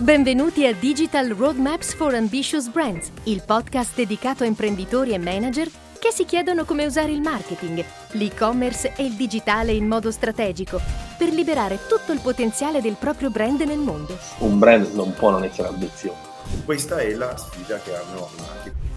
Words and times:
Benvenuti 0.00 0.66
a 0.66 0.74
Digital 0.74 1.28
Roadmaps 1.28 1.94
for 1.94 2.14
Ambitious 2.14 2.68
Brands, 2.68 3.12
il 3.26 3.44
podcast 3.46 3.94
dedicato 3.94 4.42
a 4.42 4.46
imprenditori 4.46 5.12
e 5.12 5.18
manager 5.18 5.68
che 6.00 6.10
si 6.10 6.24
chiedono 6.24 6.64
come 6.64 6.84
usare 6.84 7.12
il 7.12 7.20
marketing, 7.20 7.84
l'e-commerce 8.10 8.94
e 8.96 9.04
il 9.04 9.14
digitale 9.14 9.70
in 9.70 9.86
modo 9.86 10.10
strategico 10.10 10.80
per 11.16 11.28
liberare 11.28 11.78
tutto 11.86 12.10
il 12.10 12.18
potenziale 12.20 12.80
del 12.80 12.96
proprio 12.98 13.30
brand 13.30 13.60
nel 13.60 13.78
mondo. 13.78 14.18
Un 14.38 14.58
brand 14.58 14.92
non 14.94 15.14
può 15.14 15.30
non 15.30 15.44
essere 15.44 15.68
ambizioso. 15.68 16.18
Questa 16.64 16.98
è 16.98 17.14
la 17.14 17.36
sfida 17.36 17.78
che 17.78 17.94
hanno 17.94 18.28
i 18.36 18.40
marketing. 18.40 18.90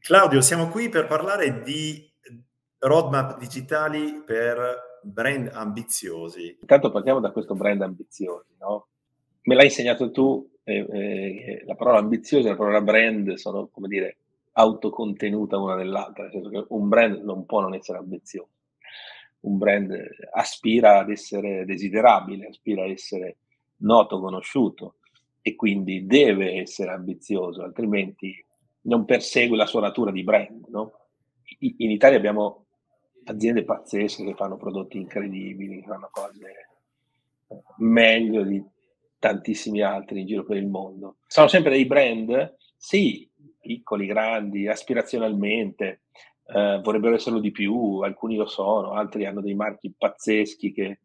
Claudio, 0.00 0.40
siamo 0.40 0.68
qui 0.68 0.88
per 0.88 1.06
parlare 1.06 1.62
di 1.62 2.10
roadmap 2.78 3.38
digitali 3.38 4.22
per 4.24 4.92
brand 5.04 5.50
ambiziosi. 5.52 6.56
Intanto 6.60 6.90
partiamo 6.90 7.20
da 7.20 7.30
questo 7.30 7.54
brand 7.54 7.82
ambiziosi, 7.82 8.54
no? 8.58 8.88
Me 9.42 9.54
l'hai 9.54 9.66
insegnato 9.66 10.10
tu, 10.10 10.50
eh, 10.64 10.86
eh, 10.90 11.62
la 11.66 11.74
parola 11.74 11.98
ambiziosa 11.98 12.48
e 12.48 12.50
la 12.50 12.56
parola 12.56 12.80
brand 12.80 13.34
sono, 13.34 13.68
come 13.68 13.88
dire, 13.88 14.16
autocontenuta 14.52 15.58
una 15.58 15.74
nell'altra, 15.74 16.24
nel 16.24 16.32
senso 16.32 16.48
che 16.48 16.64
un 16.68 16.88
brand 16.88 17.22
non 17.22 17.44
può 17.44 17.60
non 17.60 17.74
essere 17.74 17.98
ambizioso. 17.98 18.48
Un 19.40 19.58
brand 19.58 19.94
aspira 20.32 21.00
ad 21.00 21.10
essere 21.10 21.64
desiderabile, 21.66 22.46
aspira 22.46 22.82
a 22.82 22.88
essere 22.88 23.36
noto, 23.78 24.20
conosciuto 24.20 24.96
e 25.42 25.54
quindi 25.56 26.06
deve 26.06 26.54
essere 26.54 26.92
ambizioso, 26.92 27.62
altrimenti 27.62 28.34
non 28.82 29.04
persegue 29.04 29.56
la 29.56 29.66
sua 29.66 29.82
natura 29.82 30.10
di 30.10 30.22
brand. 30.22 30.66
No? 30.68 30.92
In 31.58 31.90
Italia 31.90 32.16
abbiamo 32.16 32.63
aziende 33.24 33.64
pazzesche 33.64 34.24
che 34.24 34.34
fanno 34.34 34.56
prodotti 34.56 34.98
incredibili, 34.98 35.80
che 35.80 35.86
fanno 35.86 36.08
cose 36.10 36.68
meglio 37.78 38.42
di 38.42 38.62
tantissimi 39.18 39.80
altri 39.80 40.20
in 40.20 40.26
giro 40.26 40.44
per 40.44 40.56
il 40.56 40.66
mondo. 40.66 41.16
Sono 41.26 41.48
sempre 41.48 41.72
dei 41.72 41.86
brand, 41.86 42.56
sì, 42.76 43.28
piccoli, 43.60 44.06
grandi, 44.06 44.68
aspirazionalmente, 44.68 46.02
eh, 46.46 46.80
vorrebbero 46.82 47.14
esserlo 47.14 47.40
di 47.40 47.50
più, 47.50 48.00
alcuni 48.00 48.36
lo 48.36 48.46
sono, 48.46 48.92
altri 48.92 49.24
hanno 49.24 49.40
dei 49.40 49.54
marchi 49.54 49.94
pazzeschi 49.96 50.72
che 50.72 50.98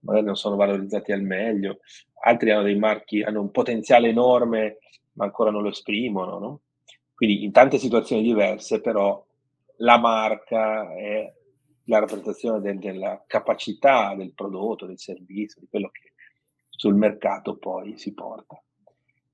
magari 0.00 0.24
non 0.24 0.36
sono 0.36 0.56
valorizzati 0.56 1.12
al 1.12 1.22
meglio, 1.22 1.80
altri 2.22 2.50
hanno 2.50 2.62
dei 2.62 2.76
marchi, 2.76 3.22
hanno 3.22 3.40
un 3.40 3.50
potenziale 3.50 4.08
enorme 4.08 4.78
ma 5.16 5.24
ancora 5.24 5.50
non 5.50 5.62
lo 5.62 5.68
esprimono, 5.68 6.38
no? 6.38 6.60
Quindi 7.14 7.44
in 7.44 7.52
tante 7.52 7.78
situazioni 7.78 8.22
diverse 8.22 8.80
però 8.80 9.22
la 9.78 9.98
marca 9.98 10.94
è 10.94 11.32
la 11.86 11.98
rappresentazione 11.98 12.60
del, 12.60 12.78
della 12.78 13.24
capacità 13.26 14.14
del 14.14 14.32
prodotto, 14.32 14.86
del 14.86 14.98
servizio, 14.98 15.60
di 15.60 15.68
quello 15.68 15.90
che 15.90 16.12
sul 16.68 16.94
mercato 16.94 17.56
poi 17.56 17.96
si 17.96 18.12
porta. 18.12 18.60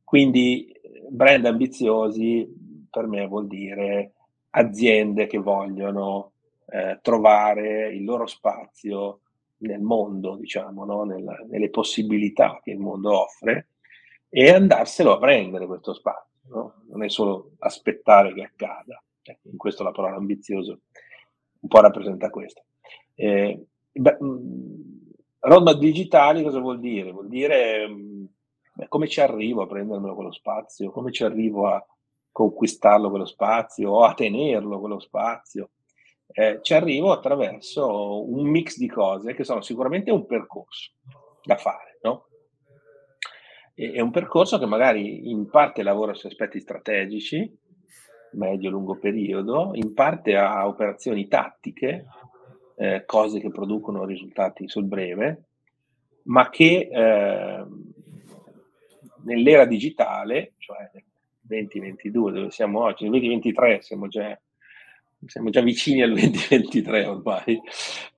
Quindi 0.05 0.71
eh, 0.71 1.07
brand 1.09 1.47
ambiziosi 1.47 2.87
per 2.91 3.07
me 3.07 3.27
vuol 3.27 3.47
dire 3.47 4.13
aziende 4.51 5.27
che 5.27 5.39
vogliono 5.39 6.33
eh, 6.67 6.99
trovare 7.03 7.89
il 7.95 8.05
loro 8.05 8.27
spazio 8.27 9.21
nel 9.59 9.81
mondo, 9.81 10.37
diciamo, 10.37 10.85
no? 10.85 11.05
Nella, 11.05 11.37
nelle 11.49 11.71
possibilità 11.71 12.61
che 12.63 12.73
il 12.73 12.79
mondo 12.79 13.23
offre 13.23 13.69
e 14.29 14.51
andarselo 14.51 15.13
a 15.13 15.19
prendere 15.19 15.67
questo 15.67 15.95
spazio. 15.95 16.31
No? 16.49 16.83
Non 16.89 17.03
è 17.03 17.09
solo 17.09 17.53
aspettare 17.59 18.35
che 18.35 18.43
accada. 18.43 19.03
Ecco, 19.23 19.49
in 19.49 19.57
questo 19.57 19.85
la 19.85 19.93
parola 19.93 20.17
ambizioso 20.17 20.81
un 21.63 21.69
po' 21.69 21.81
rappresenta 21.81 22.31
questo. 22.31 22.65
Eh, 23.15 23.67
beh, 23.93 24.19
mm, 24.23 24.93
roadmap 25.41 25.79
digitali 25.79 26.43
cosa 26.43 26.61
vuol 26.61 26.81
dire? 26.81 27.13
Vuol 27.13 27.29
dire 27.29 27.89
mm, 27.89 28.25
beh, 28.75 28.89
come 28.89 29.09
ci 29.09 29.21
arrivo 29.21 29.63
a 29.63 29.67
prendermelo 29.67 30.15
quello 30.15 30.33
spazio, 30.33 30.91
come 30.91 31.13
ci 31.13 31.25
arrivo 31.25 31.69
a 31.69 31.85
conquistarlo 32.31 33.11
quello 33.11 33.27
spazio 33.27 33.91
o 33.91 34.05
a 34.05 34.15
tenerlo 34.15 34.81
quello 34.81 34.99
spazio. 34.99 35.71
Eh, 36.35 36.61
ci 36.63 36.73
arrivo 36.73 37.13
attraverso 37.13 38.27
un 38.31 38.49
mix 38.49 38.79
di 38.79 38.89
cose 38.89 39.35
che 39.35 39.45
sono 39.45 39.61
sicuramente 39.61 40.11
un 40.11 40.25
percorso 40.25 40.93
da 41.45 41.57
fare, 41.57 41.99
no? 42.03 42.27
È 43.75 44.01
un 44.01 44.11
percorso 44.11 44.59
che 44.59 44.67
magari 44.67 45.31
in 45.31 45.49
parte 45.49 45.83
lavora 45.83 46.15
su 46.15 46.27
aspetti 46.27 46.61
strategici, 46.61 47.51
medio-lungo 48.33 48.97
periodo, 48.97 49.71
in 49.75 49.95
parte 49.95 50.37
a 50.37 50.67
operazioni 50.67 51.29
tattiche, 51.29 52.07
eh, 52.77 53.05
cose 53.07 53.41
che 53.41 53.51
producono 53.51 54.05
risultati 54.05 54.69
sul 54.69 54.85
breve, 54.85 55.45
ma 56.25 56.49
che 56.51 56.89
eh, 56.91 57.65
nell'era 59.25 59.65
digitale, 59.65 60.55
cioè 60.59 60.91
nel 60.93 61.67
2022 61.67 62.33
dove 62.33 62.51
siamo 62.51 62.83
oggi, 62.83 63.05
nel 63.05 63.13
2023 63.13 63.83
siamo 63.83 64.09
già, 64.09 64.39
siamo 65.27 65.51
già 65.51 65.61
vicini 65.61 66.03
al 66.03 66.13
2023 66.13 67.05
ormai, 67.07 67.61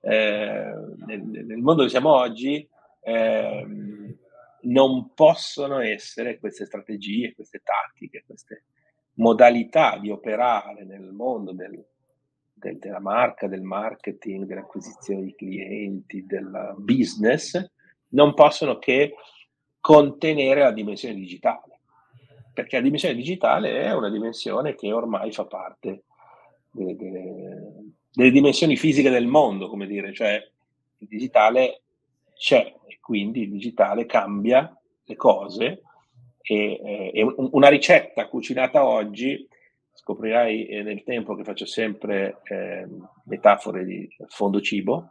eh, 0.01 0.73
nel, 1.05 1.21
nel, 1.21 1.57
mondo 1.57 1.81
dove 1.81 1.89
siamo 1.89 2.13
oggi 2.13 2.67
ehm, 3.01 4.15
non 4.61 5.13
possono 5.13 5.79
essere 5.79 6.39
queste 6.39 6.65
strategie, 6.65 7.33
queste 7.33 7.61
tattiche, 7.63 8.23
queste 8.25 8.63
modalità 9.15 9.97
di 9.97 10.09
operare 10.09 10.83
nel 10.83 11.11
mondo 11.11 11.53
del, 11.53 11.83
del, 12.53 12.77
della 12.79 12.99
marca, 12.99 13.47
del 13.47 13.61
marketing, 13.61 14.45
dell'acquisizione 14.45 15.23
di 15.23 15.35
clienti, 15.35 16.25
del 16.25 16.73
business, 16.77 17.71
non 18.09 18.33
possono 18.33 18.77
che 18.77 19.15
contenere 19.79 20.61
la 20.61 20.71
dimensione 20.71 21.15
digitale, 21.15 21.79
perché 22.53 22.77
la 22.77 22.81
dimensione 22.81 23.15
digitale 23.15 23.81
è 23.81 23.93
una 23.93 24.09
dimensione 24.09 24.75
che 24.75 24.91
ormai 24.91 25.31
fa 25.31 25.45
parte 25.45 26.03
delle, 26.71 26.95
delle, 26.95 27.73
delle 28.11 28.31
dimensioni 28.31 28.75
fisiche 28.75 29.09
del 29.09 29.27
mondo, 29.27 29.69
come 29.69 29.85
dire, 29.85 30.13
cioè 30.13 30.41
il 30.97 31.07
digitale 31.07 31.81
c'è 32.35 32.73
e 32.85 32.97
quindi 32.99 33.43
il 33.43 33.51
digitale 33.51 34.05
cambia 34.05 34.75
le 35.03 35.15
cose 35.15 35.81
e, 36.47 36.79
eh, 37.13 37.35
una 37.37 37.69
ricetta 37.69 38.27
cucinata 38.27 38.85
oggi, 38.85 39.47
scoprirai 39.93 40.67
eh, 40.67 40.83
nel 40.83 41.03
tempo 41.03 41.33
che 41.33 41.43
faccio 41.43 41.65
sempre 41.65 42.41
eh, 42.43 42.87
metafore 43.25 43.83
di 43.83 44.07
fondo 44.27 44.61
cibo, 44.61 45.09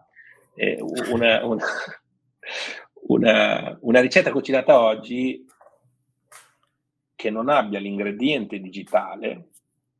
eh, 0.54 0.78
una, 1.10 1.44
una, 1.44 1.64
una, 3.08 3.76
una 3.80 4.00
ricetta 4.00 4.30
cucinata 4.30 4.78
oggi 4.80 5.44
che 7.16 7.30
non 7.30 7.48
abbia 7.48 7.80
l'ingrediente 7.80 8.60
digitale, 8.60 9.48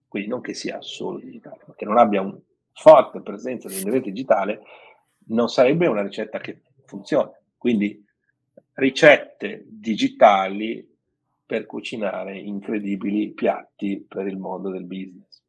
quindi 0.07 0.29
non 0.29 0.41
che 0.41 0.55
sia 0.55 0.81
solo 0.83 1.19
digitale, 1.19 1.63
ma 1.67 1.75
che 1.75 1.85
non 1.85 1.99
abbia 1.99 2.21
una 2.21 2.39
forte 2.73 3.21
presenza 3.23 3.67
dell'ingrediente 3.67 4.11
digitale, 4.11 4.63
non 5.29 5.49
sarebbe 5.49 5.89
una 5.89 6.03
ricetta 6.03 6.39
che 6.39 6.61
funziona. 6.85 7.33
Quindi 7.57 8.05
ricette 8.75 9.65
digitali 9.67 10.94
per 11.47 11.67
cucinare 11.67 12.39
incredibili 12.39 13.33
piatti 13.33 14.05
per 14.09 14.27
il 14.27 14.39
mondo 14.39 14.71
del 14.71 14.85
business. 14.85 15.43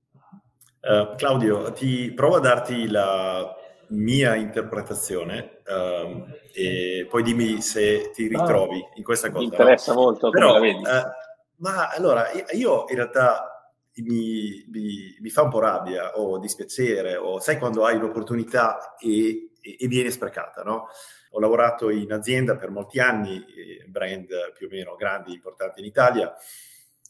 Uh, 0.82 1.16
Claudio, 1.16 1.72
ti 1.72 2.12
provo 2.14 2.36
a 2.36 2.40
darti 2.40 2.88
la 2.88 3.56
mia 3.88 4.36
interpretazione 4.36 5.62
uh, 5.66 6.26
e 6.54 7.08
poi 7.10 7.24
dimmi 7.24 7.62
se 7.62 8.12
ti 8.14 8.26
ah, 8.26 8.40
ritrovi 8.40 8.80
ah, 8.80 8.92
in 8.96 9.04
questa 9.04 9.30
cosa. 9.30 9.40
Mi 9.40 9.46
interessa 9.46 9.94
no? 9.94 10.02
molto 10.02 10.30
Però, 10.30 10.54
la 10.54 10.60
vedi. 10.60 10.80
Uh, 10.80 11.24
ma 11.58 11.90
allora, 11.90 12.26
io 12.52 12.86
in 12.90 12.96
realtà 12.96 13.72
mi, 13.96 14.66
mi, 14.68 15.18
mi, 15.20 15.30
fa 15.30 15.44
un 15.44 15.50
po' 15.50 15.60
rabbia 15.60 16.18
o 16.20 16.38
dispiacere, 16.38 17.16
o 17.16 17.40
sai 17.40 17.58
quando 17.58 17.86
hai 17.86 17.96
un'opportunità 17.96 18.96
e, 19.00 19.52
e, 19.62 19.78
e 19.80 19.88
viene 19.88 20.12
sprecata, 20.12 20.64
no? 20.64 20.88
Ho 21.36 21.40
lavorato 21.42 21.90
in 21.90 22.14
azienda 22.14 22.56
per 22.56 22.70
molti 22.70 23.00
anni, 23.00 23.46
brand 23.88 24.54
più 24.54 24.68
o 24.68 24.70
meno 24.72 24.96
grandi, 24.96 25.34
importanti 25.34 25.82
in 25.82 25.86
Italia, 25.86 26.34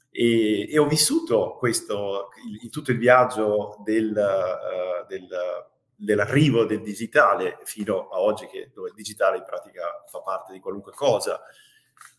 e, 0.10 0.68
e 0.72 0.78
ho 0.80 0.88
vissuto 0.88 1.56
questo, 1.60 2.30
il, 2.64 2.72
tutto 2.72 2.90
il 2.90 2.98
viaggio 2.98 3.78
del, 3.84 4.10
uh, 4.16 5.06
del, 5.08 5.28
dell'arrivo 5.96 6.66
del 6.66 6.82
digitale 6.82 7.60
fino 7.66 8.10
a 8.10 8.20
oggi, 8.20 8.48
che, 8.48 8.72
dove 8.74 8.90
il 8.90 8.96
digitale 8.96 9.38
in 9.38 9.44
pratica 9.46 10.04
fa 10.10 10.22
parte 10.22 10.54
di 10.54 10.60
qualunque 10.60 10.94
cosa. 10.94 11.42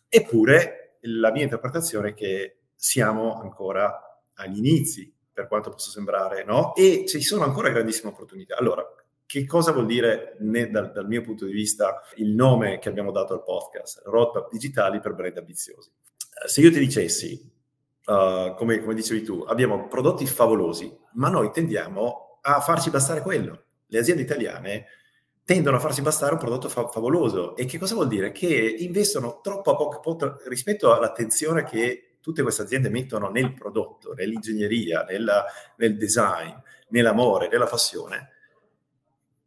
Eppure 0.07 0.99
la 1.01 1.31
mia 1.31 1.43
interpretazione 1.43 2.09
è 2.09 2.13
che 2.13 2.59
siamo 2.73 3.37
ancora 3.41 4.21
agli 4.35 4.59
inizi, 4.59 5.13
per 5.33 5.47
quanto 5.47 5.71
possa 5.71 5.91
sembrare, 5.91 6.45
no? 6.45 6.73
E 6.73 7.03
ci 7.05 7.21
sono 7.21 7.43
ancora 7.43 7.69
grandissime 7.69 8.11
opportunità. 8.11 8.55
Allora, 8.55 8.85
che 9.27 9.45
cosa 9.45 9.73
vuol 9.73 9.85
dire, 9.85 10.37
né, 10.39 10.69
dal, 10.69 10.91
dal, 10.93 11.05
mio 11.05 11.21
punto 11.21 11.45
di 11.45 11.51
vista, 11.51 12.01
il 12.15 12.33
nome 12.33 12.79
che 12.79 12.87
abbiamo 12.87 13.11
dato 13.11 13.33
al 13.33 13.43
podcast, 13.43 14.01
Roadmap 14.05 14.49
Digitali 14.49 15.01
per 15.01 15.13
Brand 15.13 15.37
Ambiziosi? 15.37 15.91
Eh, 16.43 16.47
se 16.47 16.61
io 16.61 16.71
ti 16.71 16.79
dicessi, 16.79 17.51
uh, 18.05 18.55
come, 18.55 18.79
come 18.79 18.93
dicevi 18.93 19.23
tu, 19.23 19.43
abbiamo 19.45 19.89
prodotti 19.89 20.25
favolosi, 20.25 20.97
ma 21.15 21.27
noi 21.27 21.51
tendiamo 21.51 22.39
a 22.41 22.61
farci 22.61 22.89
bastare 22.89 23.19
quello. 23.21 23.63
Le 23.87 23.99
aziende 23.99 24.21
italiane 24.21 24.85
tendono 25.43 25.75
a 25.75 25.79
farsi 25.81 26.01
bastare 26.01 26.33
un 26.33 26.39
prodotto 26.39 26.69
fa- 26.69 26.87
favoloso. 26.87 27.57
E 27.57 27.65
che 27.65 27.77
cosa 27.77 27.95
vuol 27.95 28.07
dire? 28.07 28.31
Che 28.31 28.47
investono 28.79 29.41
troppo 29.41 29.71
a 29.71 29.75
poco, 29.75 29.99
poco 29.99 30.39
rispetto 30.47 30.93
all'attenzione 30.93 31.65
che 31.65 32.17
tutte 32.21 32.43
queste 32.43 32.61
aziende 32.61 32.89
mettono 32.89 33.29
nel 33.29 33.53
prodotto, 33.53 34.13
nell'ingegneria, 34.13 35.03
nella, 35.03 35.43
nel 35.75 35.97
design, 35.97 36.53
nell'amore, 36.89 37.49
nella 37.49 37.65
passione. 37.65 38.35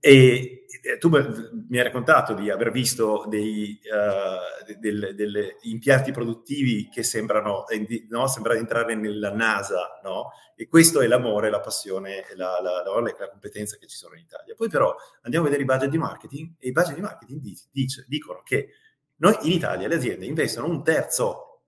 E 0.01 0.61
tu 0.99 1.11
mi 1.11 1.77
hai 1.77 1.85
raccontato 1.85 2.33
di 2.33 2.51
aver 2.51 2.71
visto 2.71 3.27
dei 3.29 3.79
uh, 3.85 4.79
del, 4.79 5.15
delle 5.15 5.57
impianti 5.63 6.11
produttivi 6.11 6.89
che 6.89 7.03
sembrano, 7.03 7.65
no? 8.09 8.27
Sembra 8.27 8.55
entrare 8.55 8.95
nella 8.95 9.33
NASA, 9.33 10.01
no? 10.03 10.31
E 10.57 10.69
questo 10.69 11.01
è 11.01 11.07
l'amore, 11.07 11.51
la 11.51 11.61
passione, 11.61 12.25
la, 12.35 12.61
la, 12.63 12.83
la, 12.83 13.01
la, 13.01 13.29
competenza 13.29 13.77
che 13.77 13.87
ci 13.87 13.97
sono 13.97 14.15
in 14.15 14.23
Italia. 14.23 14.55
Poi 14.55 14.69
però 14.69 14.95
andiamo 15.23 15.47
a 15.47 15.49
vedere 15.49 15.65
i 15.65 15.71
budget 15.71 15.91
di 15.91 15.99
marketing 15.99 16.55
e 16.59 16.69
i 16.69 16.73
budget 16.73 16.95
di 16.95 17.01
marketing 17.01 17.41
dice, 17.71 18.05
dicono 18.09 18.43
che 18.43 18.69
noi 19.17 19.37
in 19.43 19.53
Italia 19.53 19.89
le 19.89 19.97
aziende 19.97 20.25
investono 20.25 20.67
un 20.67 20.83
terzo 20.83 21.63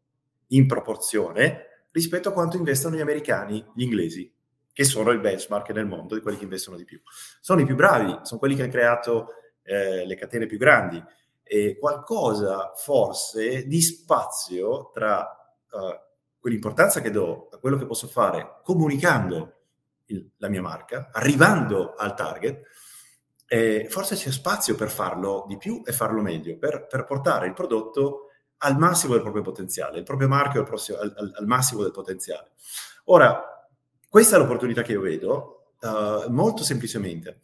in 0.48 0.66
proporzione 0.66 1.86
rispetto 1.90 2.30
a 2.30 2.32
quanto 2.32 2.56
investono 2.56 2.96
gli 2.96 3.00
americani, 3.00 3.64
gli 3.74 3.82
inglesi 3.82 4.32
che 4.72 4.84
sono 4.84 5.10
il 5.10 5.20
benchmark 5.20 5.70
nel 5.70 5.86
mondo 5.86 6.14
di 6.14 6.20
quelli 6.20 6.38
che 6.38 6.44
investono 6.44 6.76
di 6.76 6.84
più. 6.84 7.00
Sono 7.40 7.60
i 7.60 7.66
più 7.66 7.74
bravi, 7.74 8.20
sono 8.22 8.38
quelli 8.38 8.54
che 8.54 8.62
hanno 8.62 8.72
creato 8.72 9.28
eh, 9.62 10.06
le 10.06 10.16
catene 10.16 10.46
più 10.46 10.58
grandi 10.58 11.02
e 11.42 11.76
qualcosa 11.78 12.72
forse 12.74 13.66
di 13.66 13.82
spazio 13.82 14.90
tra 14.92 15.20
uh, 15.70 15.78
quell'importanza 16.38 17.00
che 17.00 17.10
do 17.10 17.48
a 17.52 17.58
quello 17.58 17.76
che 17.76 17.86
posso 17.86 18.06
fare 18.06 18.60
comunicando 18.62 19.58
il, 20.06 20.30
la 20.38 20.48
mia 20.48 20.62
marca, 20.62 21.10
arrivando 21.12 21.94
al 21.94 22.14
target, 22.14 22.62
eh, 23.46 23.86
forse 23.90 24.14
c'è 24.14 24.30
spazio 24.30 24.74
per 24.74 24.88
farlo 24.88 25.44
di 25.46 25.58
più 25.58 25.82
e 25.84 25.92
farlo 25.92 26.22
meglio, 26.22 26.56
per, 26.56 26.86
per 26.86 27.04
portare 27.04 27.46
il 27.46 27.52
prodotto 27.52 28.28
al 28.58 28.78
massimo 28.78 29.12
del 29.12 29.22
proprio 29.22 29.42
potenziale, 29.42 29.98
il 29.98 30.04
proprio 30.04 30.28
marchio 30.28 30.64
al, 30.64 31.14
al, 31.16 31.32
al 31.36 31.46
massimo 31.46 31.82
del 31.82 31.90
potenziale. 31.90 32.52
Ora, 33.04 33.51
questa 34.12 34.36
è 34.36 34.38
l'opportunità 34.38 34.82
che 34.82 34.92
io 34.92 35.00
vedo, 35.00 35.68
uh, 35.80 36.30
molto 36.30 36.64
semplicemente. 36.64 37.40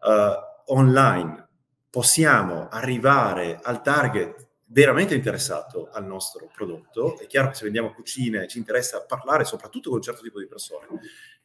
Uh, 0.00 0.72
online 0.72 1.48
possiamo 1.90 2.68
arrivare 2.68 3.58
al 3.60 3.82
target 3.82 4.50
veramente 4.66 5.16
interessato 5.16 5.88
al 5.90 6.06
nostro 6.06 6.48
prodotto. 6.54 7.18
È 7.18 7.26
chiaro 7.26 7.48
che 7.48 7.56
se 7.56 7.64
vendiamo 7.64 7.92
cucine 7.92 8.46
ci 8.46 8.58
interessa 8.58 9.04
parlare 9.04 9.42
soprattutto 9.42 9.88
con 9.88 9.98
un 9.98 10.04
certo 10.04 10.22
tipo 10.22 10.38
di 10.38 10.46
persone 10.46 10.86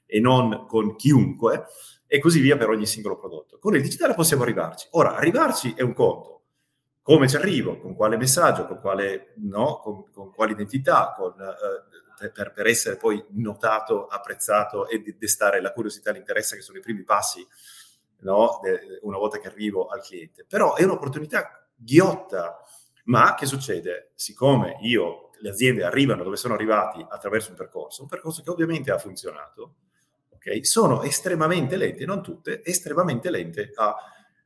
e 0.05 0.19
non 0.19 0.67
con 0.67 0.95
chiunque, 0.95 1.65
e 2.05 2.19
così 2.19 2.39
via 2.39 2.55
per 2.55 2.69
ogni 2.69 2.85
singolo 2.85 3.17
prodotto. 3.17 3.57
Con 3.57 3.73
il 3.73 3.81
digitale 3.81 4.13
possiamo 4.13 4.43
arrivarci. 4.43 4.89
Ora, 4.91 5.15
arrivarci 5.15 5.73
è 5.75 5.81
un 5.81 5.93
conto. 5.93 6.41
Come 7.01 7.27
ci 7.27 7.35
arrivo? 7.35 7.79
Con 7.79 7.95
quale 7.95 8.15
messaggio? 8.15 8.67
Con 8.67 8.79
quale, 8.79 9.33
no? 9.37 9.79
con, 9.79 10.07
con 10.11 10.31
quale 10.31 10.51
identità? 10.51 11.15
Con, 11.17 11.31
uh, 11.31 12.00
per, 12.29 12.51
per, 12.51 12.68
essere 12.68 12.97
poi 12.97 13.23
notato, 13.31 14.06
apprezzato 14.06 14.88
e 14.88 15.01
destare 15.18 15.62
la 15.62 15.71
curiosità 15.71 16.12
e 16.12 16.13
l'interesse 16.13 16.56
che 16.56 16.62
sono 16.62 16.77
i 16.77 16.81
primi 16.81 17.03
passi 17.03 17.45
no? 18.21 18.59
De, 18.62 19.00
una 19.01 19.18
volta 19.18 19.39
che 19.39 19.47
arrivo 19.47 19.88
al 19.88 20.01
cliente. 20.01 20.45
Però 20.47 20.75
è 20.75 20.83
un'opportunità 20.83 21.68
ghiotta, 21.75 22.59
ma 23.06 23.35
che 23.35 23.45
succede? 23.45 24.12
Siccome 24.15 24.77
io, 24.81 25.31
le 25.39 25.50
aziende 25.50 25.83
arrivano 25.83 26.23
dove 26.23 26.35
sono 26.35 26.53
arrivati 26.53 27.06
attraverso 27.07 27.50
un 27.50 27.56
percorso, 27.56 28.03
un 28.03 28.07
percorso 28.07 28.44
che 28.44 28.50
ovviamente 28.50 28.91
ha 28.91 28.97
funzionato, 28.97 29.75
okay? 30.29 30.63
sono 30.63 31.01
estremamente 31.01 31.75
lente, 31.75 32.06
non 32.06 32.21
tutte, 32.21 32.63
estremamente 32.63 33.29
lente 33.29 33.71
a 33.75 33.95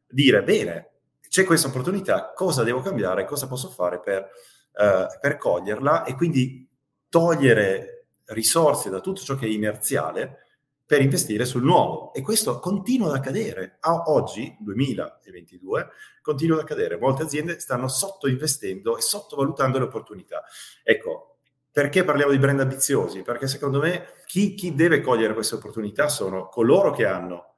dire, 0.07 0.42
bene, 0.44 0.92
c'è 1.28 1.44
questa 1.44 1.68
opportunità, 1.68 2.31
cosa 2.33 2.63
devo 2.63 2.80
cambiare, 2.80 3.25
cosa 3.25 3.48
posso 3.48 3.69
fare 3.69 4.00
per, 4.00 4.21
uh, 4.21 5.19
per 5.19 5.36
coglierla 5.36 6.06
e 6.06 6.16
quindi 6.16 6.66
togliere 7.15 8.07
risorse 8.25 8.89
da 8.89 9.00
tutto 9.00 9.21
ciò 9.21 9.35
che 9.35 9.45
è 9.45 9.50
inerziale 9.50 10.39
per 10.85 11.01
investire 11.01 11.45
sul 11.45 11.63
nuovo. 11.63 12.12
E 12.12 12.21
questo 12.21 12.59
continua 12.59 13.07
ad 13.07 13.15
accadere. 13.15 13.77
A 13.79 14.03
oggi, 14.07 14.53
2022, 14.59 15.88
continua 16.21 16.57
ad 16.57 16.63
accadere. 16.63 16.97
Molte 16.97 17.23
aziende 17.23 17.57
stanno 17.62 17.88
sottoinvestendo 17.88 18.97
e 18.97 19.01
sottovalutando 19.01 19.77
le 19.77 19.85
opportunità. 19.85 20.44
Ecco, 20.83 21.38
perché 21.71 22.03
parliamo 22.03 22.33
di 22.33 22.38
brand 22.38 22.59
ambiziosi? 22.59 23.21
Perché 23.21 23.47
secondo 23.47 23.79
me 23.79 24.07
chi, 24.25 24.53
chi 24.53 24.75
deve 24.75 25.00
cogliere 25.00 25.33
queste 25.33 25.56
opportunità 25.56 26.09
sono 26.09 26.50
coloro 26.50 26.91
che 26.91 27.06
hanno 27.06 27.55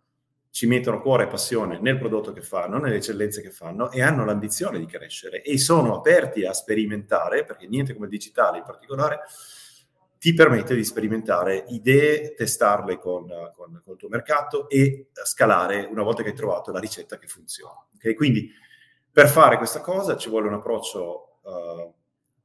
ci 0.52 0.68
mettono 0.68 1.00
cuore 1.00 1.24
e 1.24 1.28
passione 1.28 1.80
nel 1.80 1.98
prodotto 1.98 2.32
che 2.32 2.42
fanno, 2.42 2.80
nelle 2.80 2.96
eccellenze 2.96 3.42
che 3.42 3.52
fanno 3.52 3.92
e 3.92 4.02
hanno 4.02 4.26
l'ambizione 4.26 4.80
di 4.80 4.86
crescere 4.86 5.42
e 5.42 5.58
sono 5.58 5.96
aperti 5.96 6.46
a 6.46 6.54
sperimentare, 6.54 7.44
perché 7.44 7.68
niente 7.68 7.94
come 7.94 8.06
il 8.06 8.12
digitale 8.12 8.58
in 8.60 8.64
particolare 8.64 9.22
ti 10.20 10.34
permette 10.34 10.76
di 10.76 10.84
sperimentare 10.84 11.66
idee, 11.68 12.34
testarle 12.34 12.98
con, 12.98 13.28
con, 13.56 13.82
con 13.84 13.94
il 13.94 13.98
tuo 13.98 14.10
mercato 14.10 14.68
e 14.68 15.10
scalare 15.12 15.88
una 15.90 16.02
volta 16.02 16.24
che 16.24 16.30
hai 16.30 16.36
trovato 16.36 16.72
la 16.72 16.80
ricetta 16.80 17.20
che 17.20 17.28
funziona. 17.28 17.86
Okay? 17.96 18.16
Quindi 18.16 18.52
per 19.12 19.28
fare 19.28 19.58
questa 19.58 19.82
cosa 19.82 20.18
ci 20.18 20.30
vuole 20.30 20.48
un 20.48 20.56
approccio, 20.56 21.40
uh, 21.42 21.94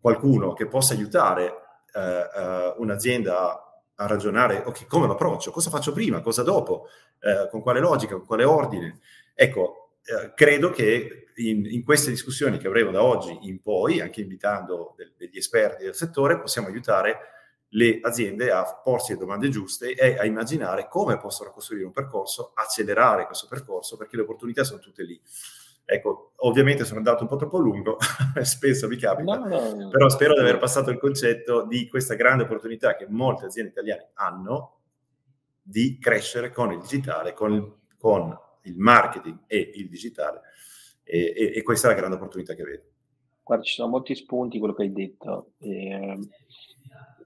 qualcuno 0.01 0.53
che 0.53 0.67
possa 0.67 0.93
aiutare 0.95 1.55
uh, 1.95 1.99
uh, 1.99 2.83
un'azienda 2.83 3.51
a 3.51 3.72
a 4.03 4.07
ragionare, 4.07 4.63
ok, 4.65 4.87
come 4.87 5.07
lo 5.07 5.13
approccio? 5.13 5.51
Cosa 5.51 5.71
faccio 5.71 5.93
prima? 5.93 6.21
Cosa 6.21 6.43
dopo? 6.43 6.89
Eh, 7.21 7.49
con 7.51 7.61
quale 7.61 7.81
logica? 7.81 8.17
Con 8.17 8.27
quale 8.27 8.45
ordine? 8.45 9.01
Ecco, 9.35 9.97
eh, 10.05 10.33
credo 10.35 10.71
che 10.71 11.29
in, 11.37 11.65
in, 11.67 11.85
queste 11.85 12.11
discussioni 12.11 12.59
che 12.59 12.67
avremo 12.67 12.91
da 12.91 13.03
oggi 13.03 13.37
in 13.43 13.61
poi, 13.63 14.01
anche 14.01 14.21
invitando 14.21 14.95
del, 14.97 15.13
degli 15.17 15.37
esperti 15.37 15.85
del 15.85 15.95
settore, 15.95 16.41
possiamo 16.41 16.69
aiutare 16.69 17.31
le 17.75 18.01
aziende 18.03 18.51
a 18.51 18.81
porsi 18.83 19.13
le 19.13 19.19
domande 19.19 19.49
giuste 19.49 19.95
e 19.95 20.19
a 20.19 20.27
immaginare 20.27 20.89
come 20.89 21.19
possono 21.19 21.53
costruire 21.53 21.87
un 21.87 21.93
percorso, 21.93 22.53
accelerare 22.55 23.27
questo 23.27 23.47
percorso, 23.49 23.97
perché 23.97 24.17
le 24.17 24.23
opportunità 24.23 24.65
sono 24.65 24.81
tutte 24.81 25.05
lì. 25.05 25.19
Ecco, 25.93 26.33
ovviamente 26.37 26.85
sono 26.85 26.99
andato 26.99 27.23
un 27.23 27.29
po' 27.29 27.37
troppo 27.37 27.59
lungo, 27.59 27.99
spesso 28.43 28.89
mi 28.89 28.97
capita, 28.97 29.37
no, 29.37 29.47
no, 29.47 29.75
no. 29.75 29.89
però 29.91 30.09
spero 30.09 30.33
di 30.33 30.41
aver 30.41 30.57
passato 30.57 30.91
il 30.91 30.99
concetto 30.99 31.67
di 31.67 31.87
questa 31.87 32.15
grande 32.15 32.45
opportunità 32.45 32.97
che 32.97 33.07
molte 33.11 33.45
aziende 33.45 33.73
italiane 33.73 34.11
hanno 34.15 34.79
di 35.61 35.99
crescere 35.99 36.51
con 36.51 36.73
il 36.73 36.81
digitale, 36.81 37.35
con, 37.35 37.81
con 37.99 38.35
il 38.63 38.79
marketing 38.79 39.41
e 39.47 39.73
il 39.75 39.91
digitale. 39.91 40.41
E, 41.05 41.35
e, 41.37 41.53
e, 41.57 41.63
questa 41.63 41.89
è 41.89 41.91
la 41.91 41.99
grande 41.99 42.17
opportunità 42.17 42.55
che 42.55 42.65
vedo. 42.65 42.83
Guarda, 43.43 43.65
ci 43.65 43.75
sono 43.75 43.91
molti 43.91 44.15
spunti, 44.15 44.59
quello 44.59 44.73
che 44.73 44.83
hai 44.83 44.93
detto, 44.93 45.53
eh, 45.59 46.19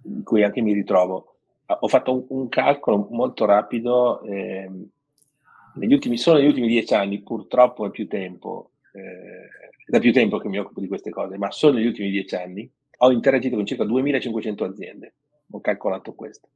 in 0.02 0.22
cui 0.24 0.42
anche 0.42 0.60
mi 0.60 0.72
ritrovo. 0.72 1.36
Ho 1.66 1.88
fatto 1.88 2.12
un, 2.12 2.24
un 2.30 2.48
calcolo 2.48 3.06
molto 3.10 3.44
rapido. 3.44 4.22
Eh, 4.22 4.70
negli 5.76 5.92
ultimi, 5.92 6.16
solo 6.16 6.38
negli 6.38 6.48
ultimi 6.48 6.68
dieci 6.68 6.94
anni, 6.94 7.22
purtroppo 7.22 7.86
è 7.86 7.90
più 7.90 8.06
tempo, 8.08 8.72
eh, 8.92 9.48
da 9.86 9.98
più 9.98 10.12
tempo 10.12 10.38
che 10.38 10.48
mi 10.48 10.58
occupo 10.58 10.80
di 10.80 10.88
queste 10.88 11.10
cose, 11.10 11.38
ma 11.38 11.50
solo 11.50 11.74
negli 11.74 11.86
ultimi 11.86 12.10
dieci 12.10 12.34
anni 12.34 12.70
ho 12.98 13.10
interagito 13.10 13.56
con 13.56 13.66
circa 13.66 13.84
2500 13.84 14.64
aziende, 14.64 15.14
ho 15.50 15.60
calcolato 15.60 16.14
questo, 16.14 16.48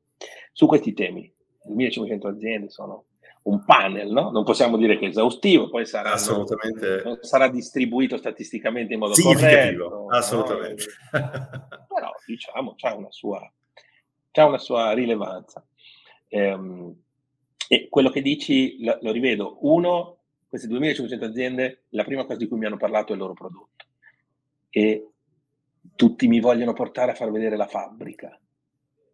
su 0.52 0.66
questi 0.66 0.92
temi. 0.92 1.32
2500 1.62 2.28
aziende 2.28 2.70
sono 2.70 3.04
un 3.42 3.64
panel, 3.64 4.10
no? 4.10 4.30
Non 4.30 4.44
possiamo 4.44 4.76
dire 4.76 4.98
che 4.98 5.06
è 5.06 5.08
esaustivo, 5.08 5.68
poi 5.68 5.86
sarà, 5.86 6.12
assolutamente... 6.12 7.18
sarà 7.22 7.48
distribuito 7.48 8.16
statisticamente 8.16 8.94
in 8.94 8.98
modo 8.98 9.14
corretto. 9.20 10.06
Assolutamente. 10.08 10.84
No? 11.12 11.20
Però 11.88 12.12
diciamo, 12.26 12.74
c'ha 12.76 12.94
una 12.94 13.10
sua, 13.10 13.52
c'ha 14.30 14.46
una 14.46 14.58
sua 14.58 14.92
rilevanza. 14.92 15.64
Ehm, 16.28 16.94
e 17.72 17.86
quello 17.88 18.10
che 18.10 18.20
dici 18.20 18.82
lo, 18.82 18.98
lo 19.00 19.12
rivedo. 19.12 19.58
Uno, 19.60 20.22
queste 20.48 20.66
2500 20.66 21.24
aziende, 21.24 21.84
la 21.90 22.02
prima 22.02 22.24
cosa 22.24 22.36
di 22.36 22.48
cui 22.48 22.58
mi 22.58 22.66
hanno 22.66 22.76
parlato 22.76 23.12
è 23.12 23.14
il 23.14 23.20
loro 23.20 23.32
prodotto. 23.32 23.86
E 24.68 25.10
tutti 25.94 26.26
mi 26.26 26.40
vogliono 26.40 26.72
portare 26.72 27.12
a 27.12 27.14
far 27.14 27.30
vedere 27.30 27.56
la 27.56 27.68
fabbrica. 27.68 28.36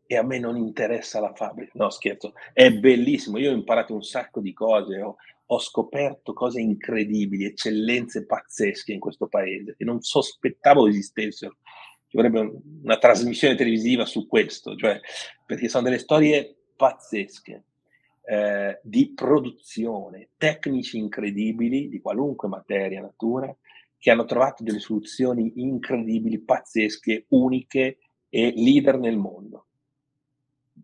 E 0.07 0.17
a 0.17 0.23
me 0.23 0.39
non 0.39 0.57
interessa 0.57 1.21
la 1.21 1.35
fabbrica. 1.35 1.73
No, 1.75 1.91
scherzo. 1.91 2.33
È 2.55 2.73
bellissimo. 2.73 3.37
Io 3.37 3.51
ho 3.51 3.55
imparato 3.55 3.93
un 3.93 4.03
sacco 4.03 4.41
di 4.41 4.55
cose. 4.55 5.03
Ho, 5.03 5.17
ho 5.45 5.59
scoperto 5.59 6.33
cose 6.33 6.59
incredibili, 6.59 7.45
eccellenze 7.45 8.25
pazzesche 8.25 8.95
in 8.95 9.01
questo 9.01 9.27
paese 9.27 9.75
che 9.77 9.85
non 9.85 10.01
sospettavo 10.01 10.87
esistessero. 10.87 11.59
Ci 12.09 12.17
vorrebbe 12.17 12.59
una 12.85 12.97
trasmissione 12.97 13.55
televisiva 13.55 14.07
su 14.07 14.27
questo, 14.27 14.75
cioè, 14.77 14.99
perché 15.45 15.69
sono 15.69 15.85
delle 15.85 15.99
storie 15.99 16.57
pazzesche 16.75 17.65
eh, 18.29 18.81
di 18.83 19.13
produzione, 19.15 20.31
tecnici 20.37 20.99
incredibili 20.99 21.89
di 21.89 22.01
qualunque 22.01 22.49
materia, 22.49 23.01
natura, 23.01 23.55
che 23.97 24.11
hanno 24.11 24.25
trovato 24.25 24.65
delle 24.65 24.81
soluzioni 24.81 25.53
incredibili, 25.57 26.41
pazzesche, 26.41 27.27
uniche 27.29 27.99
e 28.29 28.53
leader 28.57 28.99
nel 28.99 29.17
mondo. 29.17 29.63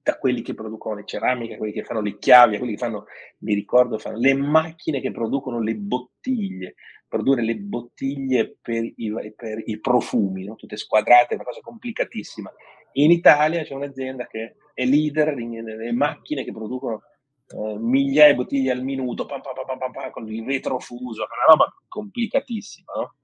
da 0.04 0.18
quelli 0.18 0.42
che 0.42 0.54
producono 0.54 0.96
le 0.96 1.04
ceramiche, 1.04 1.54
a 1.54 1.58
quelli 1.58 1.72
che 1.72 1.84
fanno 1.84 2.00
le 2.00 2.18
chiavi, 2.18 2.54
a 2.54 2.58
quelli 2.58 2.74
che 2.74 2.78
fanno, 2.78 3.04
mi 3.38 3.54
ricordo, 3.54 3.98
fanno 3.98 4.18
le 4.18 4.34
macchine 4.34 5.00
che 5.00 5.12
producono 5.12 5.60
le 5.60 5.76
bottiglie, 5.76 6.74
produrre 7.06 7.42
le 7.42 7.56
bottiglie 7.56 8.56
per 8.60 8.82
i, 8.82 9.32
per 9.36 9.62
i 9.64 9.78
profumi, 9.80 10.44
no? 10.44 10.56
tutte 10.56 10.76
squadrate, 10.76 11.34
una 11.34 11.44
cosa 11.44 11.60
complicatissima. 11.60 12.50
In 12.94 13.10
Italia 13.10 13.62
c'è 13.62 13.74
un'azienda 13.74 14.26
che 14.26 14.56
è 14.74 14.84
leader 14.84 15.34
nelle 15.34 15.92
macchine 15.92 16.42
che 16.42 16.52
producono 16.52 17.02
eh, 17.48 17.76
migliaia 17.78 18.30
di 18.30 18.36
bottiglie 18.36 18.72
al 18.72 18.82
minuto, 18.82 19.26
pam, 19.26 19.40
pam, 19.40 19.92
pam, 19.92 20.10
con 20.10 20.28
il 20.28 20.44
retrofuso, 20.44 21.22
una 21.22 21.54
roba 21.54 21.74
complicatissima. 21.88 22.92
No? 22.96 23.14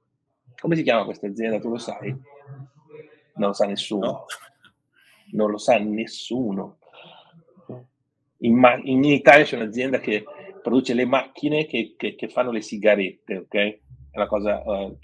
Come 0.60 0.76
si 0.76 0.82
chiama 0.82 1.04
questa 1.04 1.26
azienda? 1.26 1.60
Tu 1.60 1.68
lo 1.68 1.78
sai? 1.78 2.14
Non 3.36 3.48
lo 3.48 3.52
sa 3.52 3.66
nessuno. 3.66 4.06
No. 4.06 4.24
Non 5.32 5.50
lo 5.50 5.58
sa 5.58 5.78
nessuno. 5.78 6.78
In, 8.38 8.56
ma- 8.56 8.80
in, 8.82 9.04
Italia 9.04 9.44
c'è 9.44 9.56
un'azienda 9.56 9.98
che 9.98 10.24
produce 10.62 10.94
le 10.94 11.04
macchine 11.04 11.66
che, 11.66 11.94
che, 11.96 12.14
che 12.14 12.28
fanno 12.28 12.50
le 12.50 12.60
sigarette, 12.60 13.36
ok? 13.36 13.54
È 13.54 13.80
una 14.12 14.26
cosa 14.26 14.62
uh, 14.64 14.96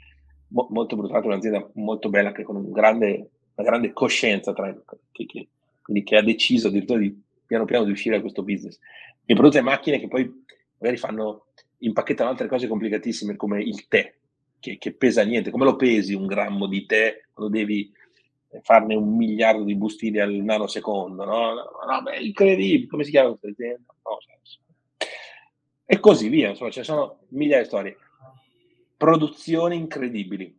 mo- 0.48 0.68
molto 0.70 0.96
brutale, 0.96 1.26
un'azienda 1.26 1.70
molto 1.74 2.08
bella 2.08 2.32
che 2.32 2.42
con 2.42 2.56
un 2.56 2.70
grande, 2.70 3.30
una 3.54 3.66
grande 3.66 3.92
coscienza 3.92 4.52
tra, 4.52 4.72
che, 5.12 5.26
che, 5.26 5.48
quindi 5.82 6.04
che 6.04 6.16
ha 6.16 6.22
deciso 6.22 6.68
addirittura 6.68 6.98
di 6.98 7.23
piano 7.46 7.64
piano 7.64 7.84
di 7.84 7.92
uscire 7.92 8.16
da 8.16 8.20
questo 8.20 8.42
business. 8.42 8.78
E 9.24 9.34
produce 9.34 9.60
macchine 9.60 9.98
che 9.98 10.08
poi 10.08 10.44
magari 10.78 10.96
fanno, 10.98 11.46
impacchettano 11.78 12.30
altre 12.30 12.48
cose 12.48 12.66
complicatissime 12.66 13.36
come 13.36 13.62
il 13.62 13.88
tè, 13.88 14.14
che, 14.58 14.78
che, 14.78 14.92
pesa 14.92 15.22
niente. 15.24 15.50
Come 15.50 15.64
lo 15.64 15.76
pesi 15.76 16.14
un 16.14 16.26
grammo 16.26 16.66
di 16.66 16.86
tè 16.86 17.22
quando 17.32 17.56
devi 17.56 17.92
farne 18.62 18.94
un 18.94 19.16
miliardo 19.16 19.64
di 19.64 19.74
bustine 19.74 20.20
al 20.20 20.32
nanosecondo? 20.32 21.24
No, 21.24 21.54
no, 21.54 22.02
beh, 22.02 22.18
incredibile. 22.18 22.86
Come 22.88 23.04
si 23.04 23.10
chiama 23.10 23.30
questa 23.30 23.48
azienda? 23.48 23.94
No, 24.02 24.18
e 25.86 26.00
così 26.00 26.28
via. 26.28 26.50
Insomma, 26.50 26.70
ci 26.70 26.82
sono 26.82 27.20
migliaia 27.28 27.62
di 27.62 27.68
storie. 27.68 27.96
Produzioni 28.96 29.76
incredibili, 29.76 30.56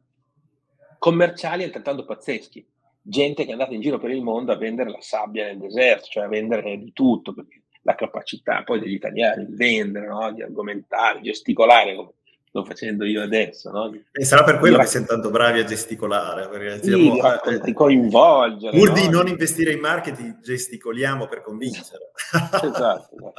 commerciali 0.99 1.63
altrettanto 1.63 2.05
pazzeschi. 2.05 2.65
Gente 3.07 3.43
che 3.43 3.49
è 3.49 3.51
andata 3.51 3.73
in 3.73 3.81
giro 3.81 3.99
per 3.99 4.09
il 4.09 4.23
mondo 4.23 4.51
a 4.51 4.57
vendere 4.57 4.89
la 4.89 5.01
sabbia 5.01 5.45
nel 5.45 5.59
deserto, 5.59 6.07
cioè 6.09 6.23
a 6.23 6.27
vendere 6.27 6.77
di 6.79 6.91
tutto, 6.91 7.33
perché 7.33 7.61
la 7.83 7.93
capacità 7.93 8.63
poi 8.63 8.79
degli 8.79 8.93
italiani 8.93 9.45
di 9.45 9.53
vendere, 9.53 10.07
no? 10.07 10.31
di 10.31 10.41
argomentare, 10.41 11.21
gesticolare, 11.21 11.95
come 11.95 12.13
sto 12.47 12.63
facendo 12.63 13.05
io 13.05 13.21
adesso. 13.21 13.69
No? 13.69 13.93
E 14.11 14.25
sarà 14.25 14.43
per 14.43 14.57
quello 14.57 14.79
che 14.79 14.87
siamo 14.87 15.05
tanto 15.05 15.29
bravi 15.29 15.59
a 15.59 15.65
gesticolare. 15.65 16.47
Perché 16.49 16.81
sì, 16.81 16.89
siamo, 16.89 17.43
eh, 17.43 17.59
di 17.59 17.73
coinvolgere. 17.73 18.75
Pur 18.75 18.89
no? 18.89 18.93
di 18.95 19.09
non 19.09 19.27
investire 19.27 19.73
in 19.73 19.79
marketing, 19.79 20.39
gesticoliamo 20.39 21.27
per 21.27 21.41
convincere. 21.41 22.11
esatto. 22.41 22.65
esatto. 22.65 23.33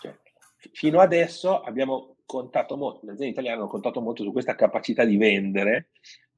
Cioè, 0.00 0.16
fino 0.72 1.00
adesso 1.00 1.60
abbiamo 1.62 2.16
contato 2.24 2.76
molto, 2.76 3.00
le 3.06 3.12
aziende 3.12 3.32
italiane 3.32 3.56
hanno 3.56 3.66
contato 3.66 4.00
molto 4.00 4.22
su 4.22 4.30
questa 4.30 4.54
capacità 4.54 5.04
di 5.04 5.16
vendere 5.16 5.88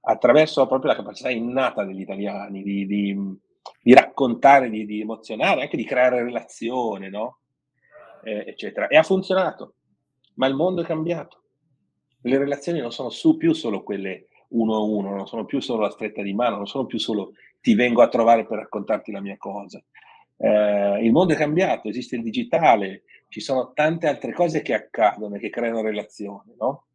attraverso 0.02 0.66
proprio 0.66 0.90
la 0.90 0.97
capacità 0.97 1.30
innata 1.30 1.85
degli 1.85 2.00
italiani 2.00 2.62
di, 2.62 2.87
di, 2.87 3.38
di 3.80 3.94
raccontare, 3.94 4.68
di, 4.68 4.85
di, 4.85 5.00
emozionare, 5.00 5.62
anche 5.62 5.76
di 5.76 5.85
creare 5.85 6.23
relazione, 6.23 7.09
no? 7.09 7.38
Eh, 8.23 8.44
eccetera. 8.47 8.88
E 8.88 8.97
ha 8.97 9.02
funzionato, 9.02 9.75
ma 10.35 10.47
il 10.47 10.54
mondo 10.54 10.82
è 10.82 10.85
cambiato 10.85 11.42
le 12.23 12.38
relazioni 12.38 12.80
non 12.80 12.92
sono 12.92 13.11
su 13.11 13.37
più 13.37 13.52
solo 13.52 13.82
quelle 13.82 14.28
uno 14.49 14.75
a 14.75 14.80
uno, 14.80 15.14
non 15.14 15.26
sono 15.26 15.44
più 15.44 15.61
solo 15.61 15.82
la 15.82 15.90
stretta 15.90 16.23
di 16.23 16.35
mano, 16.35 16.56
non 16.56 16.66
sono 16.66 16.87
più 16.87 16.99
solo 16.99 17.32
ti 17.61 17.75
vengo 17.75 18.02
a 18.02 18.09
trovare 18.09 18.44
per 18.44 18.59
raccontarti 18.59 19.12
la 19.12 19.21
mia 19.21 19.37
cosa. 19.38 19.82
Eh, 20.37 21.04
il 21.04 21.12
mondo 21.12 21.32
è 21.32 21.37
cambiato, 21.37 21.88
esiste 21.88 22.16
il 22.16 22.23
digitale, 22.23 23.04
ci 23.28 23.40
sono 23.40 23.73
tante 23.73 24.09
altre 24.09 24.32
cose 24.32 24.61
che 24.61 24.75
accadono 24.75 25.37
e 25.37 25.38
che 25.38 25.49
creano 25.49 25.80
relazioni, 25.80 26.54
no? 26.59 26.87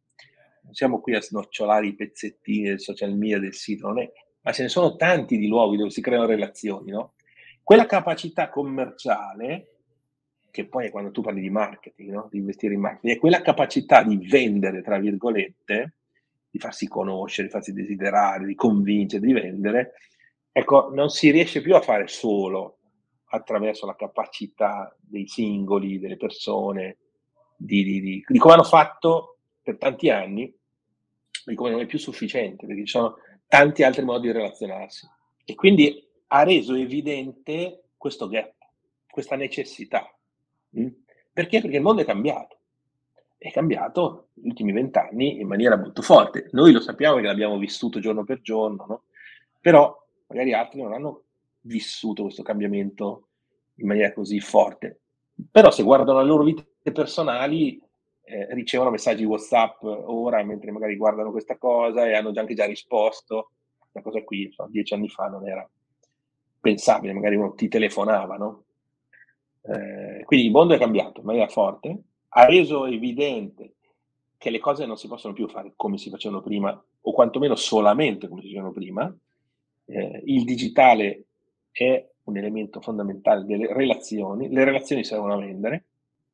Non 0.68 0.76
siamo 0.76 1.00
qui 1.00 1.14
a 1.14 1.22
snocciolare 1.22 1.86
i 1.86 1.94
pezzettini 1.94 2.68
del 2.68 2.80
social 2.80 3.16
media, 3.16 3.38
del 3.38 3.54
sito, 3.54 3.96
è, 3.96 4.12
ma 4.42 4.52
ce 4.52 4.64
ne 4.64 4.68
sono 4.68 4.96
tanti 4.96 5.38
di 5.38 5.48
luoghi 5.48 5.78
dove 5.78 5.88
si 5.88 6.02
creano 6.02 6.26
relazioni, 6.26 6.90
no? 6.90 7.14
Quella 7.62 7.86
capacità 7.86 8.50
commerciale 8.50 9.78
che 10.50 10.66
poi 10.66 10.86
è 10.86 10.90
quando 10.90 11.10
tu 11.10 11.22
parli 11.22 11.40
di 11.40 11.50
marketing, 11.50 12.10
no? 12.10 12.28
di 12.30 12.38
investire 12.38 12.74
in 12.74 12.80
marketing, 12.80 13.14
è 13.14 13.18
quella 13.18 13.40
capacità 13.40 14.02
di 14.02 14.16
vendere, 14.16 14.82
tra 14.82 14.98
virgolette, 14.98 15.94
di 16.50 16.58
farsi 16.58 16.88
conoscere, 16.88 17.46
di 17.46 17.52
farsi 17.52 17.72
desiderare, 17.72 18.44
di 18.44 18.54
convincere, 18.54 19.24
di 19.24 19.32
vendere, 19.32 19.94
ecco, 20.50 20.90
non 20.92 21.10
si 21.10 21.30
riesce 21.30 21.62
più 21.62 21.74
a 21.74 21.80
fare 21.80 22.08
solo 22.08 22.78
attraverso 23.26 23.86
la 23.86 23.94
capacità 23.94 24.94
dei 25.00 25.26
singoli, 25.26 25.98
delle 25.98 26.16
persone, 26.16 26.96
di, 27.56 27.84
di, 27.84 28.00
di, 28.00 28.24
di 28.26 28.38
come 28.38 28.54
hanno 28.54 28.64
fatto 28.64 29.38
per 29.62 29.76
tanti 29.76 30.10
anni, 30.10 30.52
di 31.44 31.54
come 31.54 31.70
non 31.70 31.80
è 31.80 31.86
più 31.86 31.98
sufficiente, 31.98 32.66
perché 32.66 32.82
ci 32.82 32.90
sono 32.90 33.16
tanti 33.46 33.82
altri 33.82 34.04
modi 34.04 34.26
di 34.26 34.32
relazionarsi. 34.32 35.08
E 35.44 35.54
quindi 35.54 36.06
ha 36.28 36.42
reso 36.42 36.74
evidente 36.74 37.84
questo 37.96 38.28
gap, 38.28 38.54
questa 39.10 39.36
necessità 39.36 40.12
Mm? 40.76 40.88
Perché? 41.32 41.60
Perché 41.60 41.76
il 41.76 41.82
mondo 41.82 42.02
è 42.02 42.04
cambiato. 42.04 42.56
È 43.36 43.50
cambiato 43.50 44.28
negli 44.34 44.48
ultimi 44.48 44.72
vent'anni 44.72 45.40
in 45.40 45.46
maniera 45.46 45.76
molto 45.76 46.02
forte. 46.02 46.48
Noi 46.52 46.72
lo 46.72 46.80
sappiamo 46.80 47.16
che 47.16 47.22
l'abbiamo 47.22 47.56
vissuto 47.58 48.00
giorno 48.00 48.24
per 48.24 48.40
giorno, 48.40 48.84
no? 48.88 49.02
però 49.60 49.96
magari 50.26 50.52
altri 50.52 50.82
non 50.82 50.92
hanno 50.92 51.22
vissuto 51.60 52.24
questo 52.24 52.42
cambiamento 52.42 53.28
in 53.76 53.86
maniera 53.86 54.12
così 54.12 54.40
forte. 54.40 55.00
Però 55.50 55.70
se 55.70 55.84
guardano 55.84 56.20
le 56.20 56.26
loro 56.26 56.42
vite 56.42 56.66
personali, 56.92 57.80
eh, 58.28 58.54
ricevono 58.54 58.90
messaggi 58.90 59.24
WhatsApp 59.24 59.82
ora 59.82 60.42
mentre 60.44 60.70
magari 60.70 60.96
guardano 60.96 61.30
questa 61.30 61.56
cosa 61.56 62.06
e 62.06 62.14
hanno 62.14 62.32
già 62.32 62.40
anche 62.40 62.54
già 62.54 62.66
risposto. 62.66 63.50
Questa 63.78 64.02
cosa 64.02 64.22
qui, 64.22 64.50
so, 64.52 64.66
dieci 64.70 64.94
anni 64.94 65.08
fa 65.08 65.28
non 65.28 65.48
era 65.48 65.68
pensabile, 66.60 67.12
magari 67.12 67.36
uno 67.36 67.54
ti 67.54 67.68
telefonava, 67.68 68.36
no? 68.36 68.64
Eh, 69.62 70.24
quindi 70.24 70.46
il 70.46 70.52
mondo 70.52 70.74
è 70.74 70.78
cambiato 70.78 71.20
in 71.20 71.26
maniera 71.26 71.48
forte, 71.48 71.96
ha 72.28 72.44
reso 72.44 72.86
evidente 72.86 73.74
che 74.36 74.50
le 74.50 74.58
cose 74.58 74.86
non 74.86 74.96
si 74.96 75.08
possono 75.08 75.34
più 75.34 75.48
fare 75.48 75.72
come 75.74 75.98
si 75.98 76.10
facevano 76.10 76.42
prima, 76.42 76.82
o 77.00 77.12
quantomeno 77.12 77.54
solamente 77.54 78.28
come 78.28 78.40
si 78.42 78.48
facevano 78.48 78.72
prima. 78.72 79.14
Eh, 79.86 80.22
il 80.26 80.44
digitale 80.44 81.24
è 81.70 82.06
un 82.24 82.36
elemento 82.36 82.80
fondamentale 82.80 83.44
delle 83.44 83.72
relazioni, 83.72 84.48
le 84.48 84.64
relazioni 84.64 85.04
servono 85.04 85.34
a 85.34 85.38
vendere. 85.38 85.84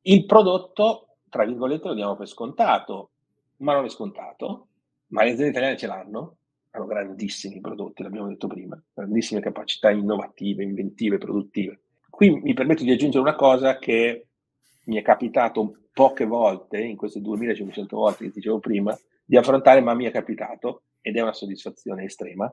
Il 0.01 0.25
prodotto, 0.25 1.04
tra 1.35 1.43
virgolette, 1.43 1.89
lo 1.89 1.93
diamo 1.95 2.15
per 2.15 2.29
scontato, 2.29 3.09
ma 3.57 3.73
non 3.73 3.83
è 3.83 3.89
scontato, 3.89 4.67
ma 5.07 5.23
le 5.23 5.31
aziende 5.31 5.51
italiane 5.51 5.75
ce 5.75 5.85
l'hanno, 5.85 6.37
hanno 6.71 6.85
grandissimi 6.85 7.59
prodotti, 7.59 8.03
l'abbiamo 8.03 8.29
detto 8.29 8.47
prima, 8.47 8.81
grandissime 8.93 9.41
capacità 9.41 9.91
innovative, 9.91 10.63
inventive, 10.63 11.17
produttive. 11.17 11.81
Qui 12.09 12.39
mi 12.39 12.53
permetto 12.53 12.83
di 12.83 12.91
aggiungere 12.91 13.21
una 13.21 13.35
cosa 13.35 13.77
che 13.79 14.27
mi 14.85 14.95
è 14.95 15.01
capitato 15.01 15.79
poche 15.91 16.23
volte, 16.23 16.79
in 16.79 16.95
queste 16.95 17.19
2500 17.19 17.97
volte 17.97 18.23
che 18.23 18.31
dicevo 18.33 18.59
prima, 18.59 18.97
di 19.25 19.35
affrontare, 19.35 19.81
ma 19.81 19.93
mi 19.93 20.05
è 20.05 20.11
capitato 20.11 20.83
ed 21.01 21.17
è 21.17 21.21
una 21.21 21.33
soddisfazione 21.33 22.05
estrema. 22.05 22.49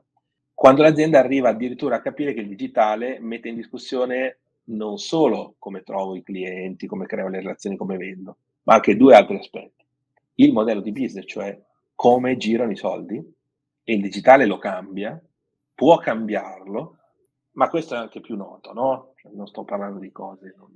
Quando 0.53 0.81
l'azienda 0.81 1.19
arriva 1.19 1.47
addirittura 1.47 1.95
a 1.95 2.01
capire 2.01 2.33
che 2.33 2.41
il 2.41 2.49
digitale 2.49 3.17
mette 3.21 3.47
in 3.47 3.55
discussione 3.55 4.39
non 4.65 4.97
solo 4.97 5.55
come 5.57 5.83
trovo 5.83 6.17
i 6.17 6.23
clienti, 6.23 6.85
come 6.85 7.05
creo 7.05 7.29
le 7.29 7.39
relazioni, 7.39 7.77
come 7.77 7.95
vendo, 7.95 8.37
ma 8.63 8.75
anche 8.75 8.95
due 8.95 9.15
altri 9.15 9.37
aspetti. 9.37 9.83
Il 10.35 10.51
modello 10.51 10.81
di 10.81 10.91
business, 10.91 11.25
cioè 11.27 11.59
come 11.95 12.37
girano 12.37 12.71
i 12.71 12.75
soldi, 12.75 13.15
e 13.83 13.93
il 13.93 14.01
digitale 14.01 14.45
lo 14.45 14.57
cambia, 14.57 15.21
può 15.75 15.97
cambiarlo, 15.97 16.97
ma 17.51 17.69
questo 17.69 17.95
è 17.95 17.97
anche 17.97 18.21
più 18.21 18.35
noto, 18.35 18.73
no? 18.73 19.13
Cioè, 19.17 19.31
non 19.33 19.47
sto 19.47 19.63
parlando 19.63 19.99
di 19.99 20.11
cose. 20.11 20.53
Non... 20.57 20.69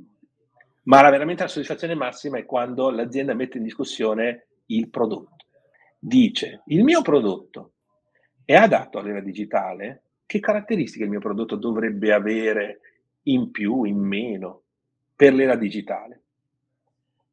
Ma 0.83 1.01
la, 1.01 1.09
veramente 1.09 1.43
la 1.43 1.49
soddisfazione 1.49 1.95
massima 1.95 2.37
è 2.37 2.45
quando 2.45 2.89
l'azienda 2.89 3.33
mette 3.33 3.57
in 3.57 3.63
discussione 3.63 4.47
il 4.67 4.89
prodotto. 4.89 5.45
Dice, 5.97 6.61
il 6.67 6.83
mio 6.83 7.01
prodotto 7.01 7.71
è 8.45 8.55
adatto 8.55 8.99
all'era 8.99 9.21
digitale, 9.21 10.03
che 10.25 10.39
caratteristiche 10.39 11.05
il 11.05 11.09
mio 11.09 11.19
prodotto 11.19 11.55
dovrebbe 11.55 12.13
avere 12.13 12.79
in 13.23 13.51
più, 13.51 13.83
in 13.83 13.97
meno, 13.97 14.63
per 15.15 15.33
l'era 15.33 15.55
digitale? 15.55 16.23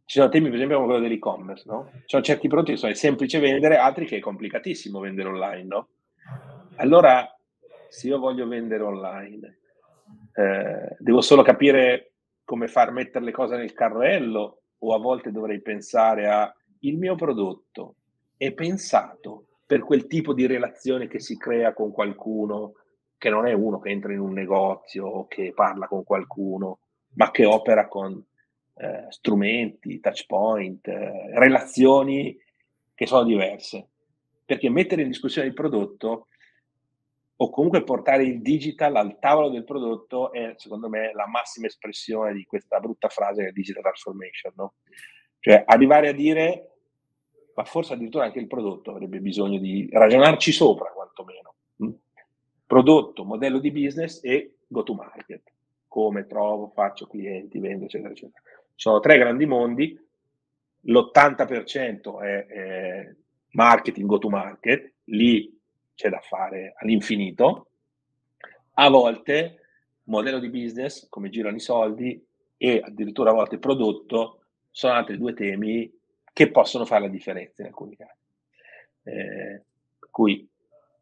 Ci 0.06 0.18
sono 0.18 0.28
temi, 0.28 0.46
per 0.46 0.56
esempio, 0.56 0.76
come 0.76 0.88
quello 0.88 1.02
dell'e-commerce, 1.02 1.64
no? 1.66 1.90
Ci 1.92 2.02
sono 2.06 2.22
certi 2.22 2.48
prodotti 2.48 2.72
che 2.72 2.78
sono 2.78 2.94
semplici 2.94 3.38
vendere, 3.38 3.76
altri 3.76 4.06
che 4.06 4.18
è 4.18 4.20
complicatissimo 4.20 5.00
vendere 5.00 5.28
online, 5.28 5.64
no? 5.64 5.88
Allora, 6.76 7.26
se 7.88 8.08
io 8.08 8.18
voglio 8.18 8.46
vendere 8.46 8.82
online, 8.82 9.58
eh, 10.34 10.96
devo 10.98 11.20
solo 11.20 11.42
capire 11.42 12.12
come 12.44 12.68
far 12.68 12.90
mettere 12.90 13.24
le 13.24 13.32
cose 13.32 13.56
nel 13.56 13.72
carrello 13.72 14.58
o 14.78 14.94
a 14.94 14.98
volte 14.98 15.30
dovrei 15.30 15.60
pensare 15.62 16.28
a 16.28 16.54
il 16.80 16.98
mio 16.98 17.14
prodotto 17.14 17.94
è 18.36 18.52
pensato 18.52 19.46
per 19.64 19.80
quel 19.80 20.06
tipo 20.06 20.34
di 20.34 20.46
relazione 20.46 21.08
che 21.08 21.20
si 21.20 21.38
crea 21.38 21.72
con 21.72 21.90
qualcuno 21.90 22.74
che 23.16 23.30
non 23.30 23.46
è 23.46 23.52
uno 23.52 23.78
che 23.78 23.88
entra 23.90 24.12
in 24.12 24.20
un 24.20 24.34
negozio 24.34 25.06
o 25.06 25.26
che 25.26 25.52
parla 25.54 25.86
con 25.86 26.04
qualcuno 26.04 26.80
ma 27.14 27.30
che 27.30 27.46
opera 27.46 27.88
con 27.88 28.22
eh, 28.76 29.06
strumenti, 29.08 30.00
touch 30.00 30.26
point, 30.26 30.86
eh, 30.88 31.38
relazioni 31.38 32.36
che 32.94 33.06
sono 33.06 33.24
diverse. 33.24 33.88
Perché 34.44 34.68
mettere 34.68 35.02
in 35.02 35.08
discussione 35.08 35.48
il 35.48 35.54
prodotto 35.54 36.26
o 37.36 37.50
comunque 37.50 37.82
portare 37.82 38.24
il 38.24 38.40
digital 38.40 38.94
al 38.96 39.18
tavolo 39.18 39.48
del 39.48 39.64
prodotto 39.64 40.32
è 40.32 40.54
secondo 40.56 40.88
me 40.88 41.12
la 41.12 41.26
massima 41.26 41.66
espressione 41.66 42.32
di 42.32 42.44
questa 42.44 42.78
brutta 42.78 43.08
frase 43.08 43.42
che 43.42 43.48
è 43.48 43.52
digital 43.52 43.82
transformation. 43.82 44.52
No? 44.56 44.74
Cioè 45.40 45.64
arrivare 45.66 46.08
a 46.08 46.12
dire, 46.12 46.70
ma 47.54 47.64
forse 47.64 47.94
addirittura 47.94 48.24
anche 48.24 48.38
il 48.38 48.46
prodotto 48.46 48.90
avrebbe 48.90 49.20
bisogno 49.20 49.58
di 49.58 49.88
ragionarci 49.90 50.52
sopra 50.52 50.90
quantomeno. 50.90 51.54
Hm? 51.76 51.90
Prodotto, 52.66 53.24
modello 53.24 53.58
di 53.58 53.70
business 53.70 54.22
e 54.22 54.56
go 54.66 54.82
to 54.82 54.94
market. 54.94 55.42
Come 55.88 56.26
trovo, 56.26 56.72
faccio 56.74 57.06
clienti, 57.06 57.58
vendo, 57.58 57.84
eccetera, 57.84 58.10
eccetera. 58.10 58.42
Sono 58.74 59.00
tre 59.00 59.18
grandi 59.18 59.46
mondi, 59.46 59.98
l'80% 60.80 62.20
è, 62.20 62.46
è 62.46 63.14
marketing, 63.50 64.06
go 64.06 64.18
to 64.18 64.28
market, 64.28 64.92
lì 65.04 65.58
c'è 65.94 66.08
da 66.08 66.20
fare 66.20 66.74
all'infinito. 66.76 67.68
A 68.74 68.88
volte 68.88 69.60
modello 70.04 70.38
di 70.38 70.50
business, 70.50 71.08
come 71.08 71.30
girano 71.30 71.56
i 71.56 71.60
soldi, 71.60 72.22
e 72.56 72.80
addirittura 72.84 73.30
a 73.30 73.34
volte 73.34 73.58
prodotto 73.58 74.40
sono 74.70 74.94
altri 74.94 75.18
due 75.18 75.34
temi 75.34 75.92
che 76.32 76.50
possono 76.50 76.84
fare 76.84 77.02
la 77.02 77.08
differenza 77.08 77.62
in 77.62 77.68
alcuni 77.68 77.96
casi. 77.96 78.22
Eh, 79.04 79.62
per 79.98 80.10
cui 80.10 80.48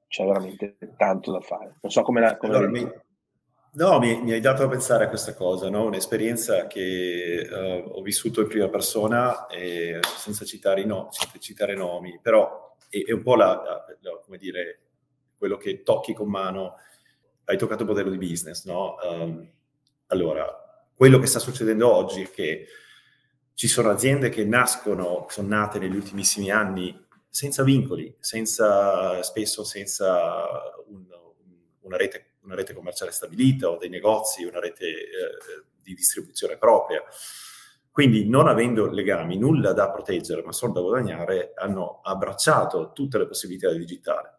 c'è 0.08 0.24
veramente 0.24 0.76
tanto 0.96 1.32
da 1.32 1.40
fare. 1.40 1.76
Non 1.80 1.90
so 1.90 2.02
come 2.02 2.20
la... 2.20 2.36
Come 2.36 2.54
allora, 2.54 2.70
mi, 2.70 2.92
no, 3.74 3.98
mi, 3.98 4.20
mi, 4.22 4.32
hai 4.32 4.40
dato 4.40 4.62
a 4.62 4.68
pensare 4.68 5.04
a 5.04 5.08
questa 5.08 5.34
cosa, 5.34 5.68
no? 5.70 5.84
un'esperienza 5.84 6.66
che 6.66 7.48
uh, 7.50 7.90
ho 7.90 8.02
vissuto 8.02 8.40
in 8.40 8.48
prima 8.48 8.68
persona, 8.68 9.46
e, 9.46 10.00
senza, 10.16 10.44
citare 10.44 10.84
no, 10.84 11.08
citare 11.38 11.74
nomi, 11.74 12.18
però 12.20 12.76
è, 12.88 13.04
è 13.04 13.12
un 13.12 13.22
po' 13.22 13.36
la, 13.36 13.84
la, 14.00 14.20
come 14.24 14.38
dire, 14.38 14.80
quello 15.36 15.56
che 15.56 15.82
tocchi 15.82 16.14
con 16.14 16.28
mano, 16.28 16.76
hai 17.44 17.58
toccato 17.58 17.82
il 17.82 17.88
modello 17.88 18.10
di 18.10 18.18
business, 18.18 18.64
no? 18.64 18.94
Um, 19.02 19.50
allora, 20.06 20.46
quello 20.94 21.18
che 21.18 21.26
sta 21.26 21.38
succedendo 21.38 21.92
oggi 21.92 22.22
è 22.22 22.30
che 22.30 22.66
ci 23.54 23.66
sono 23.66 23.90
aziende 23.90 24.28
che 24.28 24.44
nascono, 24.44 25.26
sono 25.28 25.48
nate 25.48 25.78
negli 25.78 25.96
ultimissimi 25.96 26.50
anni 26.50 27.06
senza 27.28 27.62
vincoli, 27.62 28.14
senza, 28.20 29.22
spesso 29.22 29.64
senza 29.64 30.46
un, 30.86 31.04
una, 31.80 31.96
rete, 31.96 32.31
una, 32.42 32.54
rete, 32.54 32.74
commerciale 32.74 33.10
stabilita 33.10 33.70
o 33.70 33.76
dei 33.76 33.88
negozi, 33.88 34.44
una 34.44 34.60
rete 34.60 34.86
eh, 34.86 35.64
di 35.82 35.94
distribuzione 35.94 36.56
propria. 36.56 37.02
Quindi 37.90 38.26
non 38.26 38.48
avendo 38.48 38.90
legami, 38.90 39.36
nulla 39.36 39.72
da 39.72 39.90
proteggere, 39.90 40.42
ma 40.42 40.52
solo 40.52 40.72
da 40.72 40.80
guadagnare, 40.80 41.52
hanno 41.56 42.00
abbracciato 42.02 42.92
tutte 42.92 43.18
le 43.18 43.26
possibilità 43.26 43.68
del 43.68 43.80
digitale. 43.80 44.38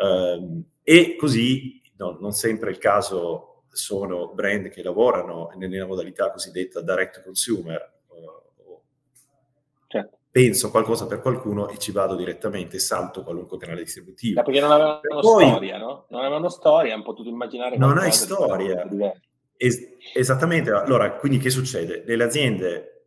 Uh, 0.00 0.64
e 0.82 1.16
così 1.16 1.80
no, 1.96 2.16
non 2.20 2.32
sempre 2.32 2.70
il 2.70 2.78
caso 2.78 3.64
sono 3.70 4.32
brand 4.32 4.68
che 4.68 4.82
lavorano 4.82 5.52
nella 5.56 5.86
modalità 5.86 6.30
cosiddetta 6.30 6.80
direct 6.80 7.22
consumer. 7.22 7.97
Penso 10.30 10.70
qualcosa 10.70 11.06
per 11.06 11.20
qualcuno 11.20 11.68
e 11.68 11.78
ci 11.78 11.90
vado 11.90 12.14
direttamente, 12.14 12.78
salto 12.78 13.22
qualunque 13.22 13.56
canale 13.58 13.82
distributivo. 13.82 14.34
Ma 14.36 14.42
perché 14.42 14.60
non 14.60 14.70
avevano 14.70 15.20
Poi, 15.20 15.46
storia, 15.46 15.78
no? 15.78 16.06
Non 16.10 16.20
avevano 16.20 16.48
storia, 16.48 16.94
hanno 16.94 17.02
potuto 17.02 17.28
immaginare. 17.28 17.76
Non 17.78 17.98
hai 17.98 18.12
storia. 18.12 18.86
Es- 19.56 19.96
esattamente. 20.14 20.70
Allora, 20.70 21.12
quindi 21.14 21.38
che 21.38 21.50
succede? 21.50 22.04
Nelle 22.06 22.24
aziende, 22.24 23.06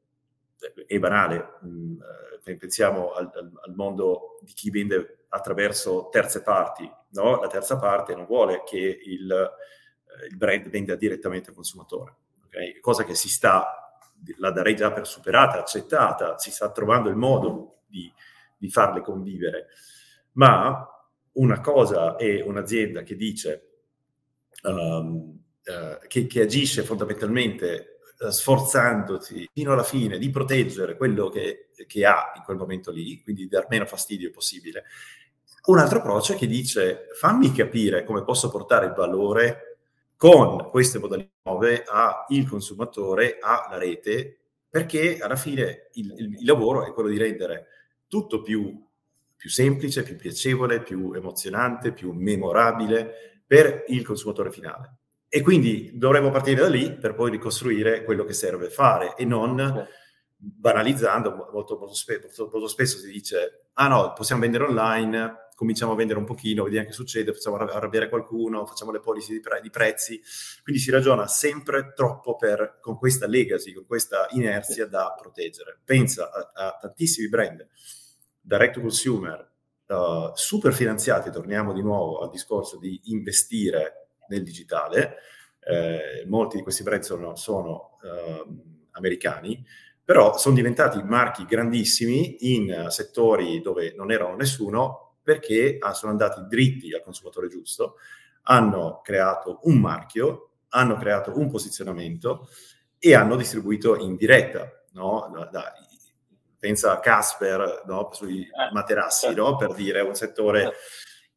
è 0.88 1.00
banale, 1.00 1.58
mh, 1.62 1.68
mm, 1.68 1.98
eh, 2.46 2.56
pensiamo 2.58 3.12
al, 3.14 3.32
al, 3.34 3.52
al 3.66 3.74
mondo 3.76 4.40
di 4.42 4.54
chi 4.54 4.70
vende 4.70 5.26
attraverso 5.30 6.10
terze 6.12 6.42
parti. 6.42 6.90
No? 7.10 7.40
La 7.40 7.48
terza 7.48 7.78
parte 7.78 8.16
non 8.16 8.26
vuole 8.26 8.64
che 8.66 8.78
il, 8.78 9.32
eh, 9.32 10.26
il 10.28 10.38
brand 10.38 10.70
venda 10.70 10.96
direttamente 10.96 11.50
al 11.50 11.56
consumatore, 11.56 12.16
okay? 12.46 12.80
cosa 12.80 13.04
che 13.04 13.16
si 13.16 13.30
sta, 13.30 13.81
la 14.38 14.52
darei 14.52 14.76
già 14.76 14.92
per 14.92 15.08
superata, 15.08 15.60
accettata, 15.60 16.38
si 16.38 16.52
sta 16.52 16.72
trovando 16.72 17.10
il 17.10 17.16
modo 17.16 17.82
di, 17.88 18.12
di 18.58 18.70
farle 18.70 19.02
convivere. 19.02 19.68
Ma 20.34 20.88
una 21.34 21.60
cosa 21.62 22.16
è 22.16 22.42
un'azienda 22.42 23.04
che 23.04 23.16
dice, 23.16 23.70
um, 24.64 25.40
uh, 25.64 26.08
che, 26.08 26.28
che, 26.28 26.42
agisce 26.42 26.84
fondamentalmente 26.84 28.00
uh, 28.20 28.30
sforzandosi 28.30 29.50
fino 29.54 29.74
alla 29.74 29.84
fine 29.84 30.18
di 30.18 30.30
proteggere 30.30 30.98
quello 30.98 31.30
che, 31.30 31.70
che, 31.88 32.06
ha 32.06 32.32
in 32.36 32.44
quel 32.44 32.58
momento 32.58 32.92
lì, 32.92 33.22
quindi 33.22 33.44
di 33.44 33.50
dar 33.50 33.68
meno 33.70 33.86
fastidio 33.86 34.32
possibile, 34.32 34.84
un 35.64 35.78
altro 35.78 36.00
approccio 36.00 36.36
che 36.36 36.48
dice 36.48 37.08
fammi 37.14 37.52
capire 37.52 38.04
come 38.04 38.24
posso 38.24 38.50
portare 38.50 38.88
il 38.88 38.94
valore 38.94 39.71
con 40.22 40.70
queste 40.70 41.00
modalità 41.00 41.32
nuove 41.46 41.84
al 41.84 42.48
consumatore, 42.48 43.40
alla 43.42 43.80
rete, 43.80 44.38
perché 44.70 45.18
alla 45.20 45.36
fine 45.36 45.90
il, 45.94 46.14
il, 46.16 46.34
il 46.38 46.46
lavoro 46.46 46.86
è 46.86 46.94
quello 46.94 47.10
di 47.10 47.18
rendere 47.18 47.66
tutto 48.08 48.44
più, 48.44 48.88
più 49.36 49.50
semplice, 49.50 50.04
più 50.04 50.18
piacevole, 50.18 50.84
più 50.84 51.12
emozionante, 51.14 51.92
più 51.92 52.12
memorabile 52.12 53.42
per 53.48 53.86
il 53.88 54.06
consumatore 54.06 54.52
finale. 54.52 54.98
E 55.28 55.42
quindi 55.42 55.90
dovremmo 55.96 56.30
partire 56.30 56.62
da 56.62 56.70
lì 56.70 56.96
per 56.96 57.16
poi 57.16 57.32
ricostruire 57.32 58.04
quello 58.04 58.24
che 58.24 58.34
serve 58.34 58.70
fare 58.70 59.16
e 59.16 59.26
non 59.26 59.88
banalizzando, 60.36 61.50
molto, 61.52 61.80
molto, 61.80 61.96
spe- 61.96 62.30
molto, 62.38 62.68
spesso 62.68 63.00
si 63.00 63.10
dice, 63.10 63.70
ah 63.74 63.88
no, 63.88 64.14
possiamo 64.14 64.42
vendere 64.42 64.66
online, 64.66 65.50
cominciamo 65.62 65.92
a 65.92 65.96
vendere 65.96 66.18
un 66.18 66.26
pochino, 66.26 66.64
vediamo 66.64 66.88
che 66.88 66.92
succede, 66.92 67.34
facciamo 67.34 67.58
arrabbiare 67.58 68.10
qualcuno, 68.10 68.66
facciamo 68.66 68.90
le 68.90 69.00
policy 69.00 69.34
di, 69.34 69.42
pre- 69.42 69.62
di 69.62 69.70
prezzi. 69.70 70.20
Quindi 70.64 70.82
si 70.82 70.90
ragiona 70.90 71.28
sempre 71.28 71.94
troppo 71.94 72.36
per, 72.36 72.80
con 72.82 72.98
questa 72.98 73.28
legacy, 73.28 73.72
con 73.72 73.86
questa 73.86 74.26
inerzia 74.32 74.88
da 74.88 75.16
proteggere. 75.16 75.80
Pensa 75.86 76.32
a, 76.32 76.66
a 76.68 76.78
tantissimi 76.82 77.30
brand, 77.30 77.64
direct 78.42 78.74
to 78.74 78.82
consumer, 78.82 79.52
uh, 79.86 80.32
super 80.34 80.74
finanziati, 80.74 81.30
torniamo 81.30 81.74
di 81.74 81.84
nuovo 81.84 82.22
al 82.22 82.32
discorso 82.32 82.80
di 82.80 83.00
investire 83.04 84.08
nel 84.30 84.42
digitale. 84.42 85.18
Eh, 85.64 86.26
molti 86.26 86.58
di 86.58 86.64
questi 86.64 86.82
brand 86.82 87.04
sono, 87.04 87.36
sono 87.36 88.00
uh, 88.02 88.88
americani, 88.94 89.64
però 90.04 90.36
sono 90.40 90.56
diventati 90.56 91.04
marchi 91.04 91.46
grandissimi 91.46 92.56
in 92.56 92.88
settori 92.90 93.62
dove 93.62 93.94
non 93.96 94.12
erano 94.12 94.36
nessuno 94.36 95.10
perché 95.24 95.78
ah, 95.80 95.94
sono 95.94 96.12
andati 96.12 96.42
dritti 96.48 96.94
al 96.94 97.02
consumatore 97.02 97.48
giusto, 97.48 97.96
hanno 98.44 99.02
creato 99.04 99.60
un 99.64 99.80
marchio, 99.80 100.52
hanno 100.70 100.96
creato 100.98 101.38
un 101.38 101.50
posizionamento 101.50 102.48
e 102.98 103.14
hanno 103.16 103.36
distribuito 103.36 103.96
in 103.98 104.16
diretta. 104.16 104.70
No? 104.94 105.30
Da, 105.34 105.46
da, 105.46 105.74
pensa 106.58 106.94
a 106.94 107.00
Casper 107.00 107.84
no? 107.86 108.10
sui 108.14 108.42
eh, 108.42 108.72
materassi, 108.72 109.28
certo. 109.28 109.42
no? 109.42 109.56
per 109.58 109.74
dire, 109.74 110.02
un 110.02 110.16
settore... 110.16 110.62
Certo. 110.62 110.78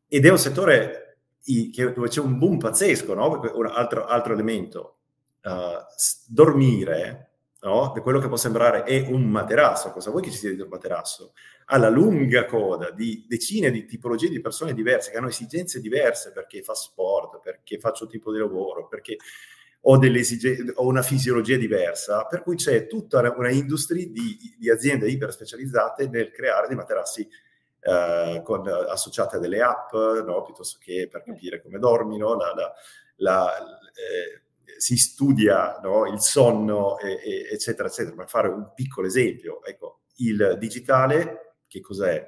Ed 0.07 0.27
è 0.27 0.31
un 0.31 0.39
settore 0.39 1.19
dove 1.95 2.09
c'è 2.09 2.21
un 2.21 2.39
boom 2.39 2.59
pazzesco, 2.59 3.15
no? 3.15 3.41
un 3.55 3.67
altro, 3.67 4.07
altro 4.07 4.33
elemento. 4.33 4.99
Uh, 5.43 5.77
dormire, 6.27 7.34
no? 7.65 7.93
quello 8.03 8.21
che 8.21 8.29
può 8.29 8.37
sembrare 8.37 8.85
è 8.85 9.07
un 9.09 9.25
materasso, 9.25 9.91
cosa 9.91 10.11
vuoi 10.11 10.23
che 10.23 10.31
ci 10.31 10.39
sia 10.39 10.49
dietro 10.51 10.67
un 10.67 10.73
materasso? 10.73 11.33
alla 11.67 11.89
lunga 11.89 12.45
coda 12.45 12.91
di 12.91 13.25
decine 13.27 13.71
di 13.71 13.87
tipologie 13.87 14.29
di 14.29 14.41
persone 14.41 14.75
diverse 14.75 15.11
che 15.11 15.17
hanno 15.17 15.29
esigenze 15.29 15.81
diverse 15.81 16.33
perché 16.33 16.63
fa 16.63 16.75
sport, 16.75 17.41
perché 17.41 17.79
faccio 17.79 18.07
tipo 18.07 18.33
di 18.33 18.39
lavoro, 18.39 18.87
perché 18.87 19.17
ho, 19.87 19.99
delle 19.99 20.19
esigenze, 20.19 20.73
ho 20.75 20.87
una 20.87 21.03
fisiologia 21.03 21.57
diversa, 21.57 22.25
per 22.25 22.43
cui 22.43 22.57
c'è 22.57 22.87
tutta 22.87 23.21
una, 23.21 23.35
una 23.37 23.51
industria 23.51 24.07
di, 24.07 24.57
di, 24.59 24.71
aziende 24.71 25.09
iper 25.09 25.33
specializzate 25.33 26.09
nel 26.09 26.31
creare 26.31 26.67
dei 26.67 26.77
materassi 26.77 27.27
eh, 27.81 28.41
con, 28.43 28.67
associate 28.67 29.37
a 29.37 29.39
delle 29.39 29.63
app, 29.63 29.93
no? 29.93 30.43
piuttosto 30.43 30.79
che 30.81 31.09
per 31.11 31.23
capire 31.23 31.63
come 31.63 31.79
dormino, 31.79 32.35
la, 32.35 32.55
la, 32.55 32.75
la, 33.17 33.51
eh, 33.95 34.43
si 34.85 34.99
studia 34.99 35.81
no? 35.83 36.07
il 36.07 36.21
sonno, 36.21 36.99
e, 36.99 37.13
e, 37.13 37.49
eccetera, 37.51 37.89
eccetera. 37.89 38.15
Per 38.15 38.29
fare 38.29 38.49
un 38.49 38.73
piccolo 38.75 39.07
esempio, 39.07 39.65
ecco, 39.65 40.01
il 40.17 40.57
digitale 40.59 41.55
che 41.67 41.81
cos'è? 41.81 42.23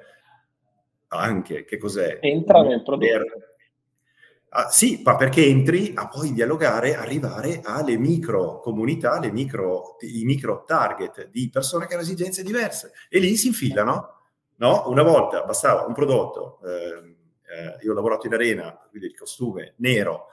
Anche, 1.09 1.67
che 1.67 1.77
cos'è? 1.77 2.19
Entra 2.23 2.63
nel 2.63 2.83
prodotto. 2.83 3.13
Per... 3.13 3.25
Ah, 4.49 4.71
sì, 4.71 5.03
ma 5.05 5.17
perché 5.17 5.45
entri 5.45 5.93
a 5.95 6.09
poi 6.09 6.33
dialogare, 6.33 6.97
arrivare 6.97 7.61
alle 7.63 7.99
micro 7.99 8.61
comunità, 8.61 9.21
le 9.21 9.31
micro, 9.31 9.97
i 10.01 10.25
micro 10.25 10.65
target 10.65 11.29
di 11.29 11.51
persone 11.51 11.87
che 11.87 11.93
hanno 11.93 12.05
esigenze 12.05 12.43
diverse 12.43 12.93
e 13.11 13.19
lì 13.19 13.37
si 13.37 13.49
infilano. 13.49 14.15
No? 14.57 14.85
Una 14.87 15.03
volta 15.03 15.43
bastava 15.43 15.85
un 15.85 15.93
prodotto, 15.93 16.61
eh, 16.65 17.17
eh, 17.55 17.85
io 17.85 17.93
ho 17.93 17.95
lavorato 17.95 18.27
in 18.27 18.33
arena, 18.33 18.81
quindi 18.89 19.09
il 19.09 19.19
costume 19.19 19.75
nero, 19.77 20.29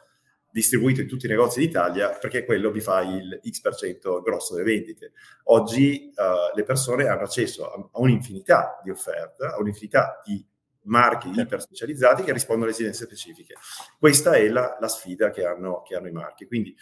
distribuito 0.54 1.02
in 1.02 1.08
tutti 1.08 1.26
i 1.26 1.30
negozi 1.30 1.60
d'Italia 1.60 2.10
perché 2.10 2.46
quello 2.46 2.70
vi 2.70 2.80
fa 2.80 3.02
il 3.02 3.42
X% 3.44 4.22
grosso 4.22 4.54
delle 4.54 4.72
vendite. 4.72 5.14
Oggi 5.46 6.14
uh, 6.16 6.56
le 6.56 6.64
persone 6.64 7.08
hanno 7.08 7.24
accesso 7.24 7.70
a, 7.70 7.74
a, 7.74 8.00
un'infinità 8.00 8.80
di 8.84 8.92
offerte, 8.92 9.46
a 9.46 9.58
un'infinità 9.58 10.22
di 10.24 10.46
marchi 10.84 11.28
certo. 11.28 11.42
iper 11.42 11.62
specializzati 11.62 12.24
che 12.24 12.34
rispondono 12.34 12.66
alle 12.66 12.74
esigenze 12.74 13.06
specifiche. 13.06 13.56
Questa 13.98 14.34
è 14.34 14.48
la, 14.50 14.78
la 14.80 14.88
sfida 14.88 15.32
che 15.32 15.44
hanno, 15.44 15.82
che 15.82 15.96
hanno 15.96 16.08
i 16.08 16.12
marchi. 16.12 16.46
Quindi 16.46 16.76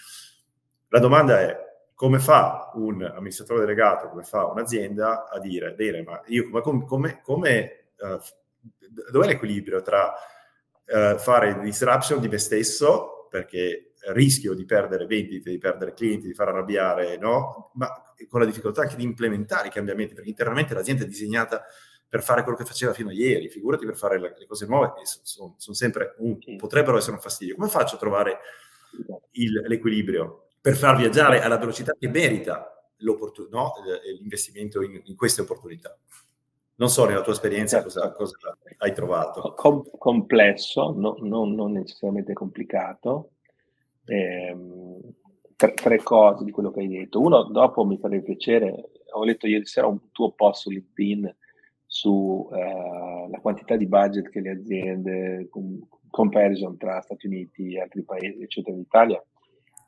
la 0.90 1.00
domanda 1.00 1.40
è 1.40 1.58
come 1.96 2.20
fa 2.20 2.72
un 2.74 3.02
amministratore 3.04 3.62
delegato, 3.62 4.10
come 4.10 4.24
fa 4.24 4.48
un'azienda 4.48 5.30
a 5.30 5.40
dire, 5.40 5.74
bene, 5.76 6.04
ma 6.04 6.22
io 6.26 6.50
come, 6.50 6.84
come, 6.86 7.22
come 7.22 7.92
uh, 8.00 8.20
dov'è 9.12 9.28
l'equilibrio 9.28 9.82
tra 9.82 10.14
uh, 10.88 11.18
fare 11.18 11.58
disruption 11.62 12.20
di 12.20 12.28
me 12.28 12.38
stesso 12.38 13.21
perché 13.32 13.94
rischio 14.12 14.54
di 14.54 14.66
perdere 14.66 15.06
vendite, 15.06 15.52
di 15.52 15.58
perdere 15.58 15.94
clienti, 15.94 16.28
di 16.28 16.34
far 16.34 16.50
arrabbiare, 16.50 17.16
no? 17.16 17.72
Ma 17.76 17.90
con 18.28 18.42
la 18.42 18.46
difficoltà 18.46 18.82
anche 18.82 18.98
di 18.98 19.04
implementare 19.04 19.70
i 19.70 19.72
cambiamenti, 19.72 20.14
perché 20.14 20.28
internamente 20.28 20.74
l'azienda 20.74 21.06
è 21.06 21.08
disegnata 21.08 21.64
per 22.10 22.24
fare 22.24 22.44
quello 22.44 22.58
che 22.58 22.66
faceva 22.66 22.92
fino 22.92 23.08
a 23.08 23.14
ieri, 23.14 23.48
figurati 23.48 23.86
per 23.86 23.96
fare 23.96 24.20
le, 24.20 24.46
cose 24.46 24.66
nuove, 24.66 24.92
che 24.98 25.04
sono, 25.06 25.56
sono 25.58 25.76
sempre 25.78 26.16
un, 26.18 26.38
potrebbero 26.58 26.98
essere 26.98 27.14
un 27.14 27.22
fastidio. 27.22 27.56
Come 27.56 27.70
faccio 27.70 27.96
a 27.96 28.00
trovare 28.00 28.40
il, 29.32 29.64
l'equilibrio 29.66 30.50
per 30.60 30.76
far 30.76 30.98
viaggiare 30.98 31.40
alla 31.40 31.58
velocità 31.58 31.96
che 31.98 32.10
merita 32.10 32.70
no? 32.98 33.74
l'investimento 34.20 34.82
in, 34.82 35.00
in 35.06 35.16
queste 35.16 35.40
opportunità? 35.40 35.98
Non 36.82 36.90
so, 36.90 37.06
nella 37.06 37.22
tua 37.22 37.34
esperienza 37.34 37.84
cosa, 37.84 38.12
cosa 38.12 38.58
hai 38.80 38.92
trovato? 38.92 39.54
Com- 39.54 39.88
complesso, 40.00 40.92
no, 40.98 41.16
no, 41.20 41.46
non 41.46 41.74
necessariamente 41.74 42.34
complicato. 42.34 43.34
Eh, 44.04 44.58
tre, 45.56 45.74
tre, 45.76 46.02
cose 46.02 46.44
di 46.44 46.50
quello 46.50 46.72
che 46.72 46.80
hai 46.80 46.88
detto. 46.88 47.20
Uno, 47.20 47.44
dopo 47.44 47.86
mi 47.86 48.00
farebbe 48.00 48.24
piacere, 48.24 48.90
ho 49.12 49.24
letto 49.24 49.46
ieri 49.46 49.68
sera 49.68 49.86
un 49.86 50.10
tuo 50.12 50.32
post 50.32 50.62
su 50.62 50.72
LinkedIn 50.72 51.36
sulla 51.86 53.28
eh, 53.32 53.42
quantità 53.42 53.76
di 53.76 53.86
budget 53.86 54.30
che 54.30 54.40
le 54.40 54.50
aziende, 54.50 55.50
con, 55.52 55.88
comparison 56.10 56.78
tra 56.78 57.00
Stati 57.02 57.28
Uniti 57.28 57.76
e 57.76 57.82
altri 57.82 58.02
paesi, 58.02 58.42
eccetera, 58.42 58.76
in 58.76 58.82
Italia. 58.82 59.24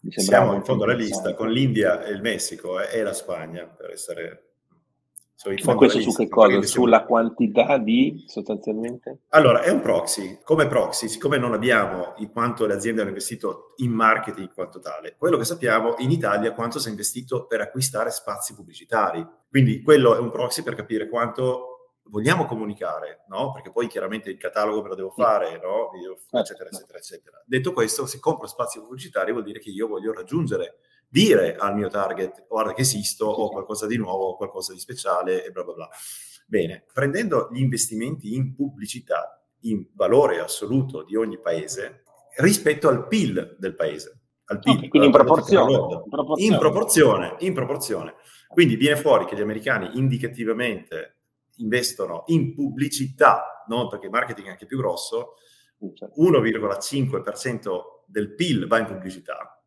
Mi 0.01 0.11
Siamo 0.11 0.53
in 0.53 0.63
fondo 0.63 0.83
alla 0.83 0.93
lista 0.93 1.33
con 1.33 1.49
l'India 1.49 2.03
e 2.03 2.11
il 2.11 2.21
Messico 2.21 2.79
eh, 2.79 2.99
e 2.99 3.01
la 3.01 3.13
Spagna, 3.13 3.65
per 3.65 3.89
essere 3.89 4.52
ma 5.65 5.75
questo 5.75 5.99
su 5.99 6.13
che 6.15 6.29
cosa? 6.29 6.61
Sulla 6.61 7.03
quantità 7.03 7.77
di 7.77 8.23
sostanzialmente? 8.27 9.19
Allora, 9.29 9.61
è 9.61 9.69
un 9.69 9.81
proxy. 9.81 10.39
Come 10.43 10.67
proxy, 10.67 11.07
siccome 11.09 11.37
non 11.37 11.53
abbiamo 11.53 12.13
in 12.17 12.31
quanto 12.31 12.65
le 12.65 12.73
aziende 12.73 13.01
hanno 13.01 13.09
investito 13.09 13.73
in 13.77 13.91
marketing 13.91 14.47
in 14.47 14.53
quanto 14.53 14.79
tale, 14.79 15.15
quello 15.17 15.37
che 15.37 15.43
sappiamo 15.43 15.95
in 15.97 16.11
Italia 16.11 16.53
quanto 16.53 16.79
si 16.79 16.87
è 16.87 16.91
investito 16.91 17.45
per 17.45 17.61
acquistare 17.61 18.09
spazi 18.11 18.53
pubblicitari. 18.55 19.25
Quindi 19.49 19.81
quello 19.81 20.15
è 20.15 20.19
un 20.19 20.29
proxy 20.29 20.63
per 20.63 20.75
capire 20.75 21.09
quanto 21.09 21.67
vogliamo 22.07 22.45
comunicare, 22.45 23.23
no? 23.29 23.51
Perché 23.51 23.71
poi 23.71 23.87
chiaramente 23.87 24.29
il 24.29 24.37
catalogo 24.37 24.81
me 24.81 24.89
lo 24.89 24.95
devo 24.95 25.09
fare, 25.09 25.59
no? 25.61 25.91
Eccetera, 26.39 26.69
eccetera, 26.69 26.97
eccetera. 26.97 27.41
Detto 27.45 27.73
questo, 27.73 28.05
se 28.05 28.19
compro 28.19 28.47
spazi 28.47 28.79
pubblicitari 28.79 29.31
vuol 29.31 29.43
dire 29.43 29.59
che 29.59 29.69
io 29.69 29.87
voglio 29.87 30.13
raggiungere 30.13 30.77
dire 31.13 31.55
al 31.55 31.75
mio 31.75 31.89
target 31.89 32.47
guarda 32.47 32.73
che 32.73 32.81
esisto, 32.81 33.27
ho 33.27 33.51
qualcosa 33.51 33.85
di 33.85 33.97
nuovo, 33.97 34.29
ho 34.29 34.35
qualcosa 34.35 34.73
di 34.73 34.79
speciale 34.79 35.45
e 35.45 35.51
bla 35.51 35.63
bla 35.63 35.73
bla. 35.73 35.89
Bene, 36.47 36.85
prendendo 36.91 37.49
gli 37.51 37.61
investimenti 37.61 38.33
in 38.33 38.55
pubblicità 38.55 39.39
in 39.61 39.85
valore 39.93 40.39
assoluto 40.39 41.03
di 41.03 41.15
ogni 41.15 41.39
paese 41.39 42.01
rispetto 42.37 42.89
al 42.89 43.07
PIL 43.07 43.57
del 43.59 43.75
paese. 43.75 44.21
Al 44.45 44.57
PIL, 44.57 44.77
okay, 44.77 44.87
quindi 44.87 45.07
in 45.07 45.13
proporzione, 45.13 45.71
in 45.71 45.77
proporzione. 46.09 46.47
In 46.47 46.57
proporzione, 46.57 47.35
in 47.39 47.53
proporzione. 47.53 48.15
Quindi 48.47 48.75
viene 48.75 48.99
fuori 48.99 49.25
che 49.25 49.35
gli 49.35 49.41
americani 49.41 49.99
indicativamente 49.99 51.17
investono 51.57 52.23
in 52.27 52.55
pubblicità, 52.55 53.63
non 53.67 53.87
perché 53.87 54.07
il 54.07 54.11
marketing 54.11 54.47
è 54.47 54.51
anche 54.51 54.65
più 54.65 54.77
grosso, 54.77 55.35
1,5% 55.79 57.81
del 58.07 58.33
PIL 58.33 58.65
va 58.67 58.79
in 58.79 58.87
pubblicità, 58.87 59.62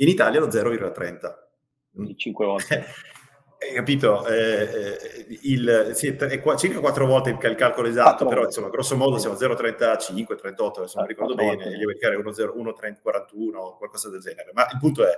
in 0.00 0.08
Italia 0.08 0.40
lo 0.40 0.48
0,30. 0.48 2.14
5 2.16 2.46
volte. 2.46 2.84
Hai 3.60 3.74
capito? 3.74 4.26
Eh, 4.26 4.62
eh, 4.62 5.38
il, 5.42 5.90
sì, 5.92 6.06
è 6.08 6.40
qua, 6.40 6.56
circa 6.56 6.80
4 6.80 7.06
volte 7.06 7.28
il, 7.28 7.38
il 7.42 7.54
calcolo 7.56 7.88
esatto, 7.88 8.24
però 8.26 8.44
insomma, 8.44 8.70
grosso 8.70 8.96
modo 8.96 9.18
siamo 9.18 9.36
0,35, 9.36 10.38
38, 10.38 10.80
adesso 10.80 10.98
non 10.98 11.06
ricordo 11.06 11.34
bene, 11.34 11.76
gli 11.76 11.82
americani 11.82 12.16
1,41, 12.16 13.76
qualcosa 13.76 14.08
del 14.08 14.20
genere. 14.20 14.50
Ma 14.54 14.66
il 14.72 14.78
punto 14.78 15.04
è... 15.04 15.10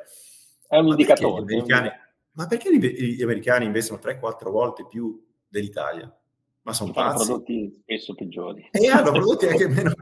È 0.66 0.76
un 0.76 0.88
indicatore. 0.88 1.44
Ma 2.32 2.46
perché 2.46 2.76
gli 2.76 3.22
americani 3.22 3.66
investono 3.66 4.00
3-4 4.02 4.50
volte 4.50 4.86
più 4.88 5.24
dell'Italia? 5.46 6.12
Ma 6.62 6.72
sono 6.72 6.92
pazzi. 6.92 7.26
prodotti 7.26 7.80
spesso 7.82 8.14
peggiori. 8.14 8.68
E 8.72 8.88
hanno 8.88 9.12
prodotti 9.12 9.46
anche 9.46 9.68
meno... 9.70 9.92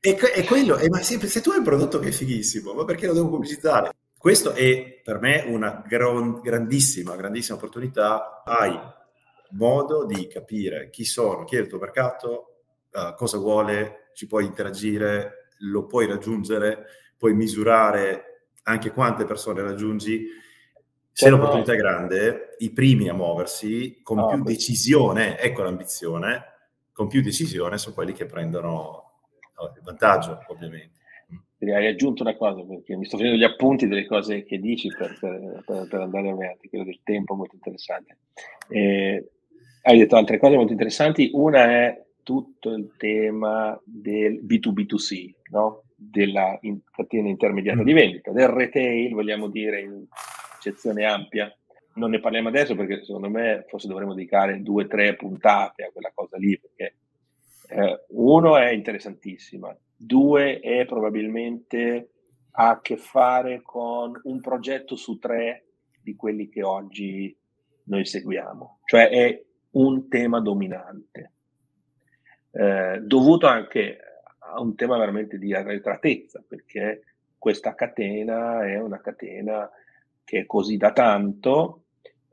E, 0.00 0.16
e 0.34 0.44
quello, 0.44 0.76
e 0.76 0.88
ma 0.90 0.98
se, 0.98 1.18
se 1.26 1.40
tu 1.40 1.50
hai 1.50 1.58
un 1.58 1.64
prodotto 1.64 1.98
che 1.98 2.08
è 2.08 2.12
fighissimo, 2.12 2.74
ma 2.74 2.84
perché 2.84 3.06
lo 3.06 3.14
devo 3.14 3.30
pubblicizzare? 3.30 3.92
Questo 4.18 4.50
è 4.50 5.00
per 5.00 5.20
me 5.20 5.44
una 5.46 5.80
gran, 5.86 6.40
grandissima, 6.40 7.14
grandissima 7.14 7.56
opportunità. 7.56 8.42
Hai 8.44 8.76
modo 9.50 10.04
di 10.06 10.26
capire 10.26 10.90
chi 10.90 11.04
sono, 11.04 11.44
chi 11.44 11.54
è 11.54 11.60
il 11.60 11.68
tuo 11.68 11.78
mercato, 11.78 12.62
uh, 12.90 13.14
cosa 13.14 13.38
vuole, 13.38 14.10
ci 14.14 14.26
puoi 14.26 14.44
interagire, 14.44 15.50
lo 15.58 15.86
puoi 15.86 16.08
raggiungere, 16.08 16.86
puoi 17.16 17.32
misurare 17.32 18.48
anche 18.64 18.90
quante 18.90 19.24
persone 19.24 19.62
raggiungi. 19.62 20.26
Se 21.12 21.28
l'opportunità 21.30 21.74
è 21.74 21.76
grande, 21.76 22.56
i 22.58 22.72
primi 22.72 23.08
a 23.08 23.14
muoversi 23.14 24.00
con 24.02 24.18
oh, 24.18 24.26
più 24.30 24.42
beh. 24.42 24.50
decisione, 24.50 25.38
ecco 25.38 25.62
l'ambizione, 25.62 26.44
con 26.92 27.06
più 27.06 27.22
decisione 27.22 27.78
sono 27.78 27.94
quelli 27.94 28.12
che 28.12 28.26
prendono 28.26 29.12
il 29.76 29.82
vantaggio, 29.84 30.40
ovviamente 30.48 30.97
hai 31.58 31.86
aggiunto 31.86 32.22
una 32.22 32.36
cosa 32.36 32.62
perché 32.64 32.96
mi 32.96 33.04
sto 33.04 33.16
facendo 33.16 33.36
gli 33.36 33.44
appunti 33.44 33.88
delle 33.88 34.06
cose 34.06 34.44
che 34.44 34.58
dici 34.58 34.88
per, 34.88 35.16
per, 35.18 35.86
per, 35.88 36.00
andare 36.00 36.30
avanti, 36.30 36.68
quello 36.68 36.84
del 36.84 37.00
tempo 37.02 37.34
molto 37.34 37.56
interessante. 37.56 38.18
Eh, 38.68 39.30
hai 39.82 39.98
detto 39.98 40.16
altre 40.16 40.38
cose 40.38 40.56
molto 40.56 40.72
interessanti, 40.72 41.30
una 41.32 41.64
è 41.64 42.04
tutto 42.22 42.72
il 42.74 42.94
tema 42.96 43.80
del 43.84 44.44
B2B2C, 44.44 45.30
no? 45.50 45.84
della 45.96 46.58
in, 46.62 46.78
catena 46.90 47.28
intermediata 47.28 47.82
di 47.82 47.92
vendita, 47.92 48.30
del 48.30 48.48
retail, 48.48 49.14
vogliamo 49.14 49.48
dire 49.48 49.80
in 49.80 50.04
accezione 50.54 51.04
ampia. 51.04 51.52
Non 51.94 52.10
ne 52.10 52.20
parliamo 52.20 52.48
adesso 52.48 52.76
perché 52.76 53.02
secondo 53.02 53.28
me 53.28 53.64
forse 53.66 53.88
dovremmo 53.88 54.14
dedicare 54.14 54.62
due 54.62 54.84
o 54.84 54.86
tre 54.86 55.16
puntate 55.16 55.84
a 55.84 55.90
quella 55.90 56.12
cosa 56.14 56.36
lì, 56.36 56.56
perché 56.58 56.96
eh, 57.70 58.04
uno 58.10 58.56
è 58.56 58.70
interessantissima, 58.70 59.76
due 59.98 60.60
è 60.60 60.84
probabilmente 60.84 62.12
a 62.52 62.80
che 62.80 62.96
fare 62.96 63.60
con 63.62 64.18
un 64.22 64.40
progetto 64.40 64.94
su 64.94 65.18
tre 65.18 65.66
di 66.00 66.14
quelli 66.14 66.48
che 66.48 66.62
oggi 66.62 67.36
noi 67.84 68.04
seguiamo, 68.04 68.80
cioè 68.84 69.08
è 69.08 69.44
un 69.72 70.08
tema 70.08 70.40
dominante, 70.40 71.32
eh, 72.52 73.00
dovuto 73.02 73.46
anche 73.46 73.98
a 74.38 74.60
un 74.60 74.74
tema 74.76 74.96
veramente 74.96 75.36
di 75.38 75.52
arretratezza, 75.52 76.44
perché 76.46 77.02
questa 77.36 77.74
catena 77.74 78.66
è 78.66 78.80
una 78.80 79.00
catena 79.00 79.70
che 80.24 80.40
è 80.40 80.46
così 80.46 80.76
da 80.76 80.92
tanto 80.92 81.84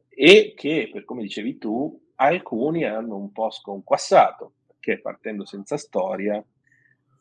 e 0.10 0.54
che, 0.56 0.90
per 0.92 1.04
come 1.04 1.24
dicevi 1.24 1.58
tu, 1.58 2.02
alcuni 2.16 2.86
hanno 2.86 3.18
un 3.18 3.32
po' 3.32 3.50
sconquassato, 3.50 4.54
perché 4.68 5.02
partendo 5.02 5.46
senza 5.46 5.78
storia 5.78 6.44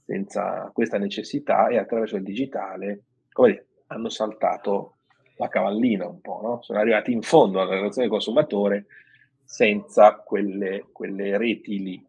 senza 0.05 0.71
questa 0.73 0.99
necessità 0.99 1.69
e 1.69 1.79
attraverso 1.79 2.17
il 2.17 2.23
digitale, 2.23 3.05
dire, 3.35 3.67
hanno 3.89 4.09
saltato 4.09 4.97
la 5.37 5.49
cavallina 5.49 6.07
un 6.07 6.21
po', 6.21 6.41
no? 6.43 6.63
sono 6.63 6.79
arrivati 6.79 7.13
in 7.13 7.23
fondo 7.23 7.61
alla 7.61 7.75
relazione 7.75 8.07
del 8.07 8.17
consumatore 8.17 8.87
senza 9.43 10.17
quelle, 10.17 10.87
quelle 10.93 11.37
reti 11.37 11.83
lì. 11.83 12.07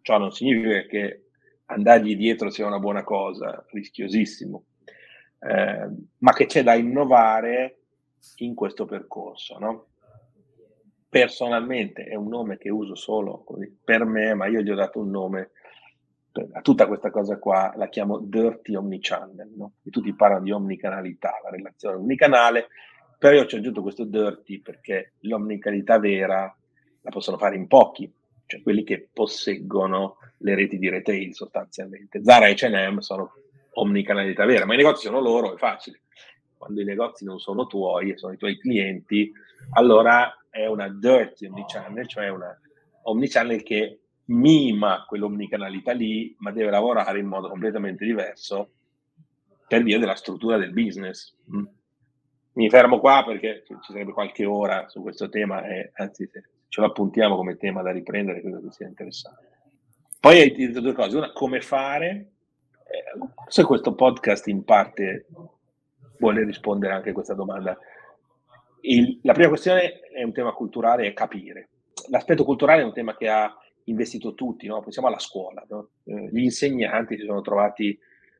Ciò 0.00 0.18
non 0.18 0.32
significa 0.32 0.82
che 0.86 1.24
andargli 1.66 2.16
dietro 2.16 2.50
sia 2.50 2.66
una 2.66 2.78
buona 2.78 3.04
cosa, 3.04 3.64
rischiosissimo, 3.70 4.64
eh, 5.40 5.88
ma 6.18 6.32
che 6.32 6.46
c'è 6.46 6.62
da 6.62 6.74
innovare 6.74 7.80
in 8.36 8.54
questo 8.54 8.84
percorso. 8.86 9.58
No? 9.58 9.86
Personalmente 11.08 12.04
è 12.04 12.14
un 12.14 12.28
nome 12.28 12.58
che 12.58 12.70
uso 12.70 12.94
solo 12.94 13.44
per 13.82 14.04
me, 14.04 14.34
ma 14.34 14.46
io 14.46 14.60
gli 14.60 14.70
ho 14.70 14.74
dato 14.74 15.00
un 15.00 15.10
nome 15.10 15.50
tutta 16.62 16.86
questa 16.86 17.10
cosa 17.10 17.38
qua 17.38 17.72
la 17.76 17.88
chiamo 17.88 18.18
dirty 18.18 18.74
omnichannel, 18.74 19.52
no? 19.56 19.74
E 19.82 19.90
tutti 19.90 20.12
parlano 20.14 20.42
di 20.42 20.50
omnicanalità, 20.50 21.38
la 21.42 21.50
relazione 21.50 21.96
omnicanale, 21.96 22.68
però 23.18 23.36
io 23.36 23.46
ci 23.46 23.54
ho 23.54 23.58
aggiunto 23.58 23.82
questo 23.82 24.04
dirty 24.04 24.60
perché 24.60 25.12
l'omnicanalità 25.20 25.98
vera 25.98 26.54
la 27.00 27.10
possono 27.10 27.38
fare 27.38 27.56
in 27.56 27.68
pochi, 27.68 28.12
cioè 28.46 28.62
quelli 28.62 28.82
che 28.82 29.08
posseggono 29.12 30.16
le 30.38 30.54
reti 30.54 30.78
di 30.78 30.88
retail 30.88 31.34
sostanzialmente. 31.34 32.22
Zara 32.22 32.48
e 32.48 32.54
H&M 32.54 32.98
sono 32.98 33.32
omnicanalità 33.74 34.44
vera, 34.44 34.66
ma 34.66 34.74
i 34.74 34.78
negozi 34.78 35.06
sono 35.06 35.20
loro, 35.20 35.54
è 35.54 35.56
facile. 35.56 36.00
Quando 36.56 36.80
i 36.80 36.84
negozi 36.84 37.24
non 37.24 37.38
sono 37.38 37.66
tuoi, 37.66 38.16
sono 38.16 38.32
i 38.32 38.38
tuoi 38.38 38.58
clienti, 38.58 39.30
allora 39.72 40.44
è 40.50 40.66
una 40.66 40.88
dirty 40.88 41.46
omnichannel, 41.46 42.08
cioè 42.08 42.28
una 42.28 42.58
omnichannel 43.02 43.62
che 43.62 44.00
mima 44.26 45.04
quell'omnicanalità 45.06 45.92
lì, 45.92 46.34
ma 46.38 46.50
deve 46.50 46.70
lavorare 46.70 47.18
in 47.18 47.26
modo 47.26 47.48
completamente 47.48 48.04
diverso 48.04 48.70
per 49.66 49.82
via 49.82 49.98
della 49.98 50.14
struttura 50.14 50.56
del 50.56 50.72
business. 50.72 51.34
Mm. 51.54 51.64
Mi 52.52 52.70
fermo 52.70 53.00
qua 53.00 53.24
perché 53.26 53.64
ci 53.66 53.74
sarebbe 53.80 54.12
qualche 54.12 54.44
ora 54.44 54.88
su 54.88 55.02
questo 55.02 55.28
tema 55.28 55.66
e 55.66 55.90
anzi 55.94 56.30
ce 56.68 56.80
lo 56.80 56.86
appuntiamo 56.86 57.36
come 57.36 57.56
tema 57.56 57.82
da 57.82 57.90
riprendere 57.90 58.40
credo 58.40 58.60
che 58.60 58.70
sia 58.70 58.86
interessante. 58.86 59.48
Poi 60.20 60.40
hai 60.40 60.54
detto 60.54 60.80
due 60.80 60.92
cose, 60.92 61.16
una 61.16 61.32
come 61.32 61.60
fare, 61.60 62.32
eh, 62.84 63.26
se 63.48 63.64
questo 63.64 63.94
podcast 63.94 64.46
in 64.46 64.64
parte 64.64 65.26
vuole 66.18 66.44
rispondere 66.44 66.94
anche 66.94 67.10
a 67.10 67.12
questa 67.12 67.34
domanda. 67.34 67.76
Il, 68.80 69.18
la 69.22 69.32
prima 69.32 69.48
questione 69.48 70.00
è 70.00 70.22
un 70.22 70.32
tema 70.32 70.52
culturale, 70.52 71.06
è 71.06 71.12
capire. 71.12 71.68
L'aspetto 72.08 72.44
culturale 72.44 72.82
è 72.82 72.84
un 72.84 72.92
tema 72.92 73.16
che 73.16 73.28
ha 73.28 73.54
investito 73.84 74.34
tutti, 74.34 74.66
no? 74.66 74.80
pensiamo 74.80 75.08
alla 75.08 75.18
scuola, 75.18 75.64
no? 75.68 75.90
eh, 76.04 76.28
gli 76.32 76.42
insegnanti 76.42 77.16
si 77.16 77.24
sono 77.24 77.40
trovati 77.40 77.98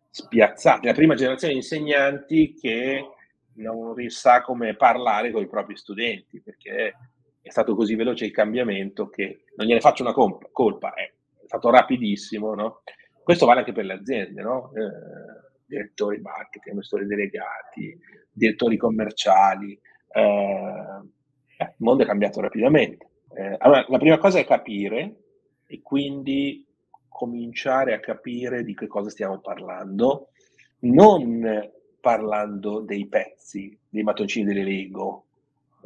spiazzati, 0.08 0.86
la 0.86 0.92
prima 0.92 1.14
generazione 1.14 1.54
di 1.54 1.60
insegnanti 1.60 2.54
che 2.54 3.08
non 3.54 3.94
sa 4.08 4.42
come 4.42 4.74
parlare 4.74 5.30
con 5.30 5.42
i 5.42 5.48
propri 5.48 5.76
studenti, 5.76 6.40
perché 6.40 6.94
è 7.40 7.50
stato 7.50 7.74
così 7.74 7.94
veloce 7.94 8.24
il 8.24 8.30
cambiamento 8.30 9.08
che 9.08 9.44
non 9.56 9.66
gliene 9.66 9.80
faccio 9.80 10.02
una 10.02 10.12
colpa, 10.12 10.48
colpa 10.50 10.94
è 10.94 11.12
stato 11.44 11.70
rapidissimo. 11.70 12.54
No? 12.54 12.82
Questo 13.22 13.46
vale 13.46 13.60
anche 13.60 13.72
per 13.72 13.84
le 13.84 13.94
aziende, 13.94 14.42
no? 14.42 14.72
eh, 14.74 15.52
direttori 15.66 16.20
marketing, 16.20 16.68
amministratori 16.68 17.08
delegati, 17.08 17.98
direttori 18.32 18.76
commerciali. 18.76 19.78
Eh, 20.10 21.00
il 21.58 21.74
mondo 21.78 22.02
è 22.02 22.06
cambiato 22.06 22.40
rapidamente. 22.40 23.08
Eh, 23.36 23.56
allora, 23.58 23.84
la 23.88 23.98
prima 23.98 24.18
cosa 24.18 24.38
è 24.38 24.44
capire 24.44 25.23
e 25.74 25.82
quindi 25.82 26.64
cominciare 27.08 27.94
a 27.94 28.00
capire 28.00 28.62
di 28.62 28.74
che 28.74 28.86
cosa 28.86 29.10
stiamo 29.10 29.40
parlando, 29.40 30.28
non 30.80 31.70
parlando 32.00 32.80
dei 32.80 33.08
pezzi, 33.08 33.76
dei 33.88 34.04
mattoncini 34.04 34.44
delle 34.44 34.62
Lego, 34.62 35.26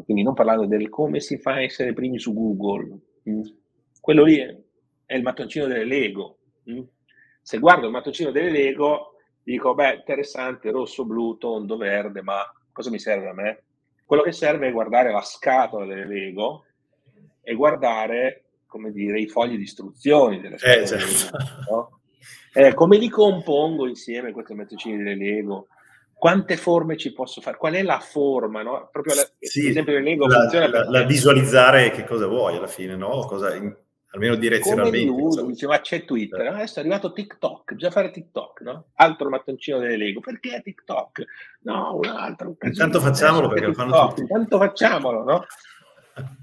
quindi 0.05 0.23
non 0.23 0.35
parlando 0.35 0.67
del 0.67 0.91
come 0.91 1.21
si 1.21 1.39
fa 1.39 1.55
a 1.55 1.63
essere 1.63 1.95
primi 1.95 2.19
su 2.19 2.35
Google. 2.35 2.99
Mm. 3.29 3.41
Quello 4.01 4.25
lì 4.25 4.37
è, 4.37 5.15
il 5.15 5.23
mattoncino 5.23 5.67
delle 5.67 5.85
Lego. 5.85 6.39
Mm. 6.71 6.83
Se 7.41 7.59
guardo 7.59 7.87
il 7.87 7.93
mattoncino 7.93 8.31
delle 8.31 8.51
Lego, 8.51 9.15
dico, 9.43 9.75
beh, 9.75 9.95
interessante, 9.95 10.71
rosso, 10.71 11.07
blu, 11.07 11.39
tondo, 11.39 11.79
verde, 11.79 12.21
ma 12.21 12.43
cosa 12.73 12.91
mi 12.91 12.99
serve 12.99 13.29
a 13.29 13.35
me? 13.35 13.65
Quello 14.05 14.23
che 14.23 14.33
serve 14.33 14.69
è 14.69 14.73
guardare 14.73 15.11
la 15.11 15.23
scatola 15.23 15.87
delle 15.87 16.07
Lego 16.07 16.65
e 17.43 17.55
guardare 17.55 18.48
come 18.69 18.93
dire, 18.93 19.19
i 19.19 19.27
fogli 19.27 19.57
di 19.57 19.63
istruzioni 19.63 20.41
delle 20.41 20.57
eh, 20.57 20.87
certo. 20.87 21.37
no? 21.71 22.01
eh, 22.53 22.75
come 22.75 22.99
li 22.99 23.09
compongo 23.09 23.89
insieme 23.89 24.31
questi 24.31 24.55
mattoncini 24.55 24.99
delle 24.99 25.17
Lego? 25.17 25.69
Quante 26.13 26.57
forme 26.57 26.97
ci 26.97 27.13
posso 27.13 27.41
fare? 27.41 27.57
Qual 27.57 27.75
è 27.75 27.83
la 27.83 28.01
forma? 28.01 28.63
No? 28.63 28.89
Proprio 28.93 29.15
la, 29.15 29.29
sì, 29.39 29.69
esempio 29.69 29.95
le 29.95 30.03
Lego 30.03 30.27
la, 30.27 30.41
funziona 30.41 30.69
la, 30.69 30.91
la, 30.91 31.03
visualizzare 31.05 31.91
che 31.91 32.05
cosa 32.05 32.27
vuoi 32.27 32.57
alla 32.57 32.67
fine, 32.67 32.97
no? 32.97 33.21
Cosa, 33.21 33.55
in, 33.55 33.73
almeno 34.11 34.35
direzionalmente. 34.35 35.07
Come 35.07 35.53
dice, 35.53 35.67
ma 35.67 35.81
c'è 35.81 36.05
Twitter, 36.05 36.51
no? 36.51 36.57
adesso 36.57 36.79
è 36.79 36.81
arrivato 36.81 37.13
TikTok, 37.13 37.73
bisogna 37.73 37.93
fare 37.93 38.11
TikTok, 38.11 38.61
no? 38.63 38.87
Altro 38.95 39.29
mattoncino 39.29 39.79
delle 39.79 39.97
Lego, 39.97 40.19
perché 40.19 40.61
TikTok? 40.63 41.25
No, 41.63 41.97
un 41.97 42.09
altro. 42.09 42.57
Intanto 42.61 43.01
facciamolo 43.01 43.49
perché 43.49 43.67
lo 43.67 43.75
fanno 43.75 44.09
tutti. 44.09 44.21
Intanto 44.23 44.59
facciamolo, 44.59 45.23
no? 45.23 45.47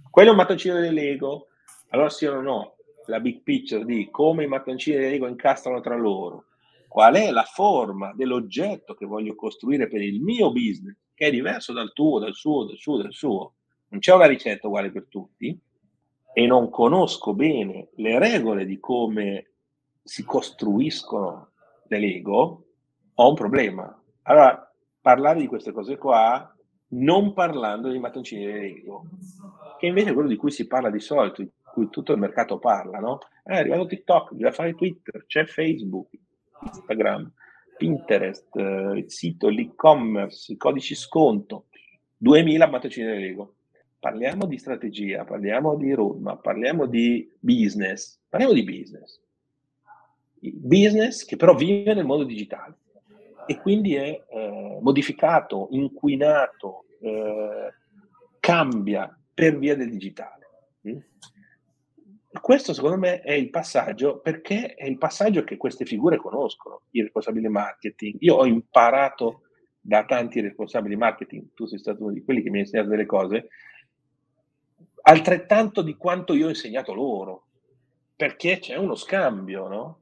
Quello 0.09 0.29
è 0.29 0.31
un 0.31 0.37
mattoncino 0.37 0.75
delle 0.75 0.91
Lego, 0.91 1.47
allora 1.95 2.09
sì 2.09 2.25
o 2.25 2.41
no, 2.41 2.75
la 3.05 3.21
big 3.21 3.41
picture 3.41 3.85
di 3.85 4.09
come 4.11 4.43
i 4.43 4.47
mattoncini 4.47 4.97
di 4.97 5.03
Lego 5.03 5.27
incastrano 5.27 5.79
tra 5.79 5.95
loro, 5.95 6.45
qual 6.89 7.15
è 7.15 7.31
la 7.31 7.43
forma 7.43 8.13
dell'oggetto 8.13 8.93
che 8.93 9.05
voglio 9.05 9.35
costruire 9.35 9.87
per 9.87 10.01
il 10.01 10.21
mio 10.21 10.51
business, 10.51 10.97
che 11.13 11.27
è 11.27 11.31
diverso 11.31 11.71
dal 11.71 11.93
tuo, 11.93 12.19
dal 12.19 12.33
suo, 12.33 12.65
dal 12.65 12.77
suo, 12.77 13.01
dal 13.01 13.13
suo. 13.13 13.53
Non 13.87 13.99
c'è 14.01 14.13
una 14.13 14.25
ricetta 14.25 14.67
uguale 14.67 14.91
per 14.91 15.07
tutti 15.07 15.57
e 16.33 16.45
non 16.45 16.69
conosco 16.69 17.33
bene 17.33 17.89
le 17.95 18.19
regole 18.19 18.65
di 18.65 18.77
come 18.77 19.51
si 20.03 20.25
costruiscono 20.25 21.51
le 21.87 21.99
Lego, 21.99 22.65
ho 23.13 23.29
un 23.29 23.35
problema. 23.35 24.03
Allora, 24.23 24.69
parlare 24.99 25.39
di 25.39 25.47
queste 25.47 25.71
cose 25.71 25.97
qua 25.97 26.53
non 26.87 27.33
parlando 27.33 27.89
dei 27.89 27.99
mattoncini 27.99 28.45
di 28.45 28.51
Lego, 28.51 29.03
che 29.79 29.87
invece 29.87 30.09
è 30.09 30.13
quello 30.13 30.27
di 30.27 30.35
cui 30.35 30.51
si 30.51 30.67
parla 30.67 30.89
di 30.89 30.99
solito, 30.99 31.43
cui 31.75 31.89
tutto 31.89 32.13
il 32.13 32.19
mercato 32.19 32.57
parla, 32.57 32.99
no? 32.99 33.19
Eh, 33.43 33.53
è 33.53 33.57
arrivato 33.57 33.85
TikTok, 33.85 34.31
bisogna 34.31 34.53
fare 34.53 34.75
Twitter, 34.75 35.25
c'è 35.27 35.45
Facebook, 35.45 36.07
Instagram, 36.63 37.29
Pinterest, 37.77 38.55
eh, 38.55 38.97
il 38.99 39.11
sito, 39.11 39.49
l'e-commerce, 39.49 40.53
i 40.53 40.57
codici 40.57 40.95
sconto, 40.95 41.65
2000 42.15 42.67
mattoncini 42.67 43.11
di 43.11 43.19
Lego. 43.19 43.55
Parliamo 43.99 44.45
di 44.45 44.57
strategia, 44.57 45.25
parliamo 45.25 45.75
di 45.75 45.91
roadmap, 45.93 46.41
parliamo 46.41 46.85
di 46.85 47.29
business, 47.39 48.21
parliamo 48.29 48.53
di 48.53 48.63
business. 48.63 49.21
Business 50.39 51.25
che 51.25 51.35
però 51.35 51.55
vive 51.55 51.93
nel 51.93 52.05
mondo 52.05 52.23
digitale 52.23 52.77
e 53.47 53.59
quindi 53.59 53.95
è 53.95 54.23
eh, 54.29 54.77
modificato, 54.79 55.67
inquinato, 55.71 56.85
eh, 57.01 57.73
cambia 58.39 59.19
per 59.33 59.57
via 59.57 59.75
del 59.75 59.89
digitale. 59.89 60.47
Mm? 60.87 60.97
Questo 62.41 62.73
secondo 62.73 62.97
me 62.97 63.21
è 63.21 63.33
il 63.33 63.49
passaggio, 63.49 64.19
perché 64.19 64.75
è 64.75 64.85
il 64.85 64.97
passaggio 64.97 65.43
che 65.43 65.57
queste 65.57 65.85
figure 65.85 66.17
conoscono, 66.17 66.81
i 66.91 67.01
responsabili 67.01 67.47
marketing. 67.47 68.15
Io 68.19 68.35
ho 68.35 68.45
imparato 68.45 69.41
da 69.79 70.05
tanti 70.05 70.41
responsabili 70.41 70.95
marketing, 70.95 71.53
tu 71.53 71.65
sei 71.65 71.77
stato 71.77 72.03
uno 72.03 72.13
di 72.13 72.23
quelli 72.23 72.41
che 72.41 72.49
mi 72.49 72.57
ha 72.57 72.61
insegnato 72.61 72.89
delle 72.89 73.05
cose, 73.05 73.49
altrettanto 75.03 75.81
di 75.81 75.95
quanto 75.95 76.33
io 76.33 76.47
ho 76.47 76.49
insegnato 76.49 76.93
loro, 76.93 77.45
perché 78.15 78.59
c'è 78.59 78.75
uno 78.75 78.95
scambio, 78.95 79.67
no? 79.67 79.99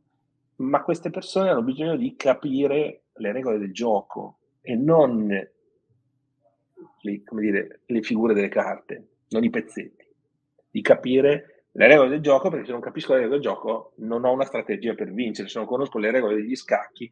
Ma 0.58 0.84
queste 0.84 1.10
persone 1.10 1.50
hanno 1.50 1.64
bisogno 1.64 1.98
di 1.98 2.16
capire 2.16 3.04
le 3.14 3.32
regole 3.32 3.58
del 3.58 3.74
gioco 3.74 4.38
e 4.62 4.76
non 4.76 5.28
le, 5.28 7.24
dire, 7.32 7.82
le 7.86 8.02
figure 8.02 8.34
delle 8.34 8.50
carte, 8.50 9.08
non 9.30 9.44
i 9.44 9.50
pezzetti, 9.50 10.08
di 10.70 10.82
capire 10.82 11.53
le 11.76 11.88
regole 11.88 12.10
del 12.10 12.22
gioco, 12.22 12.50
perché 12.50 12.66
se 12.66 12.72
non 12.72 12.82
capisco 12.82 13.14
le 13.14 13.22
regole 13.22 13.36
del 13.36 13.44
gioco 13.44 13.94
non 13.98 14.26
ho 14.26 14.32
una 14.32 14.46
strategia 14.46 14.94
per 14.94 15.12
vincere, 15.12 15.48
se 15.48 15.58
non 15.58 15.68
conosco 15.68 15.98
le 15.98 16.12
regole 16.12 16.36
degli 16.36 16.56
scacchi 16.56 17.10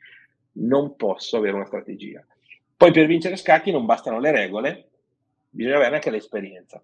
non 0.54 0.96
posso 0.96 1.38
avere 1.38 1.56
una 1.56 1.66
strategia. 1.66 2.24
Poi 2.78 2.92
per 2.92 3.08
vincere 3.08 3.36
scacchi 3.36 3.72
non 3.72 3.86
bastano 3.86 4.20
le 4.20 4.32
regole, 4.32 4.90
bisogna 5.50 5.78
avere 5.78 5.96
anche 5.96 6.12
l'esperienza 6.12 6.82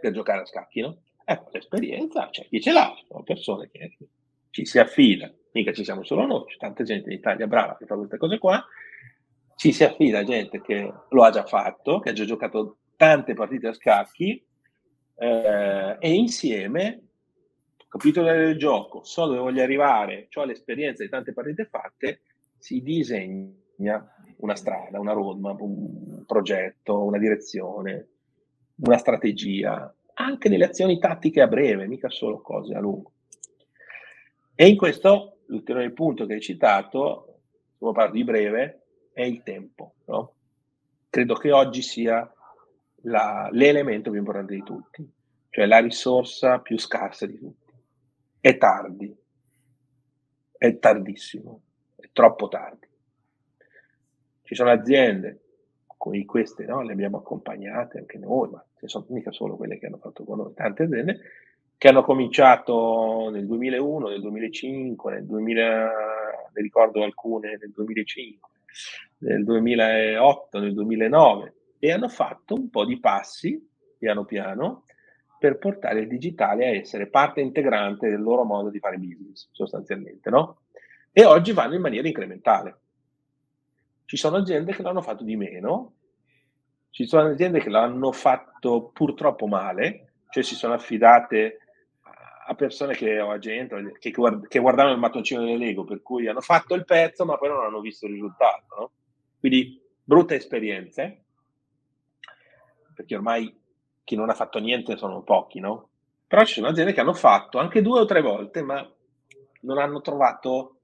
per 0.00 0.12
giocare 0.12 0.42
a 0.42 0.46
scacchi, 0.46 0.80
no? 0.80 1.02
Ecco, 1.24 1.50
l'esperienza 1.52 2.26
c'è 2.26 2.42
cioè, 2.42 2.48
chi 2.48 2.60
ce 2.60 2.72
l'ha, 2.72 2.94
sono 3.06 3.22
persone 3.22 3.68
che 3.70 3.96
ci 4.50 4.64
si 4.64 4.78
affida, 4.78 5.32
mica 5.52 5.72
ci 5.72 5.84
siamo 5.84 6.04
solo 6.04 6.26
noi, 6.26 6.44
c'è 6.46 6.56
tanta 6.56 6.84
gente 6.84 7.10
in 7.10 7.16
Italia 7.16 7.46
brava 7.46 7.76
che 7.76 7.86
fa 7.86 7.96
queste 7.96 8.16
cose 8.16 8.38
qua, 8.38 8.64
ci 9.56 9.72
si 9.72 9.84
affida 9.84 10.22
gente 10.22 10.60
che 10.60 10.92
lo 11.08 11.22
ha 11.22 11.30
già 11.30 11.44
fatto, 11.44 11.98
che 11.98 12.10
ha 12.10 12.12
già 12.12 12.24
giocato 12.24 12.78
tante 12.96 13.34
partite 13.34 13.68
a 13.68 13.72
scacchi 13.72 14.44
eh, 15.20 15.96
e 15.98 16.14
insieme 16.14 17.02
ho 17.76 17.84
capito 17.88 18.22
del 18.22 18.56
gioco, 18.56 19.02
so 19.04 19.26
dove 19.26 19.38
voglio 19.38 19.62
arrivare, 19.62 20.28
ho 20.32 20.44
l'esperienza 20.44 21.02
di 21.02 21.10
tante 21.10 21.32
partite 21.32 21.66
fatte, 21.66 22.22
si 22.56 22.80
disegna 22.80 23.52
una 24.36 24.54
strada, 24.54 24.98
una 24.98 25.12
roadmap, 25.12 25.60
un 25.60 26.24
progetto, 26.24 27.02
una 27.02 27.18
direzione, 27.18 28.08
una 28.76 28.96
strategia, 28.96 29.92
anche 30.14 30.48
nelle 30.48 30.66
azioni 30.66 30.98
tattiche 30.98 31.42
a 31.42 31.48
breve, 31.48 31.86
mica 31.86 32.08
solo 32.08 32.40
cose 32.40 32.74
a 32.74 32.80
lungo. 32.80 33.12
E 34.54 34.68
in 34.68 34.76
questo 34.76 35.40
l'ulteriore 35.46 35.90
punto 35.90 36.26
che 36.26 36.34
hai 36.34 36.40
citato, 36.40 37.40
stiamo 37.74 37.92
parlando 37.92 38.18
di 38.18 38.24
breve, 38.24 38.82
è 39.12 39.22
il 39.22 39.42
tempo. 39.42 39.94
No? 40.06 40.34
Credo 41.10 41.34
che 41.34 41.50
oggi 41.50 41.82
sia 41.82 42.32
la, 43.02 43.48
l'elemento 43.52 44.10
più 44.10 44.18
importante 44.18 44.54
di 44.54 44.62
tutti, 44.62 45.08
cioè 45.50 45.66
la 45.66 45.78
risorsa 45.78 46.58
più 46.58 46.78
scarsa 46.78 47.26
di 47.26 47.38
tutti. 47.38 47.72
È 48.40 48.56
tardi, 48.56 49.14
è 50.56 50.78
tardissimo, 50.78 51.60
è 51.96 52.08
troppo 52.12 52.48
tardi. 52.48 52.88
Ci 54.42 54.54
sono 54.54 54.70
aziende, 54.70 55.40
come 55.86 56.24
queste 56.24 56.64
no? 56.64 56.82
le 56.82 56.92
abbiamo 56.92 57.18
accompagnate 57.18 57.98
anche 57.98 58.18
noi, 58.18 58.48
ma 58.50 58.64
ce 58.78 58.88
sono 58.88 59.06
mica 59.10 59.30
solo 59.30 59.56
quelle 59.56 59.78
che 59.78 59.86
hanno 59.86 59.98
fatto 59.98 60.24
con 60.24 60.38
noi, 60.38 60.54
tante 60.54 60.84
aziende 60.84 61.20
che 61.80 61.88
hanno 61.88 62.02
cominciato 62.02 63.30
nel 63.32 63.46
2001, 63.46 64.08
nel 64.08 64.20
2005, 64.20 65.12
nel, 65.14 65.24
2000, 65.24 65.90
ne 66.52 66.60
ricordo 66.60 67.02
alcune 67.02 67.56
nel 67.58 67.70
2005, 67.70 68.50
nel 69.20 69.44
2008, 69.44 70.58
nel 70.58 70.74
2009, 70.74 71.54
e 71.80 71.90
hanno 71.90 72.08
fatto 72.08 72.54
un 72.54 72.70
po' 72.70 72.84
di 72.84 73.00
passi, 73.00 73.68
piano 73.98 74.24
piano, 74.24 74.84
per 75.38 75.58
portare 75.58 76.00
il 76.00 76.08
digitale 76.08 76.66
a 76.66 76.74
essere 76.74 77.08
parte 77.08 77.40
integrante 77.40 78.10
del 78.10 78.20
loro 78.20 78.44
modo 78.44 78.68
di 78.68 78.78
fare 78.78 78.98
business, 78.98 79.48
sostanzialmente, 79.50 80.28
no? 80.28 80.60
E 81.10 81.24
oggi 81.24 81.52
vanno 81.52 81.74
in 81.74 81.80
maniera 81.80 82.06
incrementale. 82.06 82.78
Ci 84.04 84.18
sono 84.18 84.36
aziende 84.36 84.74
che 84.74 84.82
l'hanno 84.82 85.00
fatto 85.00 85.24
di 85.24 85.36
meno, 85.36 85.94
ci 86.90 87.06
sono 87.06 87.30
aziende 87.30 87.60
che 87.60 87.70
l'hanno 87.70 88.12
fatto 88.12 88.90
purtroppo 88.92 89.46
male, 89.46 90.12
cioè 90.28 90.42
si 90.42 90.54
sono 90.54 90.74
affidate 90.74 91.58
a 92.46 92.54
persone 92.54 92.94
che 92.94 93.20
o 93.20 93.30
a 93.30 93.38
gente 93.38 93.94
che, 93.98 94.10
che 94.10 94.58
guardavano 94.58 94.94
il 94.94 95.00
mattoncino 95.00 95.42
delle 95.42 95.56
Lego, 95.56 95.84
per 95.84 96.02
cui 96.02 96.26
hanno 96.26 96.40
fatto 96.40 96.74
il 96.74 96.84
pezzo, 96.84 97.24
ma 97.24 97.38
poi 97.38 97.48
non 97.48 97.64
hanno 97.64 97.80
visto 97.80 98.06
il 98.06 98.12
risultato. 98.12 98.74
No? 98.76 98.90
Quindi 99.38 99.80
brutte 100.02 100.34
esperienze, 100.34 101.24
perché 103.00 103.14
ormai 103.14 103.58
chi 104.04 104.14
non 104.14 104.28
ha 104.28 104.34
fatto 104.34 104.58
niente 104.58 104.96
sono 104.98 105.22
pochi, 105.22 105.58
no? 105.58 105.88
Però 106.26 106.44
ci 106.44 106.54
sono 106.54 106.68
aziende 106.68 106.92
che 106.92 107.00
hanno 107.00 107.14
fatto 107.14 107.58
anche 107.58 107.80
due 107.80 108.00
o 108.00 108.04
tre 108.04 108.20
volte, 108.20 108.62
ma 108.62 108.86
non 109.62 109.78
hanno 109.78 110.00
trovato 110.02 110.76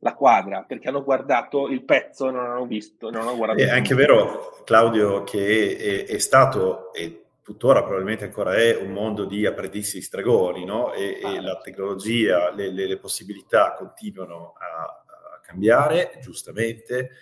la 0.00 0.14
quadra 0.14 0.62
perché 0.62 0.88
hanno 0.88 1.02
guardato 1.02 1.68
il 1.68 1.82
pezzo 1.82 2.28
e 2.28 2.32
non 2.32 2.44
hanno 2.44 2.66
visto. 2.66 3.10
Non 3.10 3.22
hanno 3.22 3.36
guardato 3.36 3.62
è 3.62 3.70
anche 3.70 3.94
vero, 3.94 4.60
Claudio, 4.64 5.24
che 5.24 6.04
è, 6.06 6.12
è 6.12 6.18
stato 6.18 6.92
e 6.92 7.22
tuttora 7.42 7.82
probabilmente 7.82 8.24
ancora 8.24 8.54
è 8.54 8.76
un 8.76 8.92
mondo 8.92 9.24
di 9.24 9.46
apprendisti 9.46 10.02
stregoni, 10.02 10.64
no? 10.64 10.92
E, 10.92 11.18
e 11.22 11.40
la 11.40 11.58
tecnologia, 11.58 12.52
le, 12.52 12.70
le, 12.70 12.86
le 12.86 12.98
possibilità 12.98 13.72
continuano 13.72 14.52
a, 14.58 14.82
a, 14.82 15.40
cambiare, 15.40 16.18
giustamente, 16.20 17.12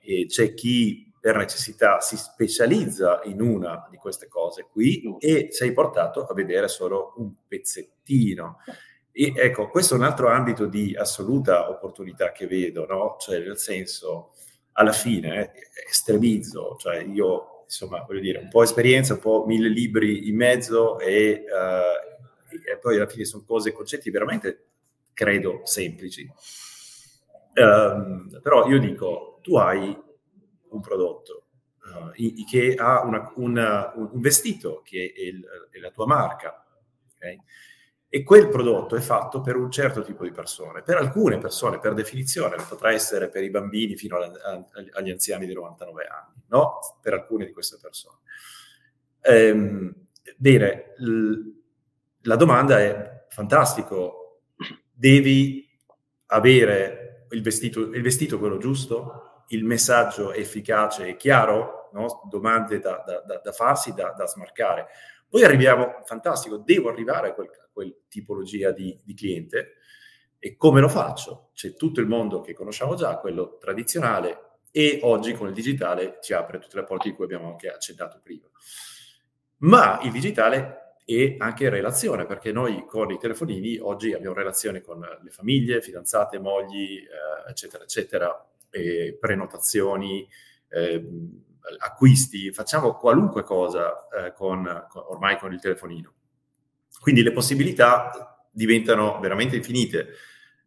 e 0.00 0.26
c'è 0.26 0.54
chi 0.54 1.12
per 1.26 1.34
necessità 1.38 2.00
si 2.00 2.16
specializza 2.16 3.20
in 3.24 3.40
una 3.40 3.88
di 3.90 3.96
queste 3.96 4.28
cose 4.28 4.68
qui 4.70 5.16
e 5.18 5.48
sei 5.50 5.72
portato 5.72 6.24
a 6.24 6.32
vedere 6.32 6.68
solo 6.68 7.14
un 7.16 7.32
pezzettino. 7.48 8.58
E 9.10 9.32
ecco, 9.34 9.68
questo 9.68 9.94
è 9.94 9.96
un 9.98 10.04
altro 10.04 10.28
ambito 10.28 10.66
di 10.66 10.94
assoluta 10.94 11.68
opportunità 11.68 12.30
che 12.30 12.46
vedo, 12.46 12.86
no? 12.86 13.16
Cioè, 13.18 13.40
nel 13.40 13.58
senso, 13.58 14.34
alla 14.74 14.92
fine, 14.92 15.52
eh, 15.52 15.62
estremizzo, 15.88 16.76
cioè 16.78 16.98
io 16.98 17.64
insomma, 17.64 18.04
voglio 18.06 18.20
dire, 18.20 18.38
un 18.38 18.48
po' 18.48 18.62
esperienza, 18.62 19.14
un 19.14 19.18
po' 19.18 19.46
mille 19.48 19.68
libri 19.68 20.28
in 20.28 20.36
mezzo 20.36 21.00
e, 21.00 21.42
uh, 21.44 22.70
e 22.70 22.78
poi 22.78 22.98
alla 22.98 23.08
fine 23.08 23.24
sono 23.24 23.42
cose, 23.44 23.72
concetti 23.72 24.10
veramente, 24.10 24.66
credo, 25.12 25.62
semplici. 25.64 26.30
Um, 27.54 28.38
però 28.40 28.68
io 28.68 28.78
dico, 28.78 29.40
tu 29.42 29.56
hai 29.56 30.04
un 30.76 30.80
prodotto 30.80 31.46
uh, 31.82 32.44
che 32.48 32.74
ha 32.78 33.02
una, 33.04 33.32
una, 33.36 33.92
un 33.96 34.20
vestito 34.20 34.82
che 34.84 35.12
è, 35.14 35.20
il, 35.20 35.44
è 35.70 35.78
la 35.78 35.90
tua 35.90 36.06
marca, 36.06 36.64
okay? 37.14 37.40
E 38.08 38.22
quel 38.22 38.48
prodotto 38.48 38.96
è 38.96 39.00
fatto 39.00 39.40
per 39.40 39.56
un 39.56 39.70
certo 39.70 40.02
tipo 40.02 40.22
di 40.22 40.30
persone. 40.30 40.82
Per 40.82 40.96
alcune 40.96 41.38
persone, 41.38 41.80
per 41.80 41.92
definizione, 41.92 42.56
potrà 42.68 42.92
essere 42.92 43.28
per 43.28 43.42
i 43.42 43.50
bambini 43.50 43.96
fino 43.96 44.16
agli 44.16 45.10
anziani 45.10 45.44
di 45.44 45.52
99 45.52 46.06
anni, 46.06 46.42
no? 46.46 46.78
Per 47.02 47.12
alcune 47.12 47.44
di 47.44 47.52
queste 47.52 47.78
persone. 47.80 48.18
Ehm, 49.20 49.92
bene, 50.36 50.94
l- 50.98 51.52
la 52.22 52.36
domanda 52.36 52.80
è 52.80 53.26
fantastico, 53.28 54.42
devi 54.92 55.68
avere 56.26 57.26
il 57.30 57.42
vestito, 57.42 57.80
il 57.80 58.02
vestito 58.02 58.38
quello 58.38 58.56
giusto, 58.56 59.25
il 59.48 59.64
messaggio 59.64 60.32
efficace 60.32 61.06
e 61.06 61.16
chiaro, 61.16 61.90
no? 61.92 62.22
domande 62.28 62.78
da, 62.78 63.02
da, 63.04 63.40
da 63.42 63.52
farsi, 63.52 63.94
da, 63.94 64.10
da 64.10 64.26
smarcare. 64.26 64.86
Poi 65.28 65.44
arriviamo, 65.44 66.02
fantastico, 66.04 66.56
devo 66.56 66.88
arrivare 66.88 67.30
a 67.30 67.34
quel 67.34 67.50
quel 67.76 67.94
tipologia 68.08 68.70
di, 68.70 68.98
di 69.04 69.12
cliente. 69.12 69.74
E 70.38 70.56
come 70.56 70.80
lo 70.80 70.88
faccio? 70.88 71.50
C'è 71.52 71.74
tutto 71.74 72.00
il 72.00 72.06
mondo 72.06 72.40
che 72.40 72.54
conosciamo 72.54 72.94
già, 72.94 73.18
quello 73.18 73.58
tradizionale, 73.58 74.60
e 74.70 75.00
oggi 75.02 75.34
con 75.34 75.48
il 75.48 75.54
digitale 75.54 76.18
ci 76.22 76.32
apre 76.32 76.58
tutte 76.58 76.76
le 76.76 76.84
porte 76.84 77.10
di 77.10 77.14
cui 77.14 77.24
abbiamo 77.24 77.48
anche 77.48 77.68
accennato 77.68 78.18
prima. 78.22 78.48
Ma 79.58 80.00
il 80.02 80.10
digitale 80.10 80.94
è 81.04 81.36
anche 81.38 81.68
relazione, 81.68 82.24
perché 82.24 82.50
noi 82.50 82.86
con 82.86 83.10
i 83.10 83.18
telefonini 83.18 83.76
oggi 83.78 84.14
abbiamo 84.14 84.34
relazione 84.34 84.80
con 84.80 85.00
le 85.00 85.30
famiglie, 85.30 85.82
fidanzate, 85.82 86.38
mogli, 86.38 86.96
eh, 86.96 87.50
eccetera, 87.50 87.84
eccetera, 87.84 88.48
eh, 88.76 89.16
prenotazioni, 89.18 90.28
eh, 90.68 91.08
acquisti, 91.78 92.52
facciamo 92.52 92.94
qualunque 92.94 93.42
cosa 93.42 94.06
eh, 94.08 94.32
con, 94.32 94.86
con, 94.88 95.02
ormai 95.06 95.38
con 95.38 95.52
il 95.52 95.60
telefonino. 95.60 96.12
Quindi 97.00 97.22
le 97.22 97.32
possibilità 97.32 98.46
diventano 98.50 99.18
veramente 99.20 99.56
infinite 99.56 100.08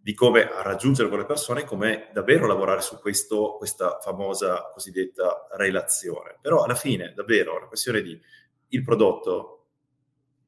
di 0.01 0.13
come 0.13 0.49
raggiungere 0.63 1.09
quelle 1.09 1.25
persone, 1.25 1.65
come 1.65 2.09
davvero 2.13 2.47
lavorare 2.47 2.81
su 2.81 2.99
questo, 2.99 3.55
questa 3.57 3.99
famosa 4.01 4.69
cosiddetta 4.73 5.47
relazione. 5.51 6.37
Però 6.41 6.63
alla 6.63 6.75
fine, 6.75 7.13
davvero, 7.13 7.59
la 7.59 7.67
questione 7.67 8.01
di 8.01 8.19
il 8.71 8.83
prodotto 8.83 9.65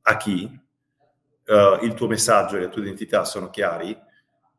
a 0.04 0.18
chi, 0.18 0.44
uh, 0.44 1.84
il 1.84 1.94
tuo 1.96 2.08
messaggio 2.08 2.58
e 2.58 2.62
la 2.62 2.70
tua 2.70 2.82
identità 2.82 3.26
sono 3.26 3.50
chiari 3.50 3.98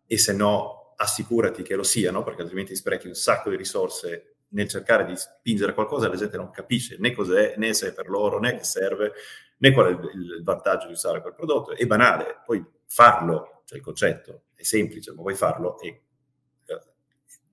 e 0.06 0.18
se 0.18 0.32
no 0.32 0.81
assicurati 1.02 1.62
che 1.62 1.74
lo 1.74 1.82
siano, 1.82 2.22
perché 2.22 2.42
altrimenti 2.42 2.76
sprechi 2.76 3.08
un 3.08 3.14
sacco 3.14 3.50
di 3.50 3.56
risorse 3.56 4.36
nel 4.50 4.68
cercare 4.68 5.04
di 5.04 5.16
spingere 5.16 5.74
qualcosa 5.74 6.08
la 6.08 6.16
gente 6.16 6.36
non 6.36 6.50
capisce 6.50 6.96
né 6.98 7.12
cos'è, 7.12 7.54
né 7.56 7.72
se 7.72 7.88
è 7.88 7.92
per 7.92 8.08
loro, 8.08 8.38
né 8.38 8.56
che 8.56 8.64
serve, 8.64 9.12
né 9.58 9.72
qual 9.72 9.86
è 9.86 9.90
il, 9.90 10.36
il 10.36 10.42
vantaggio 10.42 10.86
di 10.86 10.92
usare 10.92 11.20
quel 11.20 11.34
prodotto. 11.34 11.72
È 11.72 11.86
banale, 11.86 12.40
poi 12.44 12.64
farlo, 12.86 13.62
cioè 13.64 13.78
il 13.78 13.84
concetto 13.84 14.44
è 14.54 14.62
semplice, 14.62 15.12
ma 15.12 15.22
puoi 15.22 15.34
farlo 15.34 15.80
e 15.80 15.88
eh, 16.66 16.82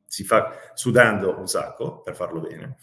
si 0.05 0.23
fa 0.23 0.71
sudando 0.73 1.37
un 1.37 1.47
sacco 1.47 2.01
per 2.01 2.15
farlo 2.15 2.41
bene. 2.41 2.77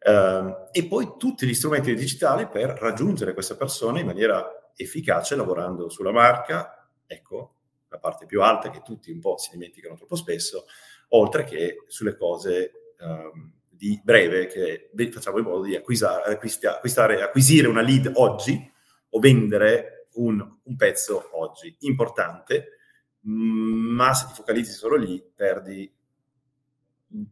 Uh, 0.00 0.68
e 0.70 0.86
poi 0.86 1.14
tutti 1.18 1.44
gli 1.44 1.54
strumenti 1.54 1.92
digitali 1.92 2.46
per 2.46 2.70
raggiungere 2.78 3.34
queste 3.34 3.56
persone 3.56 3.98
in 3.98 4.06
maniera 4.06 4.70
efficace 4.76 5.34
lavorando 5.34 5.88
sulla 5.88 6.12
marca, 6.12 6.88
ecco 7.04 7.57
la 7.88 7.98
parte 7.98 8.26
più 8.26 8.42
alta 8.42 8.70
che 8.70 8.82
tutti 8.82 9.10
un 9.10 9.20
po' 9.20 9.36
si 9.38 9.50
dimenticano 9.52 9.96
troppo 9.96 10.16
spesso, 10.16 10.66
oltre 11.08 11.44
che 11.44 11.84
sulle 11.86 12.16
cose 12.16 12.94
um, 13.00 13.52
di 13.68 14.00
breve 14.02 14.46
che 14.46 14.90
facciamo 15.10 15.38
in 15.38 15.44
modo 15.44 15.62
di 15.62 15.76
acquistare, 15.76 16.32
acquistare, 16.32 17.22
acquisire 17.22 17.68
una 17.68 17.80
lead 17.80 18.10
oggi 18.14 18.70
o 19.10 19.20
vendere 19.20 20.08
un, 20.14 20.56
un 20.62 20.76
pezzo 20.76 21.30
oggi. 21.32 21.74
Importante, 21.80 22.78
ma 23.22 24.12
se 24.14 24.26
ti 24.26 24.32
focalizzi 24.34 24.72
solo 24.72 24.96
lì 24.96 25.22
perdi 25.34 25.90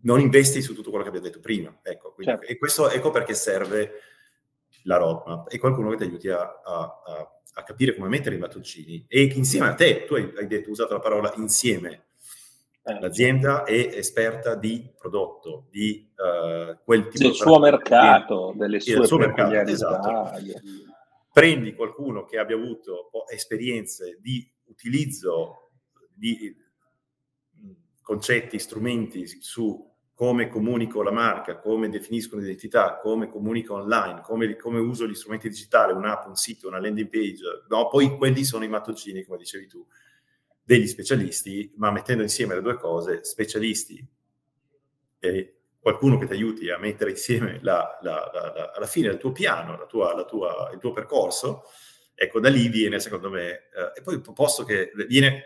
non 0.03 0.21
investi 0.21 0.63
su 0.63 0.75
tutto 0.75 0.89
quello 0.89 1.03
che 1.03 1.11
abbiamo 1.11 1.27
detto 1.27 1.41
prima. 1.41 1.77
Ecco, 1.83 2.13
quindi, 2.13 2.35
certo. 2.35 2.51
E 2.51 2.57
questo 2.57 2.91
ecco 2.91 3.11
perché 3.11 3.35
serve 3.35 3.93
la 4.85 4.97
roadmap 4.97 5.53
e 5.53 5.59
qualcuno 5.59 5.91
che 5.91 5.97
ti 5.97 6.03
aiuti 6.05 6.29
a, 6.29 6.41
a, 6.41 7.03
a, 7.05 7.36
a 7.59 7.63
capire 7.63 7.95
come 7.95 8.09
mettere 8.09 8.37
i 8.37 8.39
mattoncini 8.39 9.05
e 9.09 9.23
insieme 9.35 9.69
a 9.69 9.75
te, 9.75 10.05
tu 10.05 10.15
hai, 10.15 10.31
hai 10.37 10.47
detto, 10.47 10.71
usato 10.71 10.93
la 10.93 11.01
parola 11.01 11.33
insieme, 11.37 12.07
eh. 12.89 13.01
L'azienda 13.01 13.65
è 13.65 13.91
esperta 13.95 14.55
di 14.55 14.89
prodotto, 14.97 15.67
di 15.71 16.09
uh, 16.15 16.79
quel 16.85 17.09
tipo 17.09 17.19
del 17.19 17.31
di 17.33 17.37
suo 17.37 17.59
mercato, 17.59 18.55
delle 18.57 18.79
sue 18.79 19.05
suo 19.05 19.19
mercato, 19.19 19.69
esatto. 19.69 20.31
Prendi 21.33 21.75
qualcuno 21.75 22.25
che 22.25 22.39
abbia 22.39 22.55
avuto 22.55 23.11
esperienze 23.29 24.19
di 24.21 24.49
utilizzo 24.67 25.73
di 26.15 26.57
mm, 27.61 27.71
concetti, 28.03 28.61
strumenti 28.61 29.27
su 29.27 29.95
come 30.17 30.49
comunico 30.49 31.03
la 31.03 31.11
marca, 31.11 31.59
come 31.59 31.91
definisco 31.91 32.39
l'identità, 32.39 32.97
come 32.97 33.29
comunico 33.29 33.75
online, 33.75 34.23
come, 34.23 34.57
come, 34.57 34.79
uso 34.79 35.07
gli 35.07 35.15
strumenti 35.15 35.51
digitali, 35.51 35.93
un'app, 35.93 36.27
un 36.27 36.37
sito, 36.37 36.69
una 36.69 36.81
landing 36.81 37.11
page. 37.11 37.43
No, 37.69 37.89
poi 37.89 38.17
quelli 38.17 38.43
sono 38.43 38.65
i 38.65 38.69
mattoncini, 38.69 39.25
come 39.25 39.37
dicevi 39.37 39.67
tu 39.67 39.87
degli 40.65 40.87
specialisti, 40.87 41.71
ma 41.77 41.91
mettendo 41.91 42.23
insieme 42.23 42.55
le 42.55 42.63
due 42.63 42.79
cose, 42.79 43.25
specialisti 43.25 44.03
e 45.19 45.57
qualcuno 45.79 46.17
che 46.17 46.27
ti 46.27 46.33
aiuti 46.33 46.71
a 46.71 46.79
mettere 46.79 47.11
insieme 47.11 47.59
la, 47.61 47.99
la, 48.01 48.31
la, 48.33 48.73
alla 48.75 48.87
fine 48.87 49.09
il 49.09 49.19
tuo 49.19 49.33
piano, 49.33 49.85
tua, 49.87 50.25
tua, 50.25 50.71
il 50.73 50.79
tuo 50.79 50.93
percorso, 50.93 51.65
ecco, 52.15 52.41
da 52.41 52.49
lì 52.49 52.69
viene, 52.69 53.01
secondo 53.01 53.29
me, 53.29 53.51
eh, 53.51 53.93
e 53.97 54.01
poi 54.03 54.19
posto 54.33 54.65
che 54.65 54.93
viene, 55.09 55.45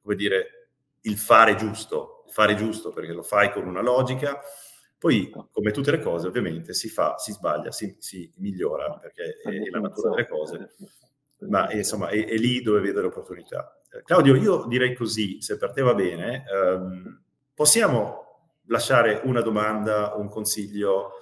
come 0.00 0.14
dire, 0.14 0.55
il 1.06 1.16
fare 1.16 1.54
giusto, 1.56 2.24
il 2.26 2.32
fare 2.32 2.54
giusto 2.54 2.90
perché 2.90 3.12
lo 3.12 3.22
fai 3.22 3.50
con 3.50 3.66
una 3.66 3.82
logica, 3.82 4.40
poi, 4.98 5.30
come 5.30 5.72
tutte 5.72 5.90
le 5.90 6.00
cose, 6.00 6.26
ovviamente, 6.26 6.72
si 6.72 6.88
fa, 6.88 7.16
si 7.18 7.32
sbaglia, 7.32 7.70
si, 7.70 7.96
si 7.98 8.32
migliora, 8.36 8.98
perché 8.98 9.40
è, 9.42 9.48
è 9.48 9.70
la 9.70 9.80
natura 9.80 10.10
delle 10.10 10.26
cose, 10.26 10.74
ma 11.40 11.70
insomma, 11.72 12.08
è, 12.08 12.26
è 12.26 12.36
lì 12.36 12.62
dove 12.62 12.80
vedo 12.80 13.00
le 13.00 13.08
opportunità. 13.08 13.78
Claudio, 14.04 14.34
io 14.34 14.64
direi 14.64 14.94
così, 14.94 15.40
se 15.40 15.58
per 15.58 15.72
te 15.72 15.82
va 15.82 15.94
bene, 15.94 16.44
um, 16.50 17.22
possiamo 17.54 18.24
lasciare 18.66 19.20
una 19.24 19.42
domanda, 19.42 20.14
un 20.16 20.28
consiglio, 20.28 21.12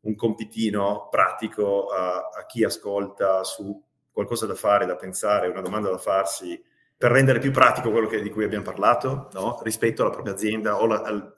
un 0.00 0.14
compitino 0.16 1.08
pratico 1.08 1.86
a, 1.86 2.28
a 2.28 2.46
chi 2.46 2.64
ascolta 2.64 3.44
su 3.44 3.82
qualcosa 4.10 4.46
da 4.46 4.54
fare, 4.54 4.84
da 4.84 4.96
pensare, 4.96 5.48
una 5.48 5.62
domanda 5.62 5.90
da 5.90 5.98
farsi 5.98 6.60
per 7.02 7.10
rendere 7.10 7.40
più 7.40 7.50
pratico 7.50 7.90
quello 7.90 8.06
che, 8.06 8.22
di 8.22 8.30
cui 8.30 8.44
abbiamo 8.44 8.62
parlato 8.62 9.28
no? 9.32 9.58
rispetto 9.64 10.02
alla 10.02 10.12
propria 10.12 10.34
azienda 10.34 10.80
o 10.80 10.86
la, 10.86 11.00
al, 11.00 11.34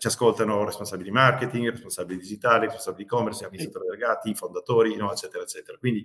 ci 0.00 0.08
ascoltano 0.08 0.64
responsabili 0.64 1.10
di 1.10 1.14
marketing, 1.14 1.70
responsabili 1.70 2.18
digitali, 2.18 2.64
responsabili 2.64 3.04
di 3.04 3.08
e-commerce, 3.08 3.44
amministratori 3.44 3.86
delegati, 3.86 4.34
fondatori, 4.34 4.96
no? 4.96 5.12
eccetera, 5.12 5.44
eccetera. 5.44 5.78
Quindi 5.78 6.04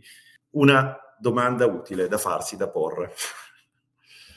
una 0.52 0.96
domanda 1.18 1.66
utile 1.66 2.08
da 2.08 2.20
farsi, 2.20 2.56
da 2.56 2.70
porre. 2.70 3.14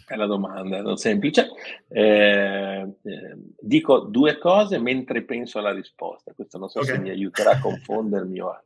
È 0.06 0.16
la 0.16 0.24
domanda, 0.24 0.80
non 0.80 0.96
semplice. 0.96 1.50
Eh, 1.86 2.88
eh, 3.02 3.36
dico 3.60 3.98
due 3.98 4.38
cose 4.38 4.78
mentre 4.78 5.24
penso 5.24 5.58
alla 5.58 5.74
risposta. 5.74 6.32
Questo 6.32 6.56
non 6.56 6.70
so 6.70 6.78
okay. 6.78 6.94
se 6.94 7.00
mi 7.02 7.10
aiuterà 7.10 7.50
a 7.50 7.60
confondermi 7.60 8.40
o 8.40 8.48
a... 8.48 8.62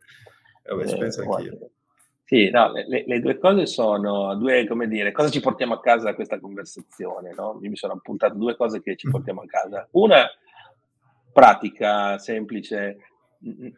Vabbè, 0.63 0.87
ci 0.87 0.95
eh, 0.95 0.99
penso 0.99 1.23
anch'io. 1.23 1.71
Sì, 2.31 2.49
no, 2.49 2.71
le, 2.71 3.03
le, 3.09 3.19
due 3.19 3.39
cose 3.39 3.67
sono 3.67 4.37
due, 4.37 4.65
come 4.65 4.87
dire, 4.87 5.11
cosa 5.11 5.31
ci 5.31 5.41
portiamo 5.41 5.75
a 5.75 5.81
casa 5.81 6.05
da 6.05 6.15
questa 6.15 6.39
conversazione, 6.39 7.35
no? 7.35 7.59
Io 7.61 7.69
mi 7.69 7.75
sono 7.75 7.95
appuntato 7.95 8.37
due 8.37 8.55
cose 8.55 8.81
che 8.81 8.95
ci 8.95 9.09
mm. 9.09 9.11
portiamo 9.11 9.41
a 9.41 9.47
casa. 9.47 9.89
Una, 9.91 10.31
pratica, 11.33 12.19
semplice, 12.19 12.99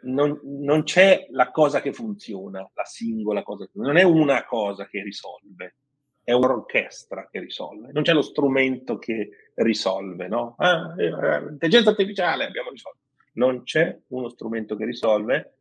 non, 0.02 0.38
non, 0.42 0.82
c'è 0.82 1.28
la 1.30 1.50
cosa 1.50 1.80
che 1.80 1.94
funziona, 1.94 2.58
la 2.74 2.84
singola 2.84 3.42
cosa, 3.42 3.66
non 3.76 3.96
è 3.96 4.02
una 4.02 4.44
cosa 4.44 4.86
che 4.86 5.02
risolve, 5.02 5.76
è 6.22 6.32
un'orchestra 6.32 7.28
che 7.30 7.40
risolve, 7.40 7.90
non 7.90 8.02
c'è 8.02 8.12
lo 8.12 8.20
strumento 8.20 8.98
che 8.98 9.30
risolve, 9.54 10.28
no? 10.28 10.56
Ah, 10.58 10.94
eh, 10.98 11.06
eh, 11.06 11.48
intelligenza 11.52 11.88
artificiale 11.88 12.44
abbiamo 12.44 12.68
risolto. 12.68 12.98
Non 13.32 13.62
c'è 13.62 13.98
uno 14.08 14.28
strumento 14.28 14.76
che 14.76 14.84
risolve, 14.84 15.54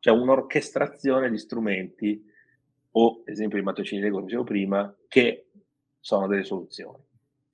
c'è 0.00 0.10
un'orchestrazione 0.10 1.30
di 1.30 1.38
strumenti 1.38 2.30
o, 2.92 3.22
esempio 3.24 3.58
di 3.58 3.64
mattoncini 3.64 4.00
Lego, 4.00 4.16
come 4.16 4.26
dicevo 4.26 4.44
prima, 4.44 4.94
che 5.08 5.46
sono 6.00 6.26
delle 6.26 6.44
soluzioni. 6.44 6.98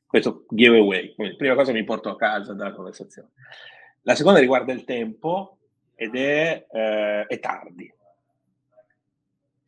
Questo 0.06 0.44
giveaway, 0.48 1.14
quindi 1.14 1.36
prima 1.36 1.54
cosa 1.54 1.72
mi 1.72 1.84
porto 1.84 2.08
a 2.08 2.16
casa 2.16 2.54
dalla 2.54 2.72
conversazione. 2.72 3.30
La 4.02 4.14
seconda 4.14 4.40
riguarda 4.40 4.72
il 4.72 4.84
tempo 4.84 5.58
ed 5.94 6.14
è, 6.14 6.66
eh, 6.70 7.26
è 7.26 7.38
tardi 7.40 7.92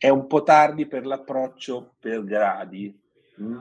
è 0.00 0.08
un 0.08 0.26
po' 0.26 0.42
tardi 0.42 0.86
per 0.86 1.04
l'approccio 1.04 1.96
per 1.98 2.24
gradi. 2.24 2.98
Mm? 3.38 3.58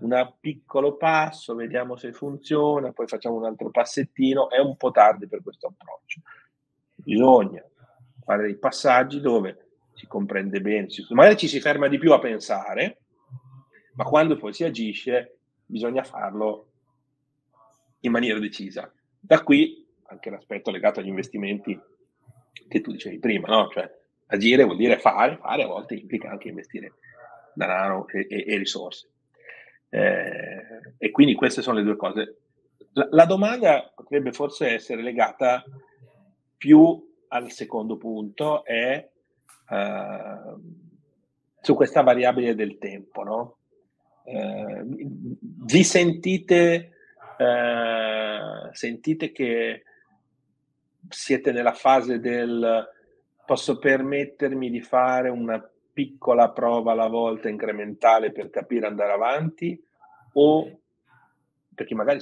Un 0.00 0.34
piccolo 0.38 0.98
passo, 0.98 1.54
vediamo 1.54 1.96
se 1.96 2.12
funziona, 2.12 2.92
poi 2.92 3.06
facciamo 3.06 3.36
un 3.36 3.46
altro 3.46 3.70
passettino, 3.70 4.50
è 4.50 4.58
un 4.58 4.76
po' 4.76 4.90
tardi 4.90 5.26
per 5.26 5.42
questo 5.42 5.68
approccio. 5.68 6.20
Bisogna 6.96 7.64
fare 8.22 8.42
dei 8.42 8.58
passaggi 8.58 9.22
dove 9.22 9.69
si 10.00 10.06
comprende 10.06 10.62
bene, 10.62 10.86
magari 11.10 11.36
ci 11.36 11.46
si 11.46 11.60
ferma 11.60 11.86
di 11.86 11.98
più 11.98 12.12
a 12.12 12.18
pensare, 12.18 13.00
ma 13.96 14.04
quando 14.04 14.38
poi 14.38 14.54
si 14.54 14.64
agisce 14.64 15.40
bisogna 15.66 16.02
farlo 16.02 16.70
in 18.00 18.10
maniera 18.10 18.38
decisa. 18.38 18.90
Da 19.20 19.42
qui 19.42 19.86
anche 20.04 20.30
l'aspetto 20.30 20.70
legato 20.70 21.00
agli 21.00 21.08
investimenti 21.08 21.78
che 22.66 22.80
tu 22.80 22.92
dicevi 22.92 23.18
prima, 23.18 23.48
no? 23.48 23.68
Cioè, 23.68 23.94
agire 24.28 24.64
vuol 24.64 24.78
dire 24.78 24.98
fare, 24.98 25.36
fare 25.36 25.64
a 25.64 25.66
volte 25.66 25.96
implica 25.96 26.30
anche 26.30 26.48
investire 26.48 26.94
denaro 27.52 28.08
e, 28.08 28.26
e, 28.26 28.44
e 28.46 28.56
risorse. 28.56 29.10
Eh, 29.90 30.94
e 30.96 31.10
quindi 31.10 31.34
queste 31.34 31.60
sono 31.60 31.76
le 31.76 31.84
due 31.84 31.96
cose. 31.96 32.38
La, 32.92 33.06
la, 33.10 33.24
domanda 33.26 33.92
potrebbe 33.94 34.32
forse 34.32 34.68
essere 34.70 35.02
legata 35.02 35.62
più 36.56 37.06
al 37.28 37.50
secondo 37.50 37.98
punto, 37.98 38.64
è 38.64 39.09
eh, 39.70 40.56
su 41.60 41.74
questa 41.74 42.02
variabile 42.02 42.54
del 42.54 42.78
tempo. 42.78 43.22
No? 43.22 43.56
Eh, 44.24 44.82
vi 44.84 45.84
sentite, 45.84 46.92
eh, 47.38 48.38
sentite 48.72 49.32
che 49.32 49.84
siete 51.08 51.52
nella 51.52 51.72
fase 51.72 52.20
del 52.20 52.88
posso 53.50 53.78
permettermi 53.78 54.70
di 54.70 54.80
fare 54.80 55.28
una 55.28 55.60
piccola 55.92 56.50
prova 56.50 56.92
alla 56.92 57.08
volta 57.08 57.48
incrementale 57.48 58.30
per 58.30 58.48
capire 58.48 58.86
andare 58.86 59.12
avanti 59.12 59.82
o 60.34 60.80
perché 61.74 61.94
magari 61.96 62.20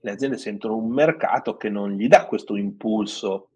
le 0.00 0.10
aziende 0.10 0.36
sentono 0.36 0.76
un 0.76 0.90
mercato 0.90 1.56
che 1.56 1.70
non 1.70 1.92
gli 1.92 2.08
dà 2.08 2.26
questo 2.26 2.56
impulso 2.56 3.48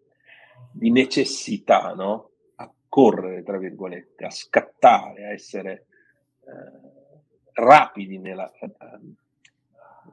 di 0.71 0.89
necessità 0.89 1.93
no? 1.93 2.31
Correre, 2.95 3.43
tra 3.43 3.57
virgolette, 3.57 4.23
a 4.23 4.29
scattare, 4.29 5.25
a 5.25 5.31
essere 5.33 5.87
eh, 6.45 7.49
rapidi 7.51 8.19
nella 8.19 8.49
eh, 8.53 8.69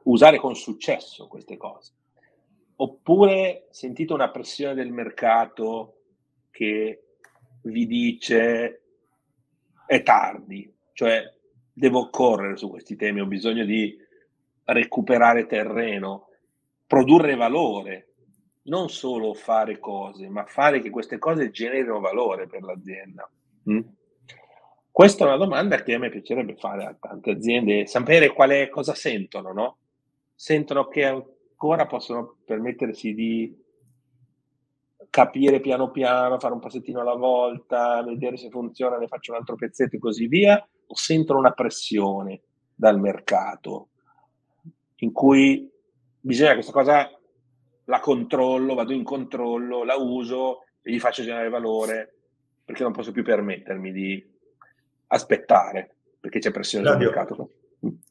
usare 0.02 0.38
con 0.38 0.56
successo 0.56 1.28
queste 1.28 1.56
cose. 1.56 1.92
Oppure 2.74 3.68
sentite 3.70 4.12
una 4.12 4.32
pressione 4.32 4.74
del 4.74 4.90
mercato 4.90 6.00
che 6.50 7.04
vi 7.62 7.86
dice 7.86 8.82
è 9.86 10.02
tardi, 10.02 10.68
cioè 10.92 11.32
devo 11.72 12.10
correre 12.10 12.56
su 12.56 12.68
questi 12.68 12.96
temi, 12.96 13.20
ho 13.20 13.26
bisogno 13.26 13.64
di 13.64 13.96
recuperare 14.64 15.46
terreno, 15.46 16.30
produrre 16.84 17.36
valore, 17.36 18.11
non 18.64 18.88
solo 18.88 19.34
fare 19.34 19.78
cose, 19.78 20.28
ma 20.28 20.44
fare 20.44 20.80
che 20.80 20.90
queste 20.90 21.18
cose 21.18 21.50
generino 21.50 22.00
valore 22.00 22.46
per 22.46 22.62
l'azienda. 22.62 23.28
Mm? 23.70 23.80
Questa 24.90 25.24
è 25.24 25.26
una 25.26 25.36
domanda 25.36 25.82
che 25.82 25.94
a 25.94 25.98
me 25.98 26.10
piacerebbe 26.10 26.54
fare 26.56 26.84
a 26.84 26.94
tante 26.98 27.30
aziende, 27.30 27.86
sapere 27.86 28.32
quale 28.32 28.68
cosa 28.68 28.94
sentono, 28.94 29.52
no? 29.52 29.78
Sentono 30.34 30.86
che 30.88 31.04
ancora 31.04 31.86
possono 31.86 32.36
permettersi 32.44 33.14
di 33.14 33.60
capire 35.08 35.60
piano 35.60 35.90
piano, 35.90 36.38
fare 36.38 36.54
un 36.54 36.60
passettino 36.60 37.00
alla 37.00 37.14
volta, 37.14 38.02
vedere 38.02 38.36
se 38.36 38.50
funziona, 38.50 38.98
ne 38.98 39.08
faccio 39.08 39.32
un 39.32 39.38
altro 39.38 39.56
pezzetto 39.56 39.96
e 39.96 39.98
così 39.98 40.26
via, 40.26 40.56
o 40.58 40.94
sentono 40.94 41.38
una 41.38 41.52
pressione 41.52 42.42
dal 42.74 43.00
mercato 43.00 43.88
in 44.96 45.12
cui 45.12 45.70
bisogna 46.20 46.50
che 46.50 46.54
questa 46.56 46.72
cosa 46.72 47.10
la 47.84 48.00
controllo, 48.00 48.74
vado 48.74 48.92
in 48.92 49.04
controllo, 49.04 49.84
la 49.84 49.96
uso 49.96 50.64
e 50.82 50.92
gli 50.92 51.00
faccio 51.00 51.22
generare 51.22 51.48
valore 51.48 52.14
perché 52.64 52.82
non 52.82 52.92
posso 52.92 53.12
più 53.12 53.22
permettermi 53.22 53.92
di 53.92 54.30
aspettare 55.08 55.94
perché 56.20 56.38
c'è 56.38 56.50
pressione 56.50 56.84
dal 56.84 56.98
mercato. 56.98 57.50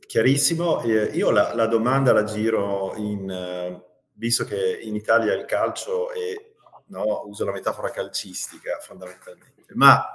Chiarissimo, 0.05 0.81
eh, 0.81 1.05
io 1.13 1.31
la, 1.31 1.53
la, 1.55 1.65
domanda 1.65 2.11
la 2.11 2.25
giro 2.25 2.93
in, 2.97 3.29
uh, 3.29 3.81
visto 4.13 4.43
che 4.43 4.79
in 4.81 4.95
Italia 4.95 5.33
il 5.33 5.45
calcio 5.45 6.11
è 6.11 6.51
no? 6.87 7.23
uso 7.25 7.45
la 7.45 7.53
metafora 7.53 7.89
calcistica 7.89 8.77
fondamentalmente, 8.81 9.73
ma 9.75 10.05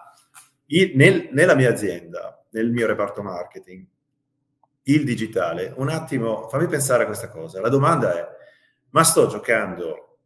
il, 0.67 0.93
nel, 0.95 1.31
nella 1.33 1.55
mia 1.55 1.71
azienda, 1.71 2.45
nel 2.51 2.71
mio 2.71 2.87
reparto 2.87 3.23
marketing, 3.23 3.87
il 4.83 5.05
digitale, 5.05 5.73
un 5.77 5.89
attimo, 5.89 6.49
fammi 6.49 6.67
pensare 6.67 7.05
a 7.05 7.07
questa 7.07 7.31
cosa. 7.31 7.61
La 7.61 7.71
domanda 7.71 8.15
è, 8.15 8.36
ma 8.91 9.05
sto 9.05 9.27
giocando 9.27 10.19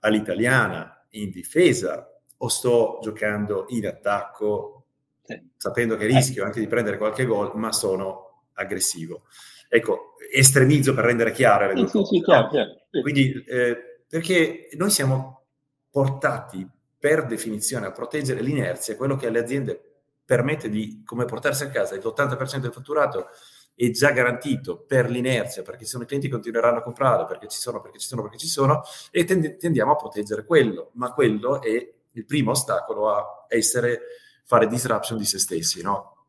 all'italiana 0.00 1.06
in 1.10 1.30
difesa 1.30 2.08
o 2.36 2.48
sto 2.48 2.98
giocando 3.02 3.66
in 3.68 3.86
attacco, 3.86 4.86
sì. 5.22 5.50
sapendo 5.56 5.96
che 5.96 6.06
rischio 6.06 6.44
anche 6.44 6.60
di 6.60 6.66
prendere 6.66 6.98
qualche 6.98 7.24
gol, 7.24 7.52
ma 7.54 7.72
sono 7.72 8.48
aggressivo? 8.54 9.24
Ecco, 9.68 10.14
estremizzo 10.32 10.94
per 10.94 11.04
rendere 11.04 11.32
chiare 11.32 11.74
le 11.74 11.86
sì, 11.86 11.92
cose. 11.92 12.14
Sì, 12.16 12.22
chiaro, 12.22 12.48
chiaro. 12.48 12.70
Quindi, 13.02 13.42
eh, 13.44 14.02
perché 14.06 14.68
noi 14.76 14.90
siamo 14.90 15.46
portati 15.90 16.68
per 16.98 17.26
definizione 17.26 17.86
a 17.86 17.92
proteggere 17.92 18.40
l'inerzia, 18.40 18.96
quello 18.96 19.16
che 19.16 19.26
alle 19.26 19.40
aziende 19.40 19.80
permette 20.24 20.68
di, 20.68 21.02
come 21.04 21.24
portarsi 21.24 21.64
a 21.64 21.68
casa 21.68 21.96
l'80% 21.96 22.58
del 22.58 22.72
fatturato 22.72 23.28
è 23.74 23.90
già 23.90 24.10
garantito 24.10 24.78
per 24.78 25.10
l'inerzia, 25.10 25.62
perché 25.62 25.84
se 25.84 25.98
i 25.98 26.06
clienti 26.06 26.28
continueranno 26.28 26.78
a 26.78 26.82
comprare, 26.82 27.24
perché 27.24 27.48
ci 27.48 27.58
sono, 27.58 27.80
perché 27.80 27.98
ci 27.98 28.06
sono, 28.06 28.22
perché 28.22 28.38
ci 28.38 28.46
sono, 28.46 28.82
e 29.10 29.24
tend- 29.24 29.56
tendiamo 29.56 29.92
a 29.92 29.96
proteggere 29.96 30.44
quello, 30.44 30.90
ma 30.94 31.12
quello 31.12 31.60
è 31.60 31.92
il 32.12 32.24
primo 32.24 32.52
ostacolo 32.52 33.10
a 33.10 33.46
essere, 33.48 34.00
fare 34.44 34.66
disruption 34.66 35.18
di 35.18 35.24
se 35.24 35.38
stessi, 35.38 35.82
no? 35.82 36.26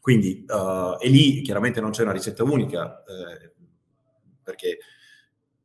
Quindi, 0.00 0.44
uh, 0.46 0.96
e 1.00 1.08
lì 1.08 1.40
chiaramente 1.40 1.80
non 1.80 1.90
c'è 1.90 2.02
una 2.02 2.12
ricetta 2.12 2.44
unica, 2.44 3.02
eh, 3.02 3.52
perché 4.42 4.78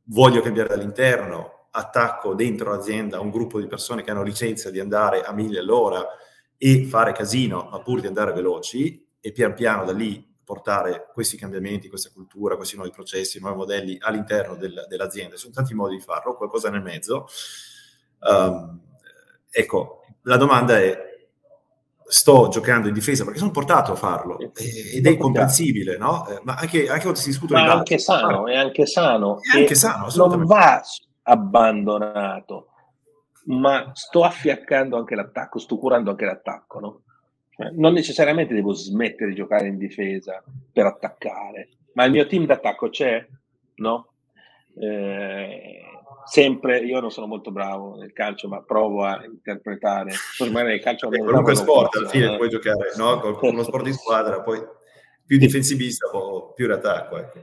voglio 0.04 0.40
cambiare 0.40 0.70
dall'interno, 0.70 1.68
attacco 1.72 2.34
dentro 2.34 2.70
l'azienda 2.70 3.20
un 3.20 3.30
gruppo 3.30 3.60
di 3.60 3.66
persone 3.66 4.02
che 4.02 4.10
hanno 4.10 4.24
licenza 4.24 4.70
di 4.70 4.80
andare 4.80 5.22
a 5.22 5.32
mille 5.32 5.60
all'ora 5.60 6.04
e 6.56 6.84
fare 6.84 7.12
casino, 7.12 7.68
ma 7.70 7.80
pur 7.80 8.00
di 8.00 8.06
andare 8.06 8.32
veloci, 8.32 9.06
e 9.20 9.32
pian 9.32 9.54
piano 9.54 9.84
da 9.84 9.92
lì 9.92 10.29
portare 10.50 11.06
questi 11.12 11.36
cambiamenti, 11.36 11.88
questa 11.88 12.10
cultura, 12.12 12.56
questi 12.56 12.74
nuovi 12.74 12.90
processi, 12.90 13.38
nuovi 13.38 13.56
modelli 13.56 13.96
all'interno 14.00 14.56
del, 14.56 14.84
dell'azienda. 14.88 15.36
Ci 15.36 15.42
sono 15.42 15.52
tanti 15.54 15.74
modi 15.74 15.94
di 15.94 16.02
farlo, 16.02 16.34
qualcosa 16.34 16.70
nel 16.70 16.82
mezzo. 16.82 17.28
Um, 18.18 18.80
ecco, 19.48 20.00
la 20.22 20.36
domanda 20.36 20.76
è, 20.76 20.98
sto 22.04 22.48
giocando 22.48 22.88
in 22.88 22.94
difesa 22.94 23.22
perché 23.22 23.38
sono 23.38 23.52
portato 23.52 23.92
a 23.92 23.94
farlo 23.94 24.40
ed 24.40 25.06
è 25.06 25.16
comprensibile, 25.16 25.96
no? 25.96 26.26
Eh, 26.26 26.40
ma 26.42 26.54
anche, 26.54 26.88
anche 26.88 27.02
quando 27.02 27.20
si 27.20 27.28
discute 27.28 27.54
Ma 27.54 27.66
è 27.66 27.68
anche 27.68 27.98
sano, 27.98 28.48
è 28.48 28.56
anche 28.56 28.86
sano. 28.86 29.38
È 29.40 29.56
anche 29.56 29.76
sano, 29.76 30.08
non 30.16 30.44
va 30.46 30.82
abbandonato, 31.22 32.70
ma 33.44 33.88
sto 33.92 34.24
affiaccando 34.24 34.96
anche 34.96 35.14
l'attacco, 35.14 35.60
sto 35.60 35.78
curando 35.78 36.10
anche 36.10 36.24
l'attacco, 36.24 36.80
no? 36.80 37.02
Cioè, 37.60 37.72
non 37.74 37.92
necessariamente 37.92 38.54
devo 38.54 38.72
smettere 38.72 39.30
di 39.30 39.36
giocare 39.36 39.68
in 39.68 39.76
difesa 39.76 40.42
per 40.72 40.86
attaccare, 40.86 41.68
ma 41.92 42.04
il 42.04 42.12
mio 42.12 42.26
team 42.26 42.46
d'attacco 42.46 42.88
c'è, 42.88 43.26
no? 43.76 44.12
Eh, 44.80 45.82
sempre, 46.24 46.78
io 46.78 47.00
non 47.00 47.10
sono 47.10 47.26
molto 47.26 47.50
bravo 47.50 47.96
nel 47.96 48.14
calcio, 48.14 48.48
ma 48.48 48.62
provo 48.62 49.04
a 49.04 49.22
interpretare. 49.26 50.12
Magari 50.38 50.68
nel 50.68 50.80
calcio 50.80 51.10
non 51.10 51.20
qualunque 51.20 51.54
sport 51.54 51.96
alla 51.96 52.08
fine 52.08 52.34
puoi 52.38 52.48
giocare, 52.48 52.94
no? 52.96 53.20
Con 53.36 53.52
uno 53.52 53.62
sport 53.62 53.84
di 53.84 53.92
squadra, 53.92 54.40
poi 54.40 54.58
più 55.26 55.36
difensivista 55.36 56.06
o 56.06 56.52
più 56.54 56.66
d'attacco. 56.66 57.18
Ecco. 57.18 57.40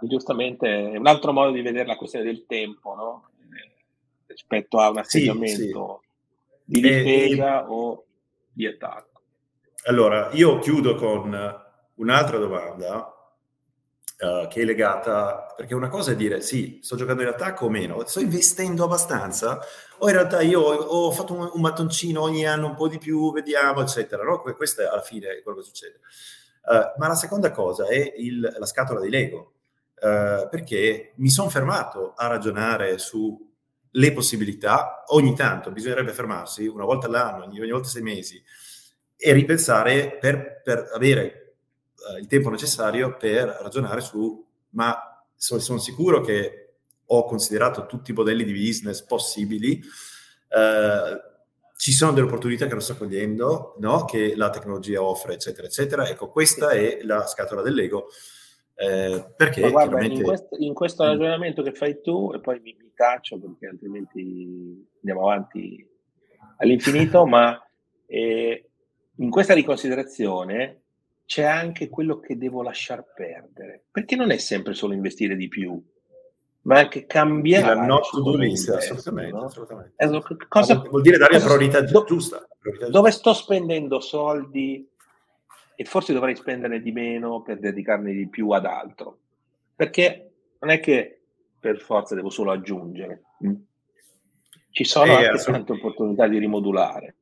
Giustamente 0.00 0.66
è 0.66 0.96
un 0.96 1.06
altro 1.06 1.32
modo 1.32 1.52
di 1.52 1.62
vedere 1.62 1.86
la 1.86 1.96
questione 1.96 2.24
del 2.24 2.44
tempo, 2.46 2.96
no? 2.96 3.28
Eh, 3.52 3.84
rispetto 4.26 4.80
a 4.80 4.90
un 4.90 4.98
atteggiamento 4.98 6.00
sì, 6.66 6.74
sì. 6.74 6.80
di 6.80 6.80
difesa 6.80 7.60
e, 7.60 7.66
o 7.68 8.04
di 8.52 8.66
attacco. 8.66 9.13
Allora, 9.86 10.30
io 10.32 10.60
chiudo 10.60 10.94
con 10.94 11.62
un'altra 11.96 12.38
domanda 12.38 13.14
uh, 14.18 14.48
che 14.48 14.62
è 14.62 14.64
legata, 14.64 15.52
perché 15.54 15.74
una 15.74 15.88
cosa 15.88 16.12
è 16.12 16.16
dire 16.16 16.40
sì, 16.40 16.78
sto 16.82 16.96
giocando 16.96 17.20
in 17.20 17.28
attacco 17.28 17.66
o 17.66 17.68
meno, 17.68 18.02
sto 18.06 18.20
investendo 18.20 18.84
abbastanza, 18.84 19.60
o 19.98 20.06
in 20.08 20.14
realtà 20.14 20.40
io 20.40 20.62
ho, 20.62 21.10
fatto 21.10 21.34
un, 21.34 21.50
un, 21.52 21.60
mattoncino 21.60 22.22
ogni 22.22 22.46
anno 22.46 22.68
un 22.68 22.74
po' 22.74 22.88
di 22.88 22.96
più, 22.96 23.30
vediamo, 23.30 23.82
eccetera. 23.82 24.22
No? 24.24 24.40
Questo 24.40 24.80
è 24.80 24.86
alla 24.86 25.02
fine 25.02 25.42
quello 25.42 25.58
che 25.58 25.64
succede. 25.64 26.00
Uh, 26.64 26.98
ma 26.98 27.08
la 27.08 27.14
seconda 27.14 27.50
cosa 27.50 27.86
è 27.86 28.14
il, 28.16 28.40
la 28.58 28.66
scatola 28.66 29.00
di 29.00 29.10
Lego, 29.10 29.52
uh, 29.96 30.48
perché 30.48 31.12
mi 31.16 31.28
sono 31.28 31.50
fermato 31.50 32.14
a 32.16 32.26
ragionare 32.26 32.96
su 32.96 33.38
le 33.90 34.12
possibilità, 34.12 35.04
ogni 35.08 35.34
tanto 35.34 35.70
bisognerebbe 35.70 36.12
fermarsi, 36.12 36.66
una 36.66 36.86
volta 36.86 37.06
all'anno, 37.06 37.44
ogni, 37.44 37.60
ogni 37.60 37.70
volta 37.70 37.88
sei 37.88 38.02
mesi, 38.02 38.42
e 39.16 39.32
ripensare 39.32 40.18
per, 40.20 40.60
per 40.62 40.90
avere 40.92 41.56
uh, 42.08 42.18
il 42.18 42.26
tempo 42.26 42.50
necessario 42.50 43.16
per 43.16 43.58
ragionare 43.62 44.00
su, 44.00 44.44
ma 44.70 45.24
sono, 45.34 45.60
sono, 45.60 45.78
sicuro 45.78 46.20
che 46.20 46.76
ho 47.04 47.24
considerato 47.24 47.86
tutti 47.86 48.10
i 48.10 48.14
modelli 48.14 48.44
di 48.44 48.52
business 48.52 49.02
possibili, 49.02 49.80
uh, 49.80 51.32
ci 51.76 51.92
sono 51.92 52.12
delle 52.12 52.26
opportunità 52.26 52.66
che 52.66 52.72
non 52.72 52.80
sto 52.80 52.96
cogliendo, 52.96 53.74
no? 53.78 54.04
che 54.04 54.34
la 54.36 54.50
tecnologia 54.50 55.02
offre, 55.02 55.34
eccetera, 55.34 55.66
eccetera. 55.66 56.08
Ecco, 56.08 56.30
questa 56.30 56.70
è 56.70 57.00
la 57.02 57.26
scatola 57.26 57.62
dell'ego. 57.62 58.08
Eh, 58.76 59.32
perché 59.36 59.60
guarda, 59.70 59.98
chiaramente... 59.98 60.20
in, 60.20 60.24
questo, 60.24 60.48
in, 60.58 60.74
questo, 60.74 61.04
ragionamento 61.04 61.62
che 61.62 61.72
fai 61.72 62.00
tu, 62.00 62.32
e 62.34 62.40
poi 62.40 62.60
mi, 62.60 62.76
mi 62.78 62.92
taccio 62.94 63.38
perché 63.38 63.66
altrimenti 63.66 64.88
andiamo 64.96 65.30
avanti 65.30 65.86
all'infinito, 66.58 67.26
ma 67.26 67.60
eh, 68.06 68.70
in 69.16 69.30
questa 69.30 69.54
riconsiderazione 69.54 70.82
c'è 71.24 71.44
anche 71.44 71.88
quello 71.88 72.18
che 72.18 72.36
devo 72.36 72.62
lasciar 72.62 73.04
perdere, 73.14 73.84
perché 73.90 74.16
non 74.16 74.30
è 74.30 74.36
sempre 74.36 74.74
solo 74.74 74.92
investire 74.92 75.36
di 75.36 75.48
più, 75.48 75.82
ma 76.62 76.78
anche 76.78 77.06
cambiare. 77.06 77.74
La 77.74 77.86
not 77.86 78.10
to 78.10 78.22
do 78.22 78.36
list, 78.36 78.68
assolutamente. 78.70 79.32
No? 79.32 79.44
assolutamente. 79.44 79.94
Cosa, 80.48 80.76
vuol 80.76 81.02
dire 81.02 81.16
dare 81.16 81.38
la 81.38 81.44
priorità 81.44 81.80
do, 81.80 82.04
giusta. 82.04 82.46
Priorità 82.58 82.88
dove 82.88 83.10
giusta. 83.10 83.32
sto 83.32 83.42
spendendo 83.42 84.00
soldi 84.00 84.88
e 85.76 85.84
forse 85.84 86.12
dovrei 86.12 86.36
spenderne 86.36 86.80
di 86.80 86.92
meno 86.92 87.42
per 87.42 87.58
dedicarne 87.58 88.12
di 88.12 88.28
più 88.28 88.50
ad 88.50 88.66
altro, 88.66 89.18
perché 89.74 90.32
non 90.60 90.70
è 90.70 90.80
che 90.80 91.20
per 91.58 91.80
forza 91.80 92.14
devo 92.14 92.30
solo 92.30 92.52
aggiungere. 92.52 93.22
Mm? 93.46 93.54
Ci 94.70 94.84
sono 94.84 95.18
eh, 95.18 95.26
anche 95.26 95.42
tante 95.42 95.72
opportunità 95.72 96.26
di 96.26 96.38
rimodulare. 96.38 97.16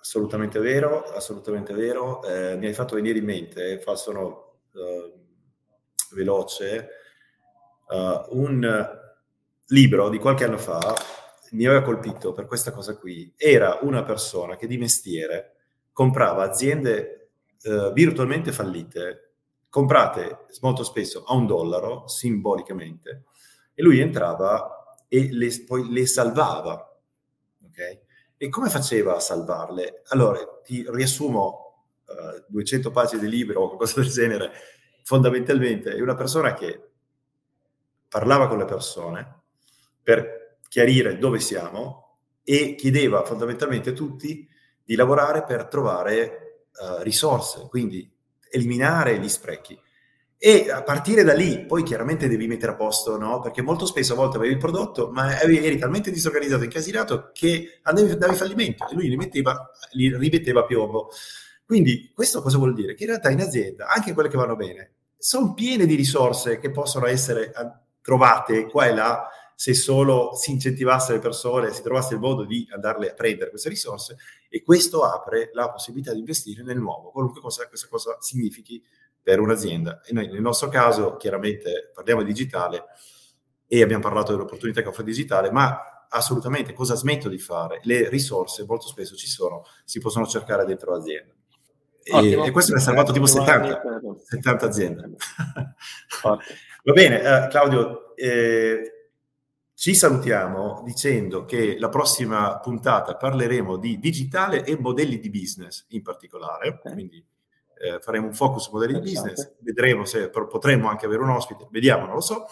Assolutamente 0.00 0.58
vero, 0.58 1.04
assolutamente 1.12 1.74
vero. 1.74 2.22
Eh, 2.24 2.56
mi 2.56 2.66
hai 2.66 2.72
fatto 2.72 2.94
venire 2.94 3.18
in 3.18 3.24
mente, 3.24 3.78
fa 3.80 3.96
sono 3.96 4.60
uh, 4.72 6.14
veloce, 6.14 6.88
uh, 7.88 8.38
un 8.38 8.98
libro 9.66 10.08
di 10.08 10.18
qualche 10.18 10.44
anno 10.44 10.58
fa 10.58 10.80
mi 11.52 11.66
aveva 11.66 11.82
colpito 11.82 12.32
per 12.32 12.46
questa 12.46 12.70
cosa 12.70 12.96
qui. 12.96 13.32
Era 13.36 13.78
una 13.82 14.02
persona 14.02 14.56
che 14.56 14.66
di 14.66 14.78
mestiere 14.78 15.56
comprava 15.92 16.44
aziende 16.44 17.32
uh, 17.64 17.92
virtualmente 17.92 18.52
fallite, 18.52 19.34
comprate 19.68 20.46
molto 20.60 20.82
spesso 20.82 21.24
a 21.24 21.34
un 21.34 21.46
dollaro, 21.46 22.06
simbolicamente, 22.08 23.24
e 23.74 23.82
lui 23.82 24.00
entrava 24.00 24.96
e 25.08 25.28
le, 25.32 25.64
poi 25.66 25.90
le 25.90 26.06
salvava. 26.06 27.00
Okay? 27.66 28.00
E 28.42 28.48
come 28.48 28.70
faceva 28.70 29.16
a 29.16 29.20
salvarle? 29.20 30.00
Allora, 30.06 30.38
ti 30.64 30.82
riassumo 30.88 31.84
uh, 32.06 32.42
200 32.48 32.90
pagine 32.90 33.20
di 33.20 33.28
libro 33.28 33.60
o 33.60 33.66
qualcosa 33.66 34.00
del 34.00 34.08
genere. 34.08 34.50
Fondamentalmente 35.04 35.92
è 35.92 36.00
una 36.00 36.14
persona 36.14 36.54
che 36.54 36.88
parlava 38.08 38.48
con 38.48 38.56
le 38.56 38.64
persone 38.64 39.42
per 40.02 40.56
chiarire 40.70 41.18
dove 41.18 41.38
siamo 41.38 42.20
e 42.42 42.76
chiedeva 42.76 43.26
fondamentalmente 43.26 43.90
a 43.90 43.92
tutti 43.92 44.48
di 44.82 44.94
lavorare 44.94 45.44
per 45.44 45.66
trovare 45.66 46.68
uh, 46.80 47.02
risorse, 47.02 47.66
quindi 47.68 48.10
eliminare 48.48 49.18
gli 49.18 49.28
sprechi. 49.28 49.78
E 50.42 50.70
a 50.70 50.82
partire 50.82 51.22
da 51.22 51.34
lì, 51.34 51.66
poi 51.66 51.82
chiaramente 51.82 52.26
devi 52.26 52.46
mettere 52.46 52.72
a 52.72 52.74
posto, 52.74 53.18
no? 53.18 53.40
Perché 53.40 53.60
molto 53.60 53.84
spesso 53.84 54.14
a 54.14 54.16
volte 54.16 54.38
avevi 54.38 54.54
il 54.54 54.58
prodotto, 54.58 55.10
ma 55.10 55.38
eri 55.38 55.76
talmente 55.76 56.10
disorganizzato 56.10 56.62
e 56.62 56.64
incasinato 56.64 57.30
che 57.34 57.80
andavi, 57.82 58.12
andavi 58.12 58.34
fallimento 58.36 58.88
e 58.88 58.94
lui 58.94 59.10
li, 59.10 59.16
metteva, 59.16 59.70
li 59.90 60.16
rimetteva 60.16 60.60
a 60.60 60.64
piombo. 60.64 61.10
Quindi 61.62 62.10
questo 62.14 62.40
cosa 62.40 62.56
vuol 62.56 62.72
dire? 62.72 62.94
Che 62.94 63.02
in 63.02 63.10
realtà 63.10 63.28
in 63.28 63.42
azienda, 63.42 63.88
anche 63.88 64.14
quelle 64.14 64.30
che 64.30 64.38
vanno 64.38 64.56
bene, 64.56 64.92
sono 65.18 65.52
piene 65.52 65.84
di 65.84 65.94
risorse 65.94 66.58
che 66.58 66.70
possono 66.70 67.04
essere 67.04 67.52
ah, 67.54 67.78
trovate 68.00 68.64
qua 68.64 68.86
e 68.86 68.94
là 68.94 69.28
se 69.54 69.74
solo 69.74 70.34
si 70.34 70.52
incentivasse 70.52 71.12
le 71.12 71.18
persone, 71.18 71.70
si 71.70 71.82
trovasse 71.82 72.14
il 72.14 72.20
modo 72.20 72.46
di 72.46 72.66
andarle 72.72 73.10
a 73.10 73.14
prendere 73.14 73.50
queste 73.50 73.68
risorse 73.68 74.16
e 74.48 74.62
questo 74.62 75.02
apre 75.02 75.50
la 75.52 75.70
possibilità 75.70 76.14
di 76.14 76.20
investire 76.20 76.62
nel 76.62 76.78
nuovo, 76.78 77.10
qualunque 77.10 77.42
cosa 77.42 77.68
questa 77.68 77.88
cosa 77.88 78.16
significhi 78.20 78.82
per 79.22 79.40
un'azienda. 79.40 80.00
E 80.02 80.12
noi 80.12 80.28
nel 80.28 80.40
nostro 80.40 80.68
caso 80.68 81.16
chiaramente 81.16 81.90
parliamo 81.94 82.22
di 82.22 82.32
digitale 82.32 82.84
e 83.66 83.82
abbiamo 83.82 84.02
parlato 84.02 84.32
dell'opportunità 84.32 84.82
che 84.82 84.88
offre 84.88 85.04
digitale, 85.04 85.50
ma 85.50 86.06
assolutamente 86.08 86.72
cosa 86.72 86.94
smetto 86.94 87.28
di 87.28 87.38
fare? 87.38 87.80
Le 87.84 88.08
risorse 88.08 88.64
molto 88.66 88.86
spesso 88.88 89.14
ci 89.14 89.28
sono, 89.28 89.64
si 89.84 90.00
possono 90.00 90.26
cercare 90.26 90.64
dentro 90.64 90.92
l'azienda. 90.92 91.32
E, 92.02 92.32
e, 92.32 92.50
questo 92.50 92.72
mi 92.72 92.78
ha 92.78 92.82
salvato 92.82 93.12
tipo 93.12 93.26
70, 93.26 93.82
70 94.24 94.66
aziende. 94.66 95.10
Va 96.82 96.92
bene, 96.92 97.16
uh, 97.16 97.48
Claudio, 97.48 98.16
eh, 98.16 99.00
ci 99.74 99.94
salutiamo 99.94 100.82
dicendo 100.84 101.44
che 101.44 101.78
la 101.78 101.88
prossima 101.88 102.58
puntata 102.58 103.16
parleremo 103.16 103.76
di 103.76 103.98
digitale 103.98 104.64
e 104.64 104.78
modelli 104.78 105.18
di 105.18 105.30
business 105.30 105.86
in 105.90 106.02
particolare, 106.02 106.68
okay. 106.68 106.92
quindi 106.92 107.24
eh, 107.80 107.98
faremo 108.00 108.26
un 108.26 108.34
focus 108.34 108.64
su 108.64 108.72
modelli 108.72 109.00
di 109.00 109.10
business, 109.10 109.54
vedremo 109.60 110.04
se 110.04 110.28
potremmo 110.28 110.88
anche 110.88 111.06
avere 111.06 111.22
un 111.22 111.30
ospite, 111.30 111.66
vediamo, 111.70 112.04
non 112.04 112.16
lo 112.16 112.20
so. 112.20 112.46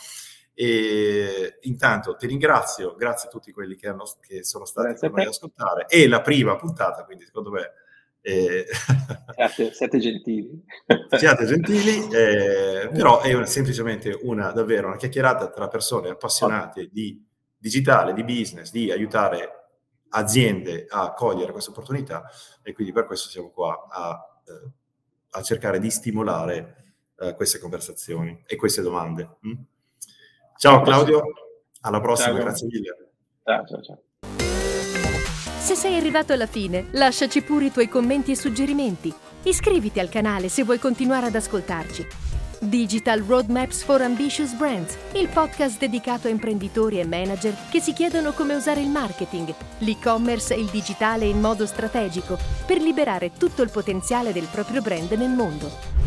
E 0.55 1.59
intanto 1.63 2.17
ti 2.17 2.27
ringrazio, 2.27 2.97
grazie 2.97 3.29
a 3.29 3.31
tutti 3.31 3.53
quelli 3.53 3.77
che, 3.77 3.89
hanno, 3.89 4.05
che 4.21 4.43
sono 4.43 4.65
stati 4.65 4.89
grazie 4.89 5.09
con 5.09 5.19
noi 5.19 5.27
ad 5.27 5.33
ascoltare. 5.33 5.85
È 5.87 6.07
la 6.09 6.23
prima 6.23 6.57
puntata, 6.57 7.05
quindi 7.05 7.27
secondo 7.27 7.51
me 7.51 7.73
eh, 8.23 8.67
siate, 9.37 9.73
siate, 9.73 9.99
gentili. 9.99 10.65
siate 11.17 11.45
gentili, 11.45 12.09
eh, 12.11 12.89
però 12.91 13.21
è 13.21 13.35
una, 13.35 13.47
semplicemente 13.47 14.19
una, 14.23 14.51
davvero 14.51 14.89
una 14.89 14.97
chiacchierata 14.97 15.51
tra 15.51 15.69
persone 15.69 16.09
appassionate 16.09 16.89
di 16.91 17.23
digitale, 17.57 18.15
di 18.15 18.25
business, 18.25 18.71
di 18.71 18.91
aiutare 18.91 19.53
aziende 20.11 20.87
a 20.89 21.13
cogliere 21.13 21.53
queste 21.53 21.71
opportunità 21.71 22.25
e 22.63 22.73
quindi 22.73 22.95
per 22.95 23.05
questo 23.05 23.29
siamo 23.29 23.51
qua 23.51 23.87
a 23.91 24.19
eh, 24.47 24.71
a 25.31 25.43
cercare 25.43 25.79
di 25.79 25.91
stimolare 25.91 26.95
uh, 27.17 27.35
queste 27.35 27.59
conversazioni 27.59 28.43
e 28.47 28.57
queste 28.57 28.83
domande. 28.83 29.39
Mm? 29.47 29.55
Ciao 30.57 30.83
Claudio, 30.83 31.23
alla 31.83 32.01
prossima, 32.01 32.35
ciao, 32.35 32.43
grazie 32.43 32.67
mille. 32.67 32.97
Ciao, 33.45 33.67
ciao, 33.67 33.83
ciao. 33.83 34.03
Se 35.59 35.75
sei 35.75 35.97
arrivato 35.97 36.33
alla 36.33 36.47
fine, 36.47 36.87
lasciaci 36.93 37.43
pure 37.43 37.67
i 37.67 37.71
tuoi 37.71 37.89
commenti 37.89 38.31
e 38.31 38.37
suggerimenti. 38.37 39.15
Iscriviti 39.43 40.01
al 40.01 40.09
canale 40.09 40.49
se 40.49 40.65
vuoi 40.65 40.79
continuare 40.79 41.27
ad 41.27 41.35
ascoltarci. 41.35 42.07
Digital 42.61 43.23
Roadmaps 43.23 43.83
for 43.83 44.03
Ambitious 44.03 44.53
Brands, 44.53 44.97
il 45.13 45.29
podcast 45.29 45.79
dedicato 45.79 46.27
a 46.27 46.31
imprenditori 46.31 46.99
e 46.99 47.07
manager 47.07 47.55
che 47.71 47.81
si 47.81 47.93
chiedono 47.93 48.33
come 48.33 48.55
usare 48.55 48.81
il 48.81 48.89
marketing, 48.89 49.55
l'e-commerce 49.79 50.55
e 50.55 50.61
il 50.61 50.67
digitale 50.67 51.25
in 51.27 51.41
modo 51.41 51.67
strategico 51.67 52.37
per 52.67 52.81
liberare 52.81 53.33
tutto 53.33 53.63
il 53.63 53.71
potenziale 53.71 54.33
del 54.33 54.49
proprio 54.51 54.83
brand 54.83 55.13
nel 55.13 55.31
mondo. 55.31 55.98